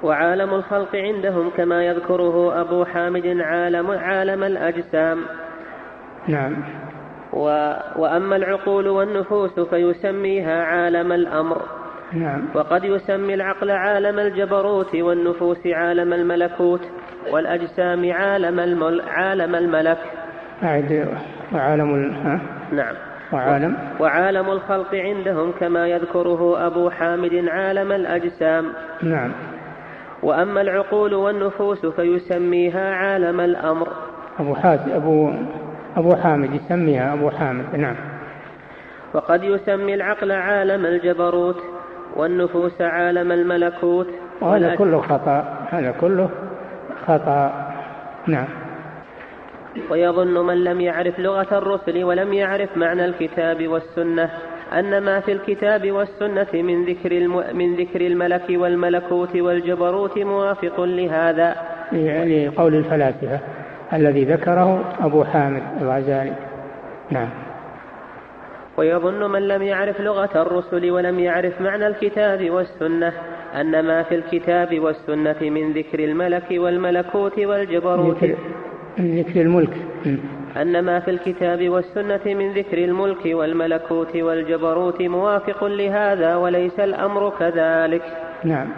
وعالم 0.03 0.55
الخلق 0.55 0.97
عندهم 0.97 1.51
كما 1.51 1.85
يذكره 1.85 2.61
أبو 2.61 2.85
حامد 2.85 3.27
عالم 3.41 3.91
عالم 3.91 4.45
الأجسام. 4.45 5.19
نعم. 6.29 6.57
و 7.33 7.73
وأما 7.97 8.37
العقول 8.37 8.89
والنفوس 8.89 9.61
فيسميها 9.61 10.65
عالم 10.65 11.13
الأمر. 11.13 11.63
نعم. 12.13 12.43
وقد 12.55 12.85
يسمي 12.85 13.35
العقل 13.35 13.71
عالم 13.71 14.19
الجبروت 14.19 14.95
والنفوس 14.95 15.67
عالم 15.67 16.13
الملكوت 16.13 16.81
والأجسام 17.33 18.13
عالم 18.13 18.61
المل 18.61 19.03
عالم 19.09 19.55
الملك. 19.55 19.99
أعد 20.63 21.09
وعالم 21.55 22.11
ها؟ 22.11 22.41
نعم. 22.73 22.95
وعالم. 23.33 23.77
وعالم 24.01 24.51
الخلق 24.51 24.95
عندهم 24.95 25.53
كما 25.53 25.87
يذكره 25.89 26.67
أبو 26.67 26.91
حامد 26.91 27.49
عالم 27.49 27.93
الأجسام. 27.93 28.73
نعم. 29.03 29.33
وأما 30.23 30.61
العقول 30.61 31.15
والنفوس 31.15 31.87
فيسميها 31.87 32.95
عالم 32.95 33.41
الأمر. 33.41 33.89
أبو 34.39 34.55
حاتم 34.55 34.91
أبو 34.91 35.33
أبو 35.97 36.17
حامد 36.17 36.55
يسميها 36.55 37.15
أبو 37.15 37.31
حامد 37.31 37.77
نعم. 37.77 37.97
وقد 39.15 39.45
يسمي 39.45 39.95
العقل 39.95 40.33
عالم 40.33 40.87
الجبروت 40.87 41.63
والنفوس 42.17 42.81
عالم 42.81 43.33
الملكوت. 43.33 44.09
وهذا 44.41 44.75
كله 44.75 45.01
خطأ 45.01 45.67
هذا 45.71 45.91
كله 46.01 46.31
خطأ 47.07 47.73
نعم. 48.27 48.49
ويظن 49.91 50.47
من 50.47 50.65
لم 50.65 50.81
يعرف 50.81 51.19
لغة 51.19 51.59
الرسل 51.59 52.05
ولم 52.05 52.33
يعرف 52.33 52.77
معنى 52.77 53.05
الكتاب 53.05 53.69
والسنة. 53.69 54.31
أن 54.73 55.03
ما 55.03 55.21
في 55.21 55.33
الكتاب 55.33 55.93
والسنة 55.93 56.63
من 56.63 56.85
ذكر. 56.85 57.29
من 57.55 57.77
ذكر 57.77 58.01
الملك 58.01 58.45
والملكوت 58.51 59.37
والجبروت 59.37 60.19
موافق 60.19 60.81
لهذا. 60.81 61.57
يعني 61.93 62.49
قول 62.49 62.75
الفلاسفة 62.75 63.41
الذي 63.93 64.25
ذكره 64.25 64.95
أبو 65.01 65.25
حامد 65.25 65.63
الغزالي. 65.81 66.33
نعم. 67.11 67.29
ويظن 68.77 69.31
من 69.31 69.49
لم 69.49 69.63
يعرف 69.63 70.01
لغة 70.01 70.43
الرسل 70.43 70.91
ولم 70.91 71.19
يعرف 71.21 71.61
معنى 71.61 71.87
الكتاب 71.87 72.51
والسنة 72.51 73.13
أن 73.55 73.81
ما 73.81 74.03
في 74.03 74.15
الكتاب 74.15 74.81
والسنة 74.81 75.37
من 75.41 75.73
ذكر 75.73 75.99
الملك 75.99 76.45
والملكوت 76.51 77.39
والجبروت 77.39 78.25
ذكر, 79.01 79.31
ذكر 79.31 79.41
الملك. 79.41 79.71
أن 80.57 80.85
ما 80.85 81.01
في 81.01 81.11
الكتاب 81.11 81.69
والسنة 81.69 82.35
من 82.35 82.53
ذكر 82.53 82.79
الملك 82.79 83.25
والملكوت 83.25 84.17
والجبروت 84.17 85.03
موافق 85.03 85.65
لهذا 85.65 86.37
وليس 86.37 86.81
الأمر 86.81 87.33
كذلك. 87.39 88.03
نعم. 88.45 88.69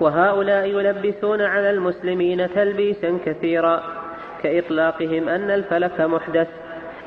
وهؤلاء 0.00 0.66
يلبسون 0.66 1.40
على 1.40 1.70
المسلمين 1.70 2.48
تلبيسا 2.54 3.18
كثيرا 3.26 3.82
كإطلاقهم 4.42 5.28
أن 5.28 5.50
الفلك 5.50 6.00
محدث 6.00 6.48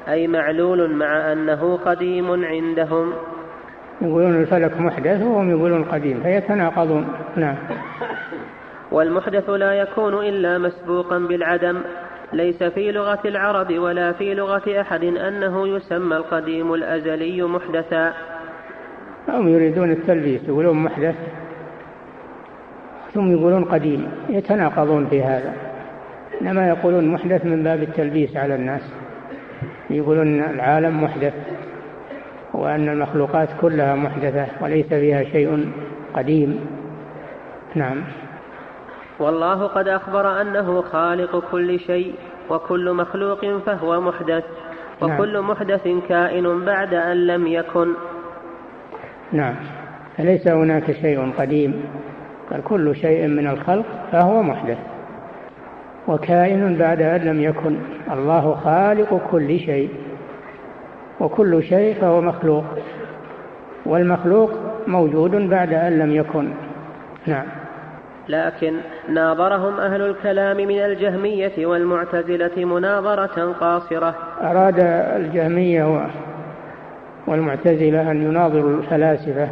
أي 0.09 0.27
معلول 0.27 0.91
مع 0.91 1.31
أنه 1.31 1.77
قديم 1.85 2.45
عندهم. 2.45 3.13
يقولون 4.01 4.41
الفلك 4.41 4.81
محدث 4.81 5.21
وهم 5.21 5.49
يقولون 5.49 5.83
قديم 5.83 6.19
فيتناقضون. 6.23 7.07
نعم. 7.35 7.55
والمحدث 8.91 9.49
لا 9.49 9.73
يكون 9.73 10.13
إلا 10.13 10.57
مسبوقا 10.57 11.17
بالعدم. 11.17 11.81
ليس 12.33 12.63
في 12.63 12.91
لغة 12.91 13.19
العرب 13.25 13.79
ولا 13.79 14.11
في 14.11 14.33
لغة 14.33 14.81
أحد 14.81 15.03
أنه 15.03 15.67
يسمى 15.67 16.15
القديم 16.15 16.73
الأزلي 16.73 17.43
محدثا. 17.43 18.13
هم 19.29 19.47
يريدون 19.47 19.91
التلبيس 19.91 20.43
يقولون 20.47 20.83
محدث 20.83 21.15
ثم 23.13 23.31
يقولون 23.31 23.63
قديم 23.63 24.11
يتناقضون 24.29 25.07
في 25.07 25.23
هذا. 25.23 25.53
إنما 26.41 26.67
يقولون 26.67 27.07
محدث 27.07 27.45
من 27.45 27.63
باب 27.63 27.83
التلبيس 27.83 28.37
على 28.37 28.55
الناس. 28.55 28.81
يقولون 29.89 30.43
العالم 30.43 31.03
محدث 31.03 31.33
وأن 32.53 32.89
المخلوقات 32.89 33.49
كلها 33.61 33.95
محدثة 33.95 34.47
وليس 34.61 34.87
فيها 34.87 35.23
شيء 35.23 35.71
قديم. 36.13 36.59
نعم. 37.75 38.03
والله 39.19 39.67
قد 39.67 39.87
أخبر 39.87 40.41
أنه 40.41 40.81
خالق 40.81 41.43
كل 41.51 41.79
شيء 41.79 42.15
وكل 42.49 42.93
مخلوق 42.93 43.57
فهو 43.65 44.01
محدث 44.01 44.43
وكل 45.01 45.33
نعم. 45.33 45.49
محدث 45.49 45.87
كائن 46.09 46.65
بعد 46.65 46.93
أن 46.93 47.27
لم 47.27 47.47
يكن. 47.47 47.93
نعم. 49.31 49.55
فليس 50.17 50.47
هناك 50.47 50.91
شيء 50.91 51.31
قديم؟ 51.37 51.83
بل 52.51 52.61
كل 52.61 52.95
شيء 52.95 53.27
من 53.27 53.47
الخلق 53.47 53.85
فهو 54.11 54.43
محدث 54.43 54.77
وكائن 56.07 56.77
بعد 56.77 57.01
أن 57.01 57.21
لم 57.21 57.41
يكن. 57.41 57.77
الله 58.11 58.55
خالق 58.55 59.21
كل 59.31 59.59
شيء 59.59 59.89
وكل 61.19 61.63
شيء 61.63 62.01
فهو 62.01 62.21
مخلوق 62.21 62.65
والمخلوق 63.85 64.51
موجود 64.87 65.31
بعد 65.31 65.73
أن 65.73 65.99
لم 65.99 66.15
يكن. 66.15 66.49
نعم. 67.27 67.45
لكن 68.29 68.73
ناظرهم 69.09 69.79
أهل 69.79 70.01
الكلام 70.01 70.57
من 70.57 70.79
الجهمية 70.79 71.65
والمعتزلة 71.65 72.65
مناظرة 72.65 73.53
قاصرة. 73.59 74.15
أراد 74.41 74.79
الجهمية 75.15 76.07
والمعتزلة 77.27 78.11
أن 78.11 78.21
يناظروا 78.21 78.77
الفلاسفة 78.77 79.49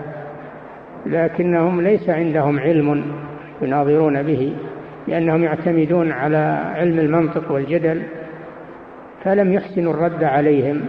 لكنهم 1.05 1.81
ليس 1.81 2.09
عندهم 2.09 2.59
علم 2.59 3.05
يناظرون 3.61 4.23
به 4.23 4.55
لأنهم 5.07 5.43
يعتمدون 5.43 6.11
على 6.11 6.59
علم 6.75 6.99
المنطق 6.99 7.51
والجدل 7.51 8.01
فلم 9.23 9.53
يحسنوا 9.53 9.93
الرد 9.93 10.23
عليهم 10.23 10.81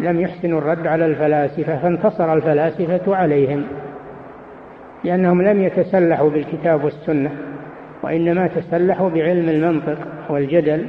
لم 0.00 0.20
يحسنوا 0.20 0.58
الرد 0.58 0.86
على 0.86 1.06
الفلاسفة 1.06 1.78
فانتصر 1.78 2.32
الفلاسفة 2.32 3.16
عليهم. 3.16 3.64
لأنهم 5.04 5.42
لم 5.42 5.62
يتسلحوا 5.62 6.30
بالكتاب 6.30 6.84
والسنة 6.84 7.30
وإنما 8.02 8.46
تسلحوا 8.46 9.08
بعلم 9.08 9.48
المنطق 9.48 9.98
والجدل 10.28 10.86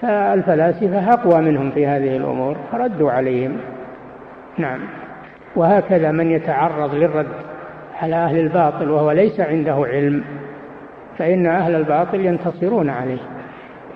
فالفلاسفة 0.00 1.12
أقوى 1.12 1.40
منهم 1.40 1.70
في 1.70 1.86
هذه 1.86 2.16
الأمور 2.16 2.56
فردوا 2.72 3.10
عليهم. 3.10 3.56
نعم. 4.58 4.80
وهكذا 5.56 6.12
من 6.12 6.30
يتعرض 6.30 6.94
للرد 6.94 7.26
على 8.02 8.16
أهل 8.16 8.38
الباطل 8.38 8.90
وهو 8.90 9.10
ليس 9.10 9.40
عنده 9.40 9.74
علم 9.74 10.24
فإن 11.18 11.46
أهل 11.46 11.74
الباطل 11.74 12.20
ينتصرون 12.20 12.90
عليه 12.90 13.18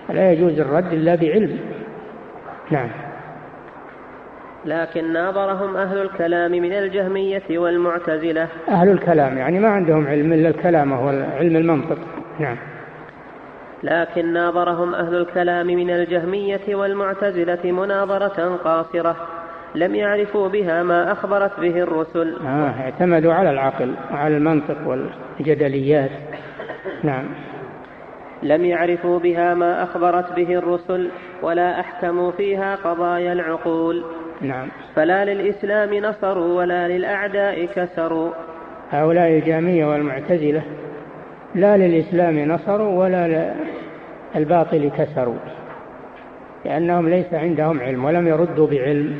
لا 0.09 0.33
يجوز 0.33 0.61
الرد 0.61 0.93
إلا 0.93 1.15
بعلم. 1.15 1.59
نعم. 2.71 2.89
لكن 4.65 5.13
ناظرهم 5.13 5.77
أهل 5.77 5.99
الكلام 6.03 6.51
من 6.51 6.73
الجهمية 6.73 7.59
والمعتزلة. 7.59 8.49
أهل 8.69 8.89
الكلام 8.89 9.39
يعني 9.39 9.61
ما 9.61 9.69
عندهم 9.69 10.07
علم 10.07 10.33
إلا 10.33 10.49
الكلام 10.49 10.93
هو 10.93 11.09
علم 11.39 11.57
المنطق. 11.57 11.99
نعم. 12.41 12.57
لكن 13.83 14.33
ناظرهم 14.33 14.95
أهل 14.95 15.15
الكلام 15.15 15.67
من 15.67 15.91
الجهمية 15.91 16.75
والمعتزلة 16.75 17.73
مناظرة 17.73 18.57
قاصرة 18.57 19.17
لم 19.75 19.95
يعرفوا 19.95 20.49
بها 20.49 20.83
ما 20.83 21.13
أخبرت 21.13 21.61
به 21.61 21.83
الرسل. 21.83 22.37
آه 22.47 22.75
اعتمدوا 22.81 23.33
على 23.33 23.51
العقل 23.51 23.95
وعلى 24.13 24.37
المنطق 24.37 24.77
والجدليات. 24.87 26.11
نعم. 27.03 27.25
لم 28.43 28.65
يعرفوا 28.65 29.19
بها 29.19 29.55
ما 29.55 29.83
أخبرت 29.83 30.33
به 30.33 30.55
الرسل. 30.55 31.11
ولا 31.43 31.81
أحكموا 31.81 32.31
فيها 32.31 32.75
قضايا 32.75 33.33
العقول. 33.33 34.05
نعم. 34.41 34.69
فلا 34.95 35.25
للإسلام 35.25 35.95
نصروا 35.95 36.59
ولا 36.59 36.89
للأعداء 36.89 37.65
كسروا 37.65 38.31
هؤلاء 38.91 39.29
الجامية 39.29 39.87
والمعتزلة 39.87 40.63
لا 41.55 41.77
للإسلام 41.77 42.39
نصروا 42.39 43.05
ولا 43.05 43.55
للباطل 44.35 44.91
كسروا 44.99 45.39
لأنهم 46.65 47.09
ليس 47.09 47.35
عندهم 47.35 47.81
علم 47.81 48.05
ولم 48.05 48.29
يردوا 48.29 48.67
بعلم 48.67 49.19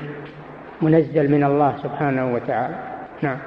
منزل 0.83 1.31
من 1.31 1.45
الله 1.45 1.77
سبحانه 1.83 2.35
وتعالى. 2.35 2.75
نعم. 3.23 3.39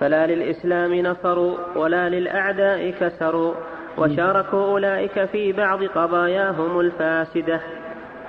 فلا 0.00 0.26
للإسلام 0.26 0.94
نصروا 0.94 1.56
ولا 1.76 2.08
للأعداء 2.08 2.90
كسروا 2.90 3.54
وشاركوا 3.98 4.64
أولئك 4.64 5.24
في 5.24 5.52
بعض 5.52 5.84
قضاياهم 5.84 6.80
الفاسدة. 6.80 7.60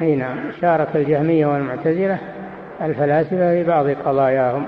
أي 0.01 0.15
نعم 0.15 0.37
شارك 0.61 0.95
الجهمية 0.95 1.45
والمعتزلة 1.45 2.19
الفلاسفة 2.81 3.51
في 3.51 3.63
بعض 3.63 3.89
قضاياهم 3.89 4.65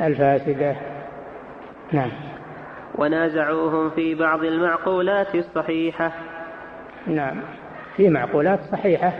الفاسدة. 0.00 0.74
نعم. 1.92 2.10
ونازعوهم 2.98 3.90
في 3.90 4.14
بعض 4.14 4.44
المعقولات 4.44 5.34
الصحيحة. 5.34 6.12
نعم 7.06 7.36
في 7.96 8.08
معقولات 8.08 8.60
صحيحة 8.72 9.12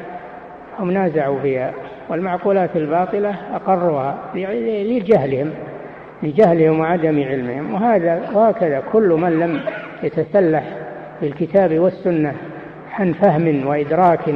هم 0.79 0.91
نازعوا 0.91 1.41
فيها 1.41 1.73
والمعقولات 2.09 2.77
الباطلة 2.77 3.35
أقروها 3.55 4.19
لجهلهم 4.35 5.51
لجهلهم 6.23 6.81
وعدم 6.81 7.23
علمهم 7.23 7.75
وهذا 7.75 8.31
وهكذا 8.35 8.83
كل 8.93 9.09
من 9.09 9.41
لم 9.41 9.61
يتسلح 10.03 10.65
بالكتاب 11.23 11.79
والسنة 11.79 12.35
عن 12.93 13.13
فهم 13.13 13.67
وإدراك 13.67 14.35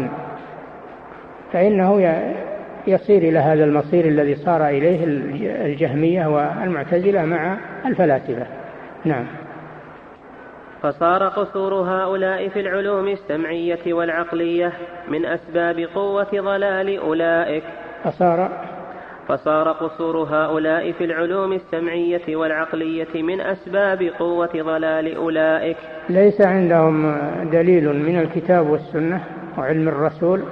فإنه 1.52 2.22
يصير 2.86 3.22
إلى 3.22 3.38
هذا 3.38 3.64
المصير 3.64 4.04
الذي 4.04 4.34
صار 4.34 4.68
إليه 4.68 5.04
الجهمية 5.66 6.26
والمعتزلة 6.26 7.24
مع 7.24 7.56
الفلاسفة. 7.86 8.46
نعم. 9.04 9.24
فصار 10.82 11.28
قصور 11.28 11.74
هؤلاء 11.74 12.48
في 12.48 12.60
العلوم 12.60 13.08
السمعية 13.08 13.92
والعقلية 13.94 14.72
من 15.08 15.26
أسباب 15.26 15.88
قوة 15.94 16.30
ضلال 16.34 16.98
أولئك. 16.98 17.62
فصار 18.04 18.50
فصار 19.28 19.68
قصور 19.68 20.16
هؤلاء 20.16 20.92
في 20.92 21.04
العلوم 21.04 21.52
السمعية 21.52 22.36
والعقلية 22.36 23.22
من 23.22 23.40
أسباب 23.40 24.02
قوة 24.18 24.50
ضلال 24.56 25.16
أولئك. 25.16 25.76
ليس 26.08 26.40
عندهم 26.40 27.16
دليل 27.52 27.88
من 27.88 28.18
الكتاب 28.18 28.70
والسنة 28.70 29.24
وعلم 29.58 29.88
الرسول 29.88 30.42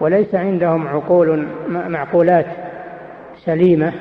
وليس 0.00 0.34
عندهم 0.34 0.88
عقول 0.88 1.46
معقولات 1.68 2.46
سليمة. 3.36 3.92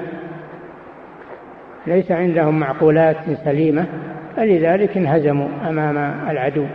ليس 1.88 2.12
عندهم 2.12 2.60
معقولات 2.60 3.18
سليمة 3.46 3.86
فلذلك 4.36 4.98
انهزموا 4.98 5.48
أمام 5.70 5.98
العدو 6.30 6.66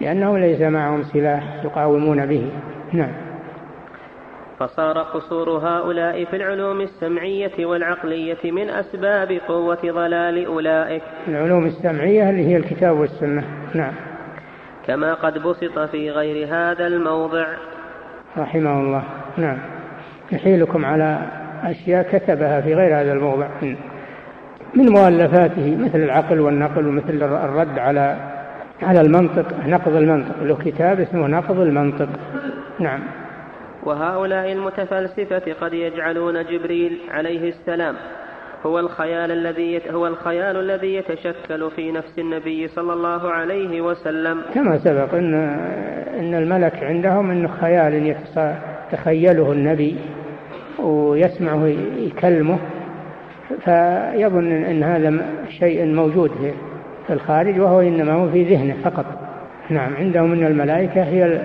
لأنه 0.00 0.38
ليس 0.38 0.60
معهم 0.60 1.02
سلاح 1.02 1.64
يقاومون 1.64 2.26
به. 2.26 2.50
نعم. 2.92 3.27
فصار 4.58 4.98
قصور 4.98 5.50
هؤلاء 5.50 6.24
في 6.24 6.36
العلوم 6.36 6.80
السمعية 6.80 7.66
والعقلية 7.66 8.50
من 8.50 8.70
أسباب 8.70 9.40
قوة 9.48 9.78
ضلال 9.84 10.46
أولئك. 10.46 11.02
العلوم 11.28 11.66
السمعية 11.66 12.30
اللي 12.30 12.46
هي 12.46 12.56
الكتاب 12.56 12.96
والسنة. 12.96 13.44
نعم. 13.74 13.92
كما 14.86 15.14
قد 15.14 15.38
بسط 15.38 15.78
في 15.78 16.10
غير 16.10 16.46
هذا 16.46 16.86
الموضع. 16.86 17.46
رحمه 18.38 18.80
الله. 18.80 19.02
نعم. 19.36 19.58
يحيلكم 20.32 20.84
على 20.84 21.18
أشياء 21.64 22.18
كتبها 22.18 22.60
في 22.60 22.74
غير 22.74 23.00
هذا 23.00 23.12
الموضع. 23.12 23.48
من 24.74 24.88
مؤلفاته 24.88 25.76
مثل 25.76 25.98
العقل 25.98 26.40
والنقل 26.40 26.86
ومثل 26.86 27.22
الرد 27.22 27.78
على 27.78 28.16
على 28.82 29.00
المنطق 29.00 29.46
نقض 29.66 29.94
المنطق. 29.94 30.42
له 30.42 30.56
كتاب 30.56 31.00
اسمه 31.00 31.26
نقض 31.26 31.60
المنطق. 31.60 32.08
نعم. 32.78 33.00
وهؤلاء 33.84 34.52
المتفلسفة 34.52 35.52
قد 35.60 35.72
يجعلون 35.72 36.44
جبريل 36.44 36.98
عليه 37.10 37.48
السلام 37.48 37.94
هو 38.66 38.78
الخيال 38.78 39.30
الذي 39.30 39.80
هو 39.90 40.06
الخيال 40.06 40.56
الذي 40.56 40.94
يتشكل 40.94 41.70
في 41.70 41.92
نفس 41.92 42.18
النبي 42.18 42.68
صلى 42.68 42.92
الله 42.92 43.30
عليه 43.30 43.80
وسلم. 43.80 44.42
كما 44.54 44.78
سبق 44.78 45.14
إن 45.14 45.34
إن 46.18 46.34
الملك 46.34 46.82
عندهم 46.82 47.30
انه 47.30 47.48
خيال 47.48 48.16
يتخيله 48.92 49.52
النبي 49.52 49.96
ويسمعه 50.78 51.66
يكلمه 51.96 52.58
فيظن 53.64 54.52
إن 54.52 54.82
هذا 54.82 55.26
شيء 55.58 55.86
موجود 55.86 56.30
في 57.06 57.12
الخارج 57.12 57.60
وهو 57.60 57.80
إنما 57.80 58.12
هو 58.12 58.28
في 58.28 58.42
ذهنه 58.44 58.74
فقط. 58.84 59.06
نعم 59.70 59.96
عندهم 59.96 60.32
إن 60.32 60.46
الملائكة 60.46 61.02
هي 61.02 61.40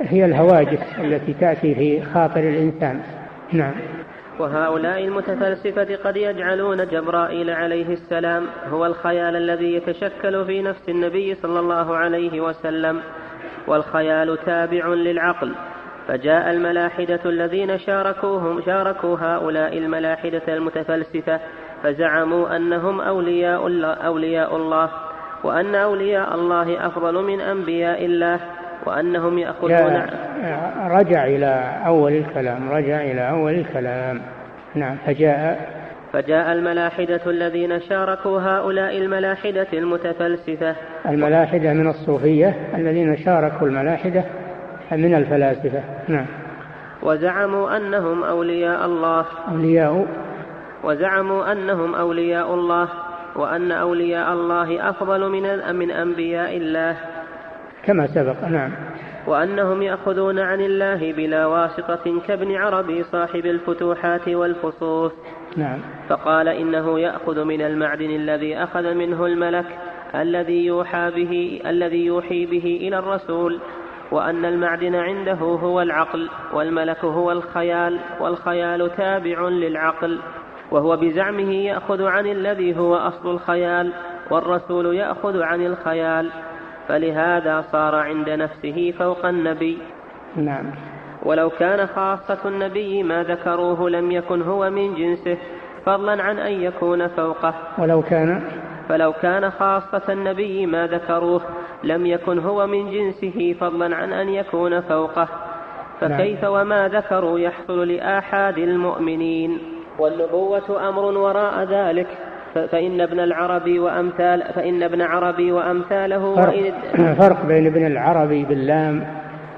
هي 0.00 0.24
الهواجس 0.24 0.80
التي 0.98 1.32
تأتي 1.32 1.74
في 1.74 2.02
خاطر 2.02 2.40
الإنسان. 2.40 3.00
نعم. 3.52 3.74
وهؤلاء 4.38 5.04
المتفلسفة 5.04 5.96
قد 6.04 6.16
يجعلون 6.16 6.86
جبرائيل 6.86 7.50
عليه 7.50 7.92
السلام 7.92 8.46
هو 8.70 8.86
الخيال 8.86 9.36
الذي 9.36 9.74
يتشكل 9.74 10.44
في 10.44 10.62
نفس 10.62 10.88
النبي 10.88 11.34
صلى 11.34 11.60
الله 11.60 11.96
عليه 11.96 12.40
وسلم 12.40 13.00
والخيال 13.66 14.38
تابع 14.46 14.86
للعقل. 14.86 15.52
فجاء 16.08 16.50
الملاحدة 16.50 17.20
الذين 17.24 17.78
شاركوهم 17.78 18.62
شاركوا 18.66 19.16
هؤلاء 19.20 19.78
الملاحدة 19.78 20.42
المتفلسفة 20.48 21.40
فزعموا 21.82 22.56
أنهم 22.56 23.00
أولياء 23.00 23.66
الله, 23.66 23.92
أولياء 23.92 24.56
الله 24.56 24.90
وأن 25.44 25.74
أولياء 25.74 26.34
الله 26.34 26.86
أفضل 26.86 27.22
من 27.22 27.40
أنبياء 27.40 28.04
الله. 28.04 28.40
وأنهم 28.86 29.38
يأخذون 29.38 30.02
رجع 30.90 31.26
إلى 31.26 31.82
أول 31.86 32.12
الكلام 32.12 32.70
رجع 32.70 33.00
إلى 33.00 33.30
أول 33.30 33.54
الكلام. 33.54 34.20
نعم 34.74 34.96
فجاء 35.06 35.76
فجاء 36.12 36.52
الملاحدة 36.52 37.20
الذين 37.26 37.80
شاركوا 37.80 38.40
هؤلاء 38.40 38.98
الملاحدة 38.98 39.66
المتفلسفة. 39.72 40.74
الملاحدة 41.08 41.72
من 41.72 41.88
الصوفية 41.88 42.54
الذين 42.74 43.16
شاركوا 43.16 43.66
الملاحدة 43.66 44.24
من 44.92 45.14
الفلاسفة. 45.14 45.80
نعم. 46.08 46.26
وزعموا 47.02 47.76
أنهم 47.76 48.24
أولياء 48.24 48.86
الله. 48.86 49.24
أولياء؟ 49.48 50.06
وزعموا 50.84 51.52
أنهم 51.52 51.94
أولياء 51.94 52.54
الله 52.54 52.88
وأن 53.36 53.72
أولياء 53.72 54.32
الله 54.32 54.90
أفضل 54.90 55.28
من 55.28 55.76
من 55.76 55.90
أنبياء 55.90 56.56
الله. 56.56 56.96
كما 57.86 58.06
سبق. 58.06 58.44
نعم. 58.44 58.72
وأنهم 59.26 59.82
يأخذون 59.82 60.38
عن 60.38 60.60
الله 60.60 61.12
بلا 61.12 61.46
واسطة 61.46 62.20
كابن 62.26 62.56
عربي 62.56 63.02
صاحب 63.02 63.46
الفتوحات 63.46 64.28
والفصوص. 64.28 65.12
نعم. 65.56 65.78
فقال 66.08 66.48
إنه 66.48 67.00
يأخذ 67.00 67.44
من 67.44 67.60
المعدن 67.60 68.10
الذي 68.10 68.56
أخذ 68.56 68.94
منه 68.94 69.26
الملك 69.26 69.66
الذي 70.14 70.66
يوحى 70.66 71.10
به 71.10 71.60
الذي 71.66 72.06
يوحي 72.06 72.46
به 72.46 72.78
إلى 72.80 72.98
الرسول 72.98 73.60
وأن 74.12 74.44
المعدن 74.44 74.94
عنده 74.94 75.34
هو 75.34 75.82
العقل 75.82 76.30
والملك 76.52 77.04
هو 77.04 77.32
الخيال 77.32 77.98
والخيال 78.20 78.96
تابع 78.96 79.48
للعقل. 79.48 80.18
وهو 80.70 80.96
بزعمه 80.96 81.52
يأخذ 81.54 82.02
عن 82.02 82.26
الذي 82.26 82.76
هو 82.76 82.96
أصل 82.96 83.30
الخيال 83.30 83.92
والرسول 84.30 84.94
يأخذ 84.94 85.42
عن 85.42 85.66
الخيال. 85.66 86.30
فلهذا 86.88 87.64
صار 87.72 87.94
عند 87.94 88.30
نفسه 88.30 88.94
فوق 88.98 89.26
النبي. 89.26 89.78
نعم. 90.36 90.70
ولو 91.22 91.50
كان 91.50 91.86
خاصة 91.86 92.48
النبي 92.48 93.02
ما 93.02 93.22
ذكروه 93.22 93.90
لم 93.90 94.10
يكن 94.10 94.42
هو 94.42 94.70
من 94.70 94.94
جنسه 94.94 95.38
فضلا 95.86 96.22
عن 96.22 96.38
أن 96.38 96.52
يكون 96.52 97.08
فوقه. 97.08 97.54
ولو 97.78 98.02
كان 98.02 98.42
فلو 98.88 99.12
كان 99.12 99.50
خاصة 99.50 100.12
النبي 100.12 100.66
ما 100.66 100.86
ذكروه 100.86 101.42
لم 101.84 102.06
يكن 102.06 102.38
هو 102.38 102.66
من 102.66 102.90
جنسه 102.90 103.56
فضلا 103.60 103.96
عن 103.96 104.12
أن 104.12 104.28
يكون 104.28 104.80
فوقه. 104.80 105.28
فكيف 106.00 106.42
نعم. 106.42 106.52
وما 106.52 106.88
ذكروا 106.88 107.38
يحصل 107.38 107.88
لآحاد 107.88 108.58
المؤمنين؟ 108.58 109.58
والنبوة 109.98 110.88
أمر 110.88 111.04
وراء 111.04 111.64
ذلك. 111.64 112.08
فإن 112.58 113.00
ابن 113.00 113.20
العربي 113.20 113.78
وأمثال 113.78 114.42
فإن 114.54 114.82
ابن 114.82 115.02
عربي 115.02 115.52
وأمثاله 115.52 116.34
فرق, 116.34 116.74
فرق 117.22 117.46
بين 117.46 117.66
ابن 117.66 117.86
العربي 117.86 118.44
باللام 118.44 119.06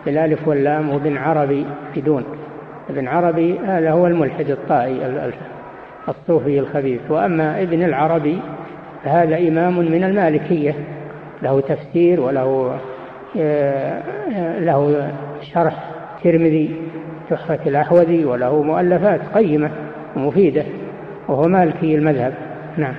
بالألف 0.06 0.48
واللام 0.48 0.90
وابن 0.90 1.16
عربي 1.16 1.66
بدون. 1.96 2.24
ابن 2.90 3.08
عربي 3.08 3.58
هذا 3.58 3.90
هو 3.90 4.06
الملحد 4.06 4.50
الطائي 4.50 5.30
الصوفي 6.08 6.58
الخبيث. 6.58 7.00
وأما 7.10 7.62
ابن 7.62 7.82
العربي 7.82 8.38
فهذا 9.04 9.38
إمام 9.38 9.78
من 9.78 10.04
المالكية. 10.04 10.74
له 11.42 11.60
تفسير 11.60 12.20
وله 12.20 12.78
آه، 13.38 14.02
له 14.58 15.10
شرح 15.54 15.74
ترمذي 16.24 16.76
تحفة 17.30 17.58
الأحوذي 17.66 18.24
وله 18.24 18.62
مؤلفات 18.62 19.20
قيمة 19.34 19.70
ومفيدة 20.16 20.64
وهو 21.28 21.48
مالكي 21.48 21.94
المذهب. 21.94 22.47
نعم. 22.76 22.94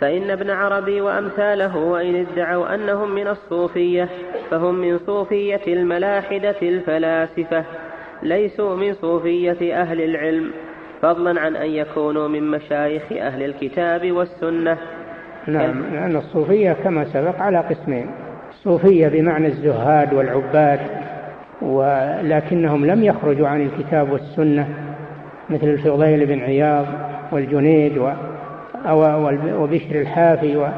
فإن 0.00 0.30
ابن 0.30 0.50
عربي 0.50 1.00
وأمثاله 1.00 1.76
وإن 1.76 2.26
ادعوا 2.26 2.74
أنهم 2.74 3.14
من 3.14 3.28
الصوفية 3.28 4.08
فهم 4.50 4.74
من 4.74 4.98
صوفية 4.98 5.60
الملاحدة 5.66 6.56
الفلاسفة 6.62 7.64
ليسوا 8.22 8.76
من 8.76 8.94
صوفية 8.94 9.80
أهل 9.80 10.00
العلم 10.00 10.50
فضلا 11.02 11.40
عن 11.40 11.56
أن 11.56 11.70
يكونوا 11.70 12.28
من 12.28 12.50
مشايخ 12.50 13.02
أهل 13.12 13.42
الكتاب 13.42 14.12
والسنة. 14.12 14.78
نعم 15.46 15.82
لأن 15.92 16.16
الصوفية 16.16 16.72
كما 16.72 17.04
سبق 17.04 17.40
على 17.40 17.58
قسمين 17.58 18.10
الصوفية 18.50 19.08
بمعنى 19.08 19.46
الزهاد 19.46 20.14
والعباد 20.14 20.80
ولكنهم 21.62 22.86
لم 22.86 23.04
يخرجوا 23.04 23.48
عن 23.48 23.62
الكتاب 23.62 24.12
والسنة 24.12 24.68
مثل 25.50 25.66
الفضيل 25.66 26.26
بن 26.26 26.40
عياض 26.40 26.86
والجنيد 27.32 27.98
وبشر 28.92 30.00
الحافي 30.00 30.68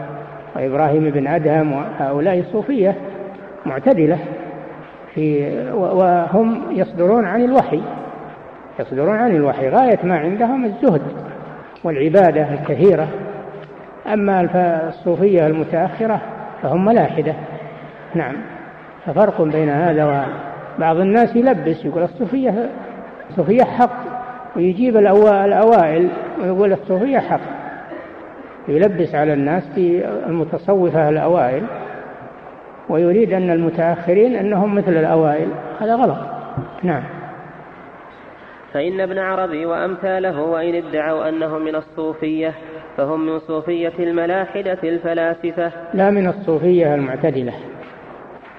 وإبراهيم 0.56 1.10
بن 1.10 1.26
أدهم 1.26 1.72
وهؤلاء 1.72 2.38
الصوفية 2.38 2.94
معتدلة 3.66 4.18
في 5.14 5.58
وهم 5.74 6.62
يصدرون 6.70 7.24
عن 7.24 7.44
الوحي. 7.44 7.82
يصدرون 8.80 9.16
عن 9.16 9.36
الوحي. 9.36 9.68
غاية 9.68 9.98
ما 10.04 10.18
عندهم 10.18 10.64
الزهد 10.64 11.02
والعبادة 11.84 12.54
الكثيرة. 12.54 13.08
أما 14.12 14.40
الصوفية 14.88 15.46
المتأخرة 15.46 16.20
فهم 16.62 16.84
ملاحدة. 16.84 17.34
نعم. 18.14 18.36
ففرق 19.06 19.42
بين 19.42 19.68
هذا 19.68 20.04
وبعض 20.78 20.96
الناس 20.96 21.36
يلبس 21.36 21.84
يقول 21.84 22.02
الصوفية 22.02 22.70
الصوفية 23.30 23.64
حق 23.64 23.98
ويجيب 24.56 24.96
الأوائل 24.96 26.08
ويقول 26.42 26.72
الصوفية 26.72 27.18
حق. 27.18 27.55
يلبس 28.68 29.14
على 29.14 29.32
الناس 29.32 29.62
في 29.74 30.08
المتصوفة 30.26 31.08
الأوائل 31.08 31.62
ويريد 32.88 33.32
أن 33.32 33.50
المتأخرين 33.50 34.36
أنهم 34.36 34.74
مثل 34.74 34.96
الأوائل. 34.96 35.48
هذا 35.80 35.94
غلط. 35.94 36.18
نعم. 36.82 37.02
فإن 38.72 39.00
ابن 39.00 39.18
عربي 39.18 39.66
وأمثاله 39.66 40.42
وإن 40.42 40.74
ادعوا 40.74 41.28
أنهم 41.28 41.64
من 41.64 41.74
الصوفية 41.74 42.54
فهم 42.96 43.26
من 43.26 43.38
صوفية 43.38 43.92
الملاحدة 43.98 44.78
الفلاسفة. 44.84 45.72
لا 45.94 46.10
من 46.10 46.28
الصوفية 46.28 46.94
المعتدلة. 46.94 47.52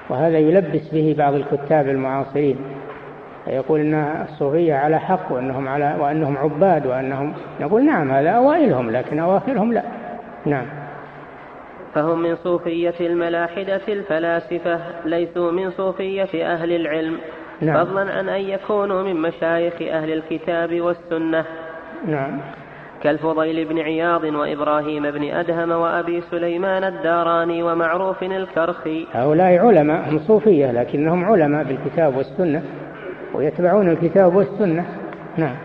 وهذا 0.10 0.38
يلبس 0.38 0.90
به 0.94 1.16
بعض 1.18 1.34
الكتاب 1.34 1.88
المعاصرين. 1.90 2.58
يقول 3.50 3.80
إن 3.80 3.94
الصوفية 4.30 4.74
على 4.74 5.00
حق 5.00 5.32
وأنهم 5.32 5.68
على 5.68 5.96
وأنهم 6.00 6.38
عباد 6.38 6.88
وأنهم 6.88 7.34
نقول 7.60 7.86
نعم 7.86 8.12
هذا 8.12 8.30
أوائلهم 8.30 8.92
لكن 8.92 9.20
أواخرهم 9.20 9.74
لا. 9.74 9.84
نعم. 10.46 10.66
فهم 11.94 12.20
من 12.20 12.36
صوفية 12.36 12.94
الملاحدة 13.00 13.82
الفلاسفة 13.88 14.80
ليسوا 15.06 15.52
من 15.52 15.72
صوفية 15.72 16.54
أهل 16.54 16.72
العلم. 16.72 17.18
نعم. 17.62 17.86
فضلا 17.86 18.12
عن 18.12 18.30
أن 18.30 18.42
يكونوا 18.42 19.04
من 19.04 19.22
مشايخ 19.22 19.74
أهل 19.82 20.14
الكتاب 20.14 20.82
والسنة. 20.82 21.46
نعم. 22.08 22.40
كالفضيل 23.04 23.66
بن 23.66 23.80
عياض 23.80 24.24
وإبراهيم 24.24 25.12
بن 25.12 25.24
أدهم 25.24 25.72
وأبي 25.72 26.22
سليمان 26.22 26.84
الداراني 26.84 27.64
ومعروف 27.64 28.24
الكرخي. 28.24 29.08
هؤلاء 29.14 29.58
علماء 29.58 30.10
هم 30.10 30.20
صوفية 30.20 30.72
لكنهم 30.72 31.26
علماء 31.26 31.64
بالكتاب 31.64 32.18
والسنة. 32.18 32.64
ويتبعون 33.34 33.90
الكتاب 33.90 34.36
والسنة. 34.36 34.86
نعم. 35.38 35.56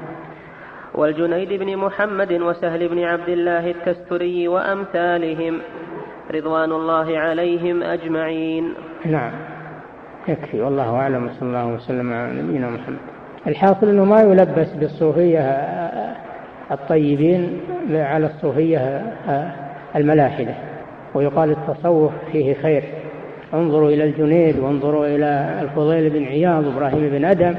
والجنيد 0.95 1.53
بن 1.53 1.77
محمد 1.77 2.33
وسهل 2.33 2.89
بن 2.89 3.05
عبد 3.05 3.29
الله 3.29 3.71
التستري 3.71 4.49
وأمثالهم 4.49 5.59
رضوان 6.35 6.73
الله 6.73 7.19
عليهم 7.19 7.83
أجمعين. 7.83 8.75
نعم. 9.05 9.33
يكفي. 10.29 10.61
والله 10.61 10.97
أعلم. 10.97 11.31
صلى 11.41 11.49
الله 11.49 11.67
وسلم 11.67 12.13
على 12.13 12.43
نبينا 12.43 12.71
محمد. 12.71 12.99
الحاصل 13.47 13.89
أنه 13.89 14.05
ما 14.05 14.21
يلبس 14.21 14.73
بالصوفية 14.75 15.41
الطيبين 16.71 17.61
على 17.91 18.27
الصوفية 18.27 19.03
الملاحدة 19.97 20.55
ويقال 21.15 21.51
التصوف 21.51 22.13
فيه 22.33 22.55
خير. 22.55 22.85
انظروا 23.55 23.91
إلى 23.91 24.05
الجنيد 24.05 24.59
وانظروا 24.59 25.07
إلى 25.07 25.59
الفضيل 25.63 26.11
بن 26.11 26.25
عياض 26.25 26.67
وإبراهيم 26.67 27.09
بن 27.09 27.25
أدم. 27.25 27.55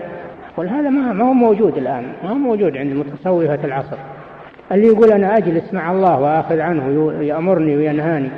قل 0.58 0.68
هذا 0.68 0.90
ما 0.90 1.24
هو 1.24 1.34
موجود 1.34 1.78
الآن. 1.78 2.14
ما 2.24 2.30
هو 2.30 2.36
موجود 2.36 2.78
عند 2.78 2.94
متصوفة 2.94 3.60
العصر. 3.64 3.98
اللي 4.72 4.88
يقول 4.88 5.12
أنا 5.12 5.38
أجلس 5.38 5.74
مع 5.74 5.92
الله 5.92 6.20
وآخذ 6.20 6.60
عنه 6.60 7.14
يأمرني 7.22 7.76
وينهاني 7.76 8.30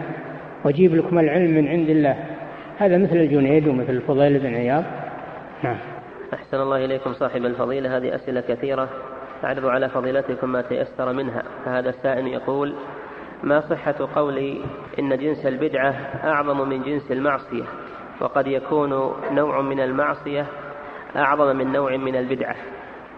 وأجيب 0.64 0.95
لكم 0.95 1.20
العلم 1.20 1.51
من 1.51 1.68
عند 1.68 1.89
الله. 1.89 2.16
هذا 2.78 2.97
مثل 2.97 3.16
الجنيد 3.16 3.68
ومثل 3.68 3.89
الفضيل 3.89 4.39
بن 4.39 4.56
عياض. 4.56 4.84
نعم. 5.64 5.78
أحسن 6.34 6.58
الله 6.62 6.86
إليكم 6.86 7.14
صاحب 7.14 7.45
الفضيلة. 7.45 7.97
هذه 7.97 8.16
أسئلة 8.16 8.41
كثيرة. 8.41 8.89
أعرض 9.43 9.66
على 9.66 9.89
فضيلتكم 9.89 10.49
ما 10.49 10.62
تيسر 10.62 11.14
منها. 11.14 11.43
فهذا 11.66 11.89
السائل 11.89 12.28
يقول 12.28 12.74
ما 13.46 13.62
صحة 13.62 13.96
قولي 14.16 14.62
إن 15.00 15.18
جنس 15.18 15.46
البدعة 15.46 15.96
أعظم 16.24 16.70
من 16.70 16.84
جنس 16.84 17.12
المعصية 17.12 17.64
وقد 18.22 18.48
يكون 18.48 18.89
نوع 19.32 19.62
من 19.62 19.80
المعصية 19.80 20.46
أعظم 21.16 21.56
من 21.56 21.72
نوع 21.72 21.98
من 21.98 22.16
البدعة. 22.16 22.56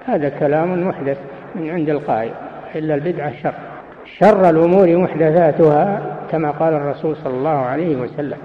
هذا 0.06 0.30
كلام 0.30 0.88
محدث 0.88 1.18
من 1.56 1.70
عند 1.70 1.90
القائل 1.90 2.32
إلا 2.76 2.96
البدعة 2.96 3.34
شر. 3.44 3.54
شر 4.20 4.50
الأمور 4.50 4.98
محدثاتها 4.98 6.18
كما 6.32 6.52
قال 6.52 6.74
الرسول 6.74 7.16
صلى 7.16 7.34
الله 7.34 7.50
عليه 7.50 7.96
وسلم 7.96 8.38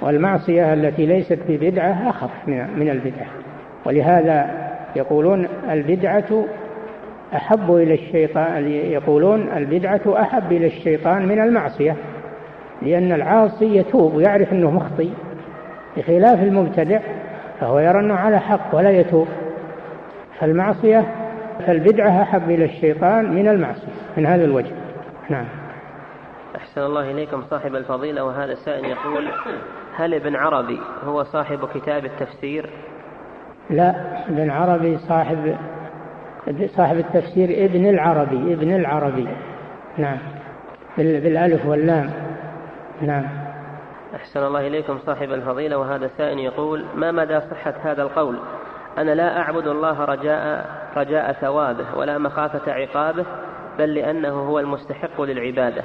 والمعصية 0.00 0.72
التي 0.72 1.06
ليست 1.06 1.38
ببدعة 1.48 2.10
أخف 2.10 2.48
من 2.48 2.90
البدعة. 2.90 3.26
ولهذا 3.84 4.66
يقولون 4.96 5.48
البدعة 5.70 6.46
أحب 7.34 7.74
إلى 7.74 7.94
الشيطان 7.94 8.68
يقولون 8.68 9.48
البدعة 9.56 10.00
أحب 10.20 10.52
إلى 10.52 10.66
الشيطان 10.66 11.28
من 11.28 11.40
المعصية 11.40 11.96
لأن 12.82 13.12
العاصي 13.12 13.76
يتوب 13.76 14.14
ويعرف 14.14 14.52
أنه 14.52 14.70
مخطي 14.70 15.10
بخلاف 15.96 16.42
المبتدع 16.42 17.00
فهو 17.60 17.78
يرى 17.78 18.00
أنه 18.00 18.14
على 18.14 18.38
حق 18.40 18.74
ولا 18.74 18.90
يتوب. 18.90 19.28
فالمعصية 20.40 21.04
فالبدعة 21.66 22.22
أحب 22.22 22.50
إلى 22.50 22.64
الشيطان 22.64 23.34
من 23.34 23.48
المعصية 23.48 23.92
من 24.16 24.26
هذا 24.26 24.44
الوجه. 24.44 24.72
نعم. 25.30 25.46
أحسن 26.56 26.80
الله 26.80 27.10
إليكم 27.10 27.42
صاحب 27.42 27.74
الفضيلة 27.74 28.24
وهذا 28.24 28.52
السائل 28.52 28.84
يقول 28.84 29.28
هل 29.96 30.14
ابن 30.14 30.36
عربي 30.36 30.78
هو 31.04 31.24
صاحب 31.24 31.58
كتاب 31.74 32.04
التفسير؟ 32.04 32.70
لا 33.70 33.94
ابن 34.28 34.50
عربي 34.50 34.98
صاحب 34.98 35.56
صاحب 36.76 36.98
التفسير 36.98 37.64
ابن 37.64 37.86
العربي 37.86 38.54
ابن 38.54 38.74
العربي. 38.74 39.28
نعم. 39.98 40.18
بالألف 40.98 41.66
واللام. 41.66 42.10
نعم. 43.02 43.24
أحسن 44.14 44.42
الله 44.46 44.66
إليكم 44.66 44.98
صاحب 45.06 45.32
الفضيلة 45.32 45.78
وهذا 45.78 46.10
سائل 46.18 46.38
يقول 46.38 46.84
ما 46.94 47.12
مدى 47.12 47.40
صحة 47.40 47.74
هذا 47.82 48.02
القول؟ 48.02 48.36
أنا 48.98 49.14
لا 49.14 49.38
أعبد 49.38 49.66
الله 49.66 50.04
رجاء 50.04 50.66
رجاء 50.96 51.32
ثوابه 51.32 51.96
ولا 51.96 52.18
مخافة 52.18 52.72
عقابه 52.72 53.24
بل 53.78 53.94
لأنه 53.94 54.28
هو 54.28 54.58
المستحق 54.58 55.20
للعبادة. 55.20 55.82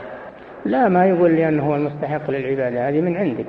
لا 0.66 0.90
ما 0.90 1.06
يقول 1.06 1.32
لأنه 1.32 1.64
هو 1.64 1.76
المستحق 1.76 2.32
للعبادة 2.32 2.90
هذه 2.90 3.02
من 3.02 3.18
عندك. 3.18 3.48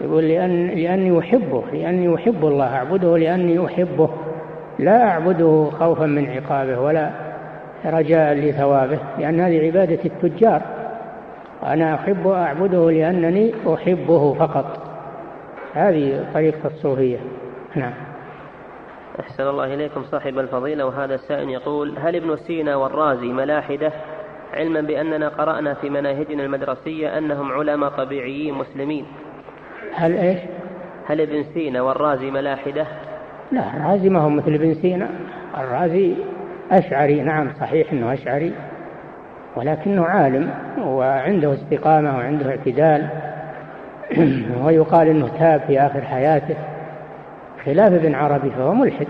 يقول 0.00 0.24
لأن 0.24 0.66
لأني 0.66 1.18
أحبه 1.18 1.64
لأني 1.72 2.14
أحب 2.14 2.44
الله 2.44 2.76
أعبده 2.76 3.18
لأني 3.18 3.66
أحبه. 3.66 4.10
لا 4.78 5.08
أعبده 5.08 5.70
خوفا 5.78 6.06
من 6.06 6.30
عقابه 6.30 6.80
ولا 6.80 7.10
رجاء 7.84 8.34
لثوابه 8.34 8.98
لأن 9.18 9.40
هذه 9.40 9.66
عبادة 9.66 10.04
التجار. 10.04 10.62
أنا 11.62 11.94
أحب 11.94 12.28
أعبده 12.28 12.90
لأنني 12.90 13.54
أحبه 13.74 14.34
فقط. 14.34 14.78
هذه 15.74 16.26
طريقة 16.34 16.66
الصوفية. 16.66 17.18
نعم. 17.74 17.92
أحسن 19.20 19.48
الله 19.48 19.74
إليكم 19.74 20.04
صاحب 20.04 20.38
الفضيلة. 20.38 20.86
وهذا 20.86 21.14
السائل 21.14 21.50
يقول 21.50 21.98
هل 21.98 22.16
ابن 22.16 22.36
سينا 22.36 22.76
والرازي 22.76 23.26
ملاحدة 23.26 23.92
علما 24.54 24.80
بأننا 24.80 25.28
قرأنا 25.28 25.74
في 25.74 25.90
مناهجنا 25.90 26.44
المدرسية 26.44 27.18
أنهم 27.18 27.52
علماء 27.52 27.90
طبيعيين 27.90 28.54
مسلمين؟ 28.54 29.06
هل 29.94 30.16
إيش؟ 30.16 30.38
هل 31.06 31.20
ابن 31.20 31.44
سينا 31.54 31.82
والرازي 31.82 32.30
ملاحدة؟ 32.30 32.86
لا 33.52 33.76
الرازي 33.76 34.08
ما 34.08 34.20
هو 34.20 34.28
مثل 34.28 34.54
ابن 34.54 34.74
سينا. 34.74 35.08
الرازي 35.58 36.14
أشعري 36.70 37.22
نعم 37.22 37.48
صحيح 37.60 37.92
أنه 37.92 38.12
أشعري 38.12 38.52
ولكنه 39.56 40.04
عالم 40.04 40.50
وعنده 40.78 41.54
استقامة 41.54 42.16
وعنده 42.16 42.50
اعتدال. 42.50 43.08
ويقال 44.64 45.08
أنه 45.08 45.28
تاب 45.38 45.60
في 45.66 45.80
آخر 45.80 46.00
حياته. 46.00 46.56
خلاف 47.64 47.92
ابن 47.92 48.14
عربي 48.14 48.50
فهو 48.50 48.74
ملحد 48.74 49.06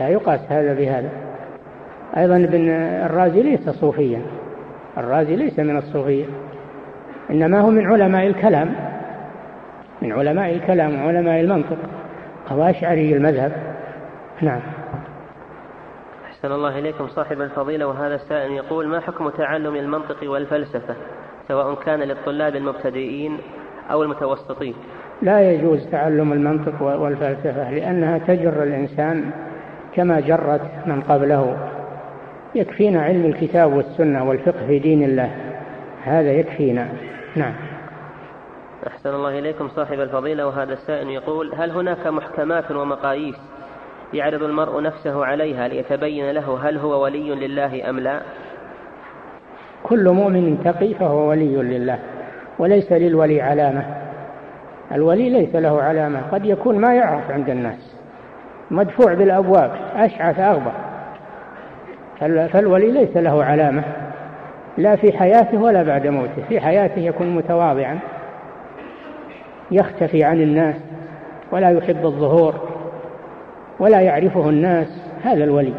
لا 0.00 0.08
يقاس 0.08 0.40
هذا 0.48 0.74
بهذا. 0.74 1.08
أيضا 2.16 2.36
ابن 2.36 2.68
الرازي 3.04 3.42
ليس 3.42 3.70
صوفيا 3.70 4.22
الرازي 4.98 5.36
ليس 5.36 5.58
من 5.58 5.76
الصوفية 5.76 6.24
إنما 7.30 7.60
هو 7.60 7.70
من 7.70 7.86
علماء 7.86 8.26
الكلام 8.26 8.74
من 10.02 10.12
علماء 10.12 10.52
الكلام 10.52 11.04
وعلماء 11.04 11.40
المنطق. 11.40 11.78
هو 12.48 12.62
أشعري 12.62 13.16
المذهب؟ 13.16 13.52
نعم. 14.42 14.60
أحسن 16.24 16.52
الله 16.52 16.78
إليكم 16.78 17.08
صاحب 17.08 17.40
الفضيلة 17.40 17.86
وهذا 17.86 18.14
السائل 18.14 18.52
يقول 18.52 18.88
ما 18.88 19.00
حكم 19.00 19.28
تعلم 19.28 19.76
المنطق 19.76 20.30
والفلسفة 20.30 20.94
سواء 21.48 21.74
كان 21.74 22.00
للطلاب 22.00 22.56
المبتدئين 22.56 23.38
أو 23.90 24.02
المتوسطين؟ 24.02 24.74
لا 25.22 25.52
يجوز 25.52 25.86
تعلم 25.90 26.32
المنطق 26.32 26.82
والفلسفة 26.82 27.70
لأنها 27.70 28.18
تجر 28.18 28.62
الإنسان 28.62 29.30
كما 29.94 30.20
جرت 30.20 30.70
من 30.86 31.00
قبله. 31.00 31.56
يكفينا 32.54 33.02
علم 33.02 33.26
الكتاب 33.26 33.72
والسنة 33.72 34.28
والفقه 34.28 34.66
في 34.66 34.78
دين 34.78 35.02
الله. 35.02 35.30
هذا 36.04 36.32
يكفينا. 36.32 36.88
نعم. 37.36 37.52
أحسن 38.86 39.14
الله 39.14 39.38
إليكم 39.38 39.68
صاحب 39.68 40.00
الفضيلة. 40.00 40.46
وهذا 40.46 40.72
السائل 40.72 41.10
يقول 41.10 41.54
هل 41.54 41.70
هناك 41.70 42.06
محكمات 42.06 42.70
ومقاييس 42.70 43.36
يعرض 44.14 44.42
المرء 44.42 44.82
نفسه 44.82 45.26
عليها 45.26 45.68
ليتبين 45.68 46.30
له 46.30 46.58
هل 46.62 46.78
هو 46.78 47.04
ولي 47.04 47.34
لله 47.34 47.90
أم 47.90 47.98
لا؟ 47.98 48.20
كل 49.82 50.08
مؤمن 50.08 50.62
تقي 50.64 50.94
فهو 50.94 51.30
ولي 51.30 51.56
لله 51.56 51.98
وليس 52.58 52.92
للولي 52.92 53.42
علامة. 53.42 53.84
الولي 54.92 55.30
ليس 55.30 55.56
له 55.56 55.82
علامة. 55.82 56.20
قد 56.32 56.44
يكون 56.44 56.78
ما 56.78 56.94
يعرف 56.94 57.30
عند 57.30 57.50
الناس 57.50 57.96
مدفوع 58.70 59.14
بالأبواب 59.14 59.70
أشعث 59.94 60.40
أغبر 60.40 60.72
فالولي 62.20 62.90
ليس 62.90 63.16
له 63.16 63.44
علامة 63.44 63.82
لا 64.78 64.96
في 64.96 65.18
حياته 65.18 65.62
ولا 65.62 65.82
بعد 65.82 66.06
موته. 66.06 66.42
في 66.48 66.60
حياته 66.60 67.00
يكون 67.00 67.30
متواضعا 67.30 67.98
يختفي 69.70 70.24
عن 70.24 70.40
الناس 70.40 70.76
ولا 71.52 71.70
يحب 71.70 72.06
الظهور 72.06 72.54
ولا 73.80 74.00
يعرفه 74.00 74.48
الناس 74.48 74.86
هذا 75.24 75.44
الولي. 75.44 75.72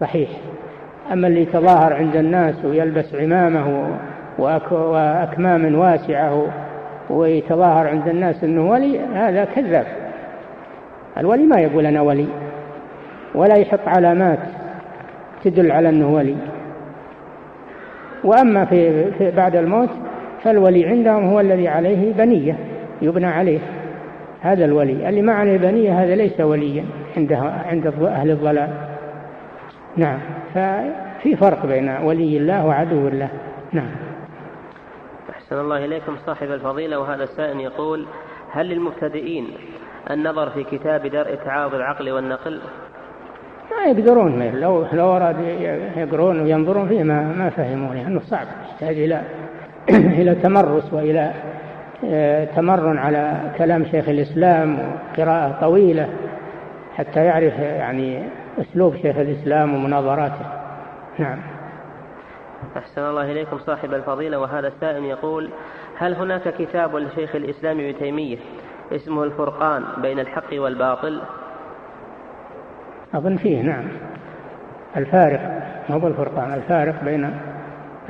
صحيح. 0.00 0.28
أما 1.12 1.28
اللي 1.28 1.42
يتظاهر 1.42 1.92
عند 1.92 2.16
الناس 2.16 2.64
ويلبس 2.64 3.14
عمامه 3.14 3.88
وأكمام 4.38 5.74
واسعة 5.74 6.46
ويتظاهر 7.10 7.88
عند 7.88 8.08
الناس 8.08 8.44
أنه 8.44 8.70
ولي 8.70 9.00
هذا 9.00 9.44
كذاب. 9.44 9.86
الولي 11.18 11.44
ما 11.44 11.60
يقول 11.60 11.86
أنا 11.86 12.00
ولي. 12.00 12.26
ولا 13.34 13.54
يحط 13.54 13.80
علامات 13.86 14.38
تدل 15.44 15.72
على 15.72 15.88
أنه 15.88 16.14
ولي. 16.14 16.36
وأما 18.24 18.64
في, 18.64 19.30
بعد 19.36 19.56
الموت 19.56 19.90
فالولي 20.44 20.86
عندهم 20.86 21.28
هو 21.28 21.40
الذي 21.40 21.68
عليه 21.68 22.12
بنية. 22.12 22.56
يبنى 23.02 23.26
عليه 23.26 23.58
هذا 24.40 24.64
الولي. 24.64 25.08
اللي 25.08 25.22
ما 25.22 25.32
عليه 25.32 25.58
بنية 25.58 26.02
هذا 26.02 26.14
ليس 26.14 26.40
وليا 26.40 26.84
عند 27.16 27.32
عند 27.66 27.86
أهل 27.86 28.30
الضلال. 28.30 28.70
نعم. 29.96 30.18
ففي 30.54 31.36
فرق 31.36 31.66
بين 31.66 31.88
ولي 32.02 32.36
الله 32.36 32.66
وعدو 32.66 33.08
الله. 33.08 33.28
نعم. 33.72 33.90
أحسن 35.30 35.60
الله 35.60 35.84
إليكم 35.84 36.16
صاحب 36.26 36.50
الفضيلة 36.50 36.98
وهذا 36.98 37.24
السائل 37.24 37.60
يقول 37.60 38.06
هل 38.52 38.66
للمبتدئين 38.66 39.46
النظر 40.10 40.50
في 40.50 40.64
كتاب 40.64 41.06
درء 41.06 41.34
تعارض 41.34 41.74
العقل 41.74 42.10
والنقل؟ 42.10 42.60
ما 43.70 43.84
يقدرون. 43.84 44.42
لو 44.60 44.86
لو 44.92 45.16
أراد 45.16 45.36
يقرون 45.96 46.40
وينظرون 46.40 46.88
فيه 46.88 47.02
ما 47.02 47.22
ما 47.22 47.50
فهموا 47.50 47.94
لأنه 47.94 48.20
صعب. 48.20 48.46
يحتاج 48.68 48.98
إلى 48.98 49.22
إلى 50.20 50.34
تمرس 50.34 50.92
وإلى 50.92 51.32
تمرن 52.56 52.98
على 52.98 53.52
كلام 53.58 53.84
شيخ 53.84 54.08
الإسلام 54.08 54.78
وقراءة 54.78 55.60
طويلة 55.60 56.08
حتى 56.96 57.24
يعرف 57.24 57.58
يعني 57.58 58.22
أسلوب 58.60 58.96
شيخ 58.96 59.16
الإسلام 59.16 59.74
ومناظراته. 59.74 60.46
نعم. 61.18 61.38
أحسن 62.76 63.02
الله 63.02 63.32
إليكم 63.32 63.58
صاحب 63.58 63.94
الفضيلة 63.94 64.38
وهذا 64.38 64.68
السائل 64.68 65.04
يقول 65.04 65.50
هل 65.98 66.14
هناك 66.14 66.54
كتاب 66.58 66.96
لشيخ 66.96 67.36
الإسلام 67.36 67.80
ابن 67.80 67.98
تيمية 67.98 68.38
اسمه 68.92 69.24
الفرقان 69.24 69.82
بين 70.02 70.18
الحق 70.18 70.52
والباطل؟ 70.52 71.20
أظن 73.14 73.36
فيه 73.36 73.62
نعم. 73.62 73.84
الفارق 74.96 75.62
مو 75.88 76.06
الفرقان 76.06 76.54
الفارق 76.54 77.04
بين 77.04 77.40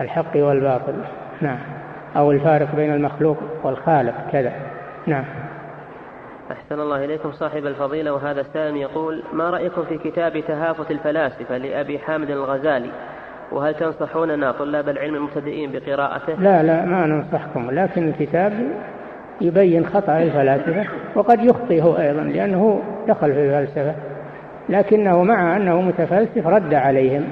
الحق 0.01 0.37
والباطل. 0.37 0.95
نعم. 1.41 1.76
أو 2.17 2.31
الفارق 2.33 2.77
بين 2.77 2.95
المخلوق 2.95 3.37
والخالق 3.65 4.15
كذا. 4.33 4.53
نعم. 5.07 5.25
أحسن 6.53 6.81
الله 6.81 7.05
إليكم 7.05 7.33
صاحب 7.33 7.67
الفضيلة 7.67 8.13
وهذا 8.13 8.41
السائل 8.41 8.77
يقول 8.77 9.23
ما 9.33 9.51
رأيكم 9.51 9.85
في 9.85 9.99
كتاب 9.99 10.41
تهافت 10.49 10.91
الفلاسفة 10.91 11.57
لأبي 11.57 11.99
حامد 11.99 12.31
الغزالي؟ 12.31 12.91
وهل 13.53 13.75
تنصحوننا 13.75 14.53
طلاب 14.53 14.89
العلم 14.89 15.15
المبتدئين 15.15 15.73
بقراءته؟ 15.73 16.35
لا 16.35 16.63
لا 16.63 16.85
ما 16.85 17.07
ننصحكم 17.07 17.71
لكن 17.71 18.09
الكتاب 18.09 18.53
يبين 19.41 19.87
خطأ 19.87 20.19
الفلاسفة 20.19 20.87
وقد 21.15 21.45
يخطئ 21.45 21.83
هو 21.83 21.97
أيضا 21.97 22.23
لأنه 22.23 22.83
دخل 23.09 23.33
في 23.33 23.41
الفلسفة 23.41 23.95
لكنه 24.69 25.23
مع 25.23 25.57
أنه 25.57 25.81
متفلسف 25.81 26.47
رد 26.47 26.75
عليهم 26.75 27.25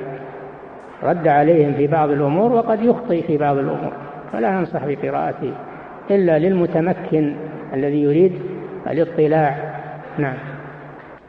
رد 1.02 1.28
عليهم 1.28 1.74
في 1.74 1.86
بعض 1.86 2.10
الأمور 2.10 2.52
وقد 2.52 2.82
يخطئ 2.82 3.22
في 3.26 3.38
بعض 3.38 3.56
الأمور. 3.56 3.92
فلا 4.34 4.50
ننصح 4.50 4.86
بقراءته 4.86 5.54
إلا 6.10 6.38
للمتمكن 6.38 7.36
الذي 7.74 8.02
يريد 8.02 8.40
الاطلاع. 8.86 9.80
نعم. 10.18 10.36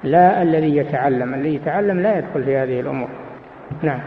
لا 0.04 0.42
الذي 0.42 0.78
يتعلم 0.78 1.34
الذي 1.34 1.56
يتعلم 1.56 2.00
لا 2.00 2.18
يدخل 2.18 2.44
في 2.44 2.58
هذه 2.58 2.80
الأمور. 2.80 3.10
نعم. 3.82 4.00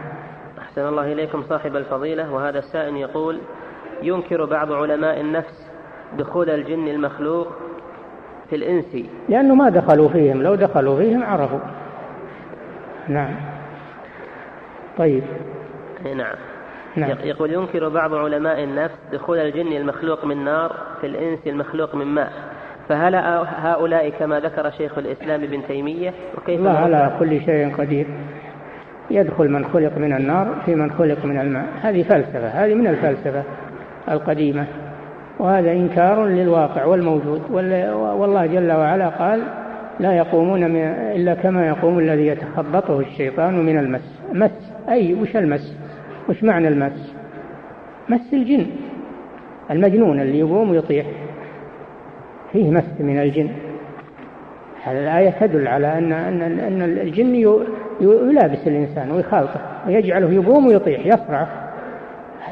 أحسن 0.59 0.89
الله 0.89 1.13
إليكم 1.13 1.43
صاحب 1.43 1.77
الفضيلة. 1.77 2.33
وهذا 2.33 2.59
السائل 2.59 2.97
يقول 2.97 3.39
ينكر 4.03 4.45
بعض 4.45 4.73
علماء 4.73 5.21
النفس 5.21 5.71
دخول 6.19 6.51
الجن 6.51 6.89
المخلوق 6.89 7.49
في 8.51 8.57
الإنس. 8.57 8.97
لأنه 9.29 9.55
ما 9.55 9.69
دخلوا 9.69 10.09
فيهم 10.09 10.43
لو 10.43 10.55
دخلوا 10.55 10.99
فيهم 10.99 11.25
عرفوا. 11.25 11.61
نعم. 13.09 13.35
طيب. 14.99 15.23
نعم. 16.17 16.37
نعم. 16.97 17.17
يقول 17.25 17.53
ينكر 17.53 17.89
بعض 17.89 18.15
علماء 18.15 18.65
النفس 18.65 18.95
دخول 19.13 19.39
الجن 19.39 19.73
المخلوق 19.73 20.25
من 20.25 20.45
نار 20.45 20.77
في 21.01 21.07
الإنس 21.07 21.39
المخلوق 21.47 21.95
من 21.95 22.07
ماء. 22.07 22.33
فهل 22.89 23.15
هؤلاء 23.47 24.09
كما 24.09 24.41
ذكر 24.41 24.71
شيخ 24.71 24.99
الإسلام 24.99 25.43
ابن 25.43 25.67
تيمية 25.67 26.13
وكيف 26.39 26.61
الله 26.61 26.71
على 26.71 27.13
كل 27.19 27.41
شيء 27.41 27.75
قدير. 27.79 28.07
يدخل 29.11 29.49
من 29.49 29.65
خلق 29.65 29.99
من 29.99 30.13
النار 30.13 30.55
في 30.67 30.75
من 30.75 30.91
خلق 30.91 31.25
من 31.25 31.41
الماء. 31.41 31.65
هذه 31.83 32.03
فلسفة 32.03 32.49
هذه 32.49 32.75
من 32.75 32.87
الفلسفة 32.87 33.43
القديمة. 34.11 34.67
وهذا 35.39 35.73
إنكار 35.73 36.27
للواقع 36.27 36.85
والموجود. 36.85 37.43
والله 37.51 38.47
جل 38.47 38.73
وعلا 38.73 39.09
قال 39.09 39.43
لا 40.01 40.13
يقومون 40.13 40.77
إلا 41.17 41.35
كما 41.35 41.67
يقوم 41.67 41.99
الذي 41.99 42.27
يتخبطه 42.27 43.01
الشيطان 43.01 43.67
من 43.67 43.79
المس 43.79 44.21
مس. 44.33 44.73
أي 44.89 45.15
وش 45.15 45.37
المس؟ 45.37 45.88
وش 46.29 46.45
معنى 46.45 46.69
المس؟ 46.69 47.15
مس 48.09 48.33
الجن. 48.35 48.67
المجنون 49.71 50.21
اللي 50.21 50.39
يقوم 50.39 50.71
ويطيح. 50.71 51.07
فيه 52.53 52.71
مس 52.71 53.01
من 53.01 53.19
الجن. 53.19 53.49
هذه 54.85 54.99
الآية 54.99 55.31
تدل 55.31 55.69
على 55.69 55.99
أن 55.99 56.13
أن 56.13 56.43
أن 56.43 56.83
الجن 56.83 57.35
يلابس 58.01 58.67
الإنسان 58.67 59.11
ويخالطه 59.11 59.61
ويجعله 59.87 60.33
يقوم 60.33 60.67
ويطيح 60.67 61.07
يصرع. 61.07 61.49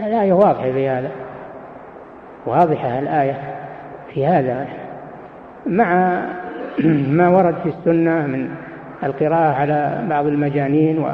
الآية 0.00 0.32
واضحة 0.32 0.72
في 0.72 0.88
هذا. 0.88 1.10
واضحة 2.46 2.98
الآية 2.98 3.40
في 4.14 4.26
هذا. 4.26 4.66
مع 5.66 6.20
ما 7.18 7.28
ورد 7.28 7.54
في 7.62 7.68
السنة 7.68 8.26
من 8.26 8.48
القراءة 9.04 9.54
على 9.54 10.06
بعض 10.10 10.26
المجانين 10.26 10.98
و 10.98 11.08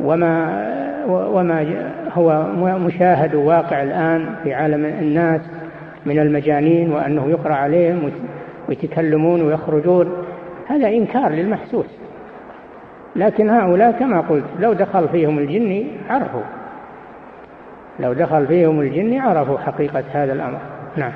وما 0.00 0.62
وما 1.08 1.92
هو 2.12 2.44
مشاهد 2.78 3.34
واقع 3.34 3.82
الآن 3.82 4.34
في 4.42 4.54
عالم 4.54 4.84
الناس 4.84 5.40
من 6.06 6.18
المجانين 6.18 6.92
وأنه 6.92 7.30
يقرأ 7.30 7.54
عليهم 7.54 8.12
ويتكلمون 8.68 9.42
ويخرجون. 9.42 10.12
هذا 10.66 10.88
إنكار 10.88 11.28
للمحسوس. 11.28 11.86
لكن 13.16 13.50
هؤلاء 13.50 13.92
كما 13.92 14.20
قلت 14.20 14.44
لو 14.60 14.72
دخل 14.72 15.08
فيهم 15.08 15.38
الجن 15.38 15.86
عرفوا. 16.10 16.42
لو 18.00 18.12
دخل 18.12 18.46
فيهم 18.46 18.80
الجن 18.80 19.18
عرفوا 19.18 19.58
حقيقة 19.58 20.04
هذا 20.12 20.32
الأمر. 20.32 20.58
نعم. 20.96 21.12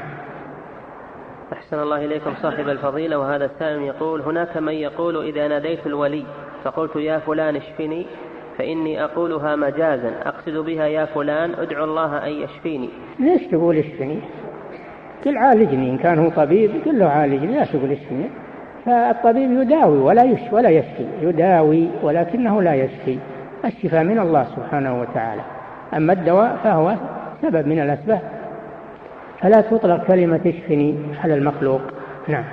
أحسن 1.53 1.79
الله 1.79 2.05
إليكم 2.05 2.35
صاحب 2.43 2.69
الفضيلة. 2.69 3.19
وهذا 3.19 3.45
السائل 3.45 3.83
يقول 3.83 4.21
هناك 4.21 4.57
من 4.57 4.73
يقول 4.73 5.27
إذا 5.27 5.49
ناديت 5.49 5.87
الولي 5.87 6.25
فقلت 6.65 6.97
يا 6.97 7.19
فلان 7.19 7.57
اشفني؟ 7.57 8.07
فإني 8.61 9.05
أقولها 9.05 9.57
مجازا. 9.57 10.13
أقصد 10.23 10.57
بها 10.57 10.87
يا 10.87 11.05
فلان 11.05 11.55
ادعو 11.55 11.85
الله 11.85 12.27
أن 12.27 12.31
يشفيني. 12.31 12.89
ليش 13.19 13.43
تقول 13.43 13.77
اشفني 13.77 14.19
قل 15.25 15.37
عالجني 15.37 15.91
إن 15.91 15.99
كان 15.99 16.19
هو 16.19 16.31
طبيب 16.31 16.71
قل 16.87 16.99
له 16.99 17.07
عالجني 17.07 17.59
لا 17.59 17.65
تقول 17.65 17.91
اشفني 17.91 18.31
فالطبيب 18.87 19.51
يداوي 19.51 19.99
ولا 19.99 20.25
يشفي 20.25 20.55
ولا 20.55 20.69
يشفي. 20.69 21.07
يداوي 21.23 21.89
ولكنه 22.03 22.63
لا 22.63 22.75
يشفي. 22.75 23.19
الشفاء 23.65 24.05
من 24.05 24.19
الله 24.19 24.45
سبحانه 24.57 25.01
وتعالى. 25.01 25.43
أما 25.97 26.13
الدواء 26.13 26.57
فهو 26.65 26.95
سبب 27.43 27.67
من 27.67 27.81
الأسباب. 27.81 28.23
فلا 29.41 29.61
تطلق 29.61 30.07
كلمة 30.07 30.41
اشفني 30.47 30.97
على 31.25 31.35
المخلوق. 31.35 31.81
نعم. 32.29 32.45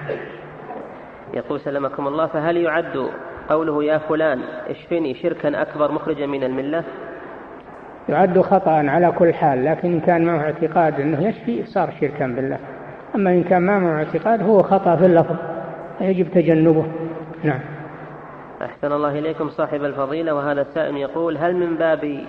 يقول 1.33 1.59
سلمكم 1.59 2.07
الله 2.07 2.27
فهل 2.27 2.57
يعد 2.57 3.09
قوله 3.49 3.83
يا 3.83 3.97
فلان 3.97 4.39
اشفني 4.69 5.13
شركا 5.13 5.61
أكبر 5.61 5.91
مخرجا 5.91 6.25
من 6.25 6.43
الملة. 6.43 6.83
يعد 8.09 8.39
خطأ 8.41 8.71
على 8.71 9.11
كل 9.11 9.33
حال 9.33 9.65
لكن 9.65 9.93
إن 9.93 9.99
كان 9.99 10.25
معه 10.25 10.39
اعتقاد 10.39 10.99
أنه 10.99 11.27
يشفي 11.27 11.65
صار 11.65 11.89
شركا 12.01 12.27
بالله. 12.27 12.59
أما 13.15 13.29
إن 13.29 13.43
كان 13.43 13.61
ما 13.61 13.79
معه 13.79 13.97
اعتقاد 13.97 14.43
هو 14.43 14.63
خطأ 14.63 14.95
في 14.95 15.05
اللفظ 15.05 15.35
يجب 16.01 16.31
تجنبه. 16.31 16.85
نعم. 17.43 17.59
أحسن 18.61 18.91
الله 18.91 19.19
إليكم 19.19 19.49
صاحب 19.49 19.83
الفضيلة 19.83 20.33
وهذا 20.35 20.61
السائل 20.61 20.97
يقول 20.97 21.37
هل 21.37 21.55
من 21.55 21.75
باب 21.75 22.19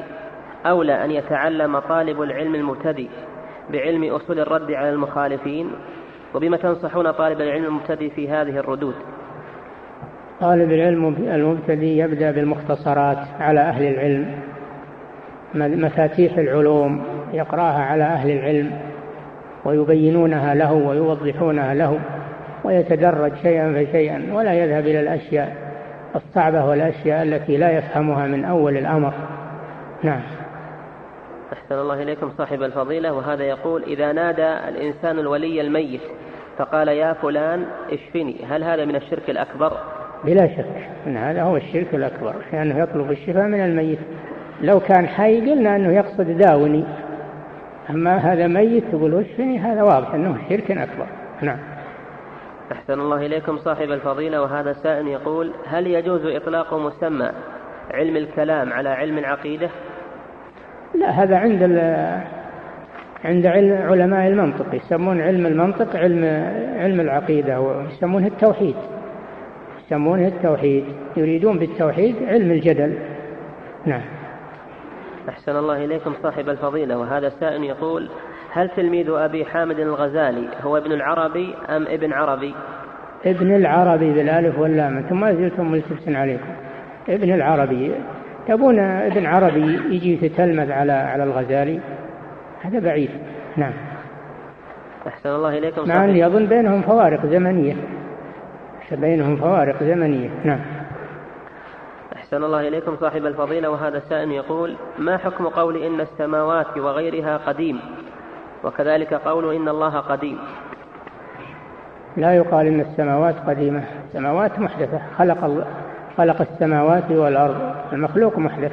أولى 0.66 1.04
أن 1.04 1.10
يتعلم 1.10 1.78
طالب 1.78 2.22
العلم 2.22 2.54
المبتدئ 2.54 3.08
بعلم 3.72 4.04
أصول 4.04 4.40
الرد 4.40 4.72
على 4.72 4.90
المخالفين؟ 4.90 5.70
وبما 6.34 6.56
تنصحون 6.56 7.10
طالب 7.10 7.40
العلم 7.40 7.64
المبتدئ 7.64 8.10
في 8.10 8.28
هذه 8.28 8.58
الردود؟ 8.58 8.94
طالب 10.40 10.72
العلم 10.72 11.16
المبتدئ 11.18 11.86
يبدأ 11.86 12.30
بالمختصرات 12.30 13.18
على 13.40 13.60
أهل 13.60 13.84
العلم 13.84 14.40
مفاتيح 15.54 16.38
العلوم 16.38 17.02
يقرأها 17.32 17.82
على 17.82 18.04
أهل 18.04 18.30
العلم 18.30 18.70
ويبينونها 19.64 20.54
له 20.54 20.72
ويوضحونها 20.72 21.74
له 21.74 22.00
ويتدرج 22.64 23.32
شيئا 23.42 23.72
فشيئا 23.72 24.30
ولا 24.32 24.54
يذهب 24.54 24.86
إلى 24.86 25.00
الأشياء 25.00 25.56
الصعبة 26.16 26.64
والأشياء 26.64 27.22
التي 27.22 27.56
لا 27.56 27.78
يفهمها 27.78 28.26
من 28.26 28.44
أول 28.44 28.76
الأمر. 28.76 29.12
نعم. 30.02 30.20
أحسن 31.52 31.74
الله 31.74 32.02
إليكم 32.02 32.30
صاحب 32.38 32.62
الفضيلة. 32.62 33.12
وهذا 33.12 33.44
يقول 33.44 33.82
إذا 33.82 34.12
نادى 34.12 34.68
الإنسان 34.68 35.18
الولي 35.18 35.60
الميت 35.60 36.00
فقال 36.58 36.88
يا 36.88 37.12
فلان 37.12 37.64
اشفني 37.92 38.44
هل 38.44 38.64
هذا 38.64 38.84
من 38.84 38.96
الشرك 38.96 39.30
الأكبر؟ 39.30 39.97
بلا 40.24 40.46
شك 40.46 40.88
أن 41.06 41.16
هذا 41.16 41.42
هو 41.42 41.56
الشرك 41.56 41.94
الأكبر 41.94 42.34
لأنه 42.52 42.78
يطلب 42.78 43.10
الشفاء 43.10 43.46
من 43.46 43.60
الميت. 43.60 43.98
لو 44.60 44.80
كان 44.80 45.06
حي 45.06 45.50
قلنا 45.50 45.76
أنه 45.76 45.92
يقصد 45.92 46.30
داوني. 46.38 46.84
أما 47.90 48.16
هذا 48.16 48.46
ميت 48.46 48.84
يقول 48.92 49.14
اشفني 49.14 49.58
هذا 49.58 49.82
واضح 49.82 50.14
أنه 50.14 50.36
شرك 50.48 50.70
أكبر. 50.70 51.06
نعم. 51.42 51.58
أحسن 52.72 53.00
الله 53.00 53.26
إليكم 53.26 53.58
صاحب 53.58 53.90
الفضيلة 53.90 54.42
وهذا 54.42 54.72
سائل 54.72 55.08
يقول 55.08 55.52
هل 55.66 55.86
يجوز 55.86 56.26
إطلاق 56.26 56.74
مسمى 56.74 57.30
علم 57.90 58.16
الكلام 58.16 58.72
على 58.72 58.88
علم 58.88 59.18
العقيدة؟ 59.18 59.68
لا 60.94 61.10
هذا 61.10 61.36
عند 61.36 61.62
عند 63.24 63.46
علماء 63.46 64.28
المنطق 64.28 64.74
يسمون 64.74 65.20
علم 65.20 65.46
المنطق 65.46 65.96
علم 65.96 66.24
علم 66.78 67.00
العقيدة 67.00 67.60
ويسمونه 67.60 68.26
التوحيد. 68.26 68.76
يسمونه 69.88 70.26
التوحيد 70.26 70.84
يريدون 71.16 71.58
بالتوحيد 71.58 72.16
علم 72.22 72.50
الجدل. 72.50 72.98
نعم. 73.86 74.00
أحسن 75.28 75.56
الله 75.56 75.84
إليكم 75.84 76.14
صاحب 76.22 76.48
الفضيلة 76.48 76.98
وهذا 76.98 77.28
سائل 77.28 77.64
يقول 77.64 78.08
هل 78.52 78.68
تلميذ 78.68 79.10
أبي 79.10 79.44
حامد 79.44 79.78
الغزالي 79.78 80.48
هو 80.62 80.76
ابن 80.76 80.92
العربي 80.92 81.54
أم 81.68 81.86
ابن 81.86 82.12
عربي؟ 82.12 82.54
ابن 83.26 83.54
العربي 83.56 84.12
بالألف 84.12 84.58
واللام 84.58 84.96
أنتم 84.96 85.20
ما 85.20 85.34
زلتم 85.34 85.72
ملتبس 85.72 86.08
عليكم. 86.08 86.50
ابن 87.08 87.34
العربي. 87.34 87.92
تبون 88.48 88.78
ابن 88.80 89.26
عربي 89.26 89.78
يجي 89.90 90.12
يتتلمذ 90.12 90.72
على 90.72 90.92
على 90.92 91.24
الغزالي؟ 91.24 91.80
هذا 92.62 92.78
بعيد. 92.78 93.10
نعم. 93.56 93.72
أحسن 95.06 95.28
الله 95.28 95.58
إليكم 95.58 95.88
مع 95.88 96.04
أني 96.04 96.26
أظن 96.26 96.46
بينهم 96.46 96.82
فوارق 96.82 97.26
زمنية. 97.26 97.97
بينهم 98.94 99.36
فوارق 99.36 99.82
زمنية. 99.82 100.30
نعم. 100.44 100.60
أحسن 102.16 102.44
الله 102.44 102.68
إليكم 102.68 102.96
صاحب 102.96 103.26
الفضيلة 103.26 103.70
وهذا 103.70 103.98
السائل 103.98 104.32
يقول 104.32 104.74
ما 104.98 105.16
حكم 105.16 105.48
قول 105.48 105.82
إن 105.82 106.00
السماوات 106.00 106.78
وغيرها 106.78 107.36
قديم؟ 107.36 107.80
وكذلك 108.64 109.14
قول 109.14 109.54
إن 109.54 109.68
الله 109.68 109.98
قديم. 109.98 110.38
لا 112.16 112.36
يقال 112.36 112.66
إن 112.66 112.80
السماوات 112.80 113.34
قديمة. 113.46 113.84
السماوات 114.06 114.58
محدثة. 114.58 115.00
خلق 115.18 115.44
الله 115.44 115.66
خلق 116.16 116.40
السماوات 116.40 117.10
والأرض. 117.10 117.74
المخلوق 117.92 118.38
محدث 118.38 118.72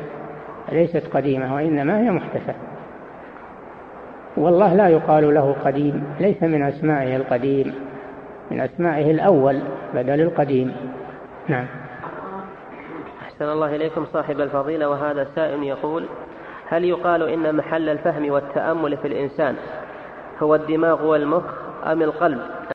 ليست 0.71 1.03
قديمة 1.13 1.55
وإنما 1.55 1.99
هي 1.99 2.11
محدثة. 2.11 2.53
والله 4.37 4.73
لا 4.73 4.87
يقال 4.87 5.33
له 5.33 5.55
قديم 5.65 6.03
ليس 6.19 6.43
من 6.43 6.63
أسمائه 6.63 7.15
القديم. 7.15 7.94
من 8.51 8.59
أسمائه 8.59 9.11
الأول 9.11 9.61
بدل 9.93 10.21
القديم. 10.21 10.75
نعم. 11.47 11.65
أحسن 13.21 13.45
الله 13.45 13.75
إليكم 13.75 14.05
صاحب 14.05 14.41
الفضيلة 14.41 14.89
وهذا 14.89 15.27
سائل 15.35 15.63
يقول 15.63 16.05
هل 16.67 16.85
يقال 16.85 17.29
إن 17.29 17.55
محل 17.55 17.89
الفهم 17.89 18.31
والتأمل 18.31 18.97
في 18.97 19.07
الإنسان 19.07 19.55
هو 20.43 20.55
الدماغ 20.55 21.05
والمخ 21.05 21.43
أم 21.85 22.01
القلب؟ 22.01 22.41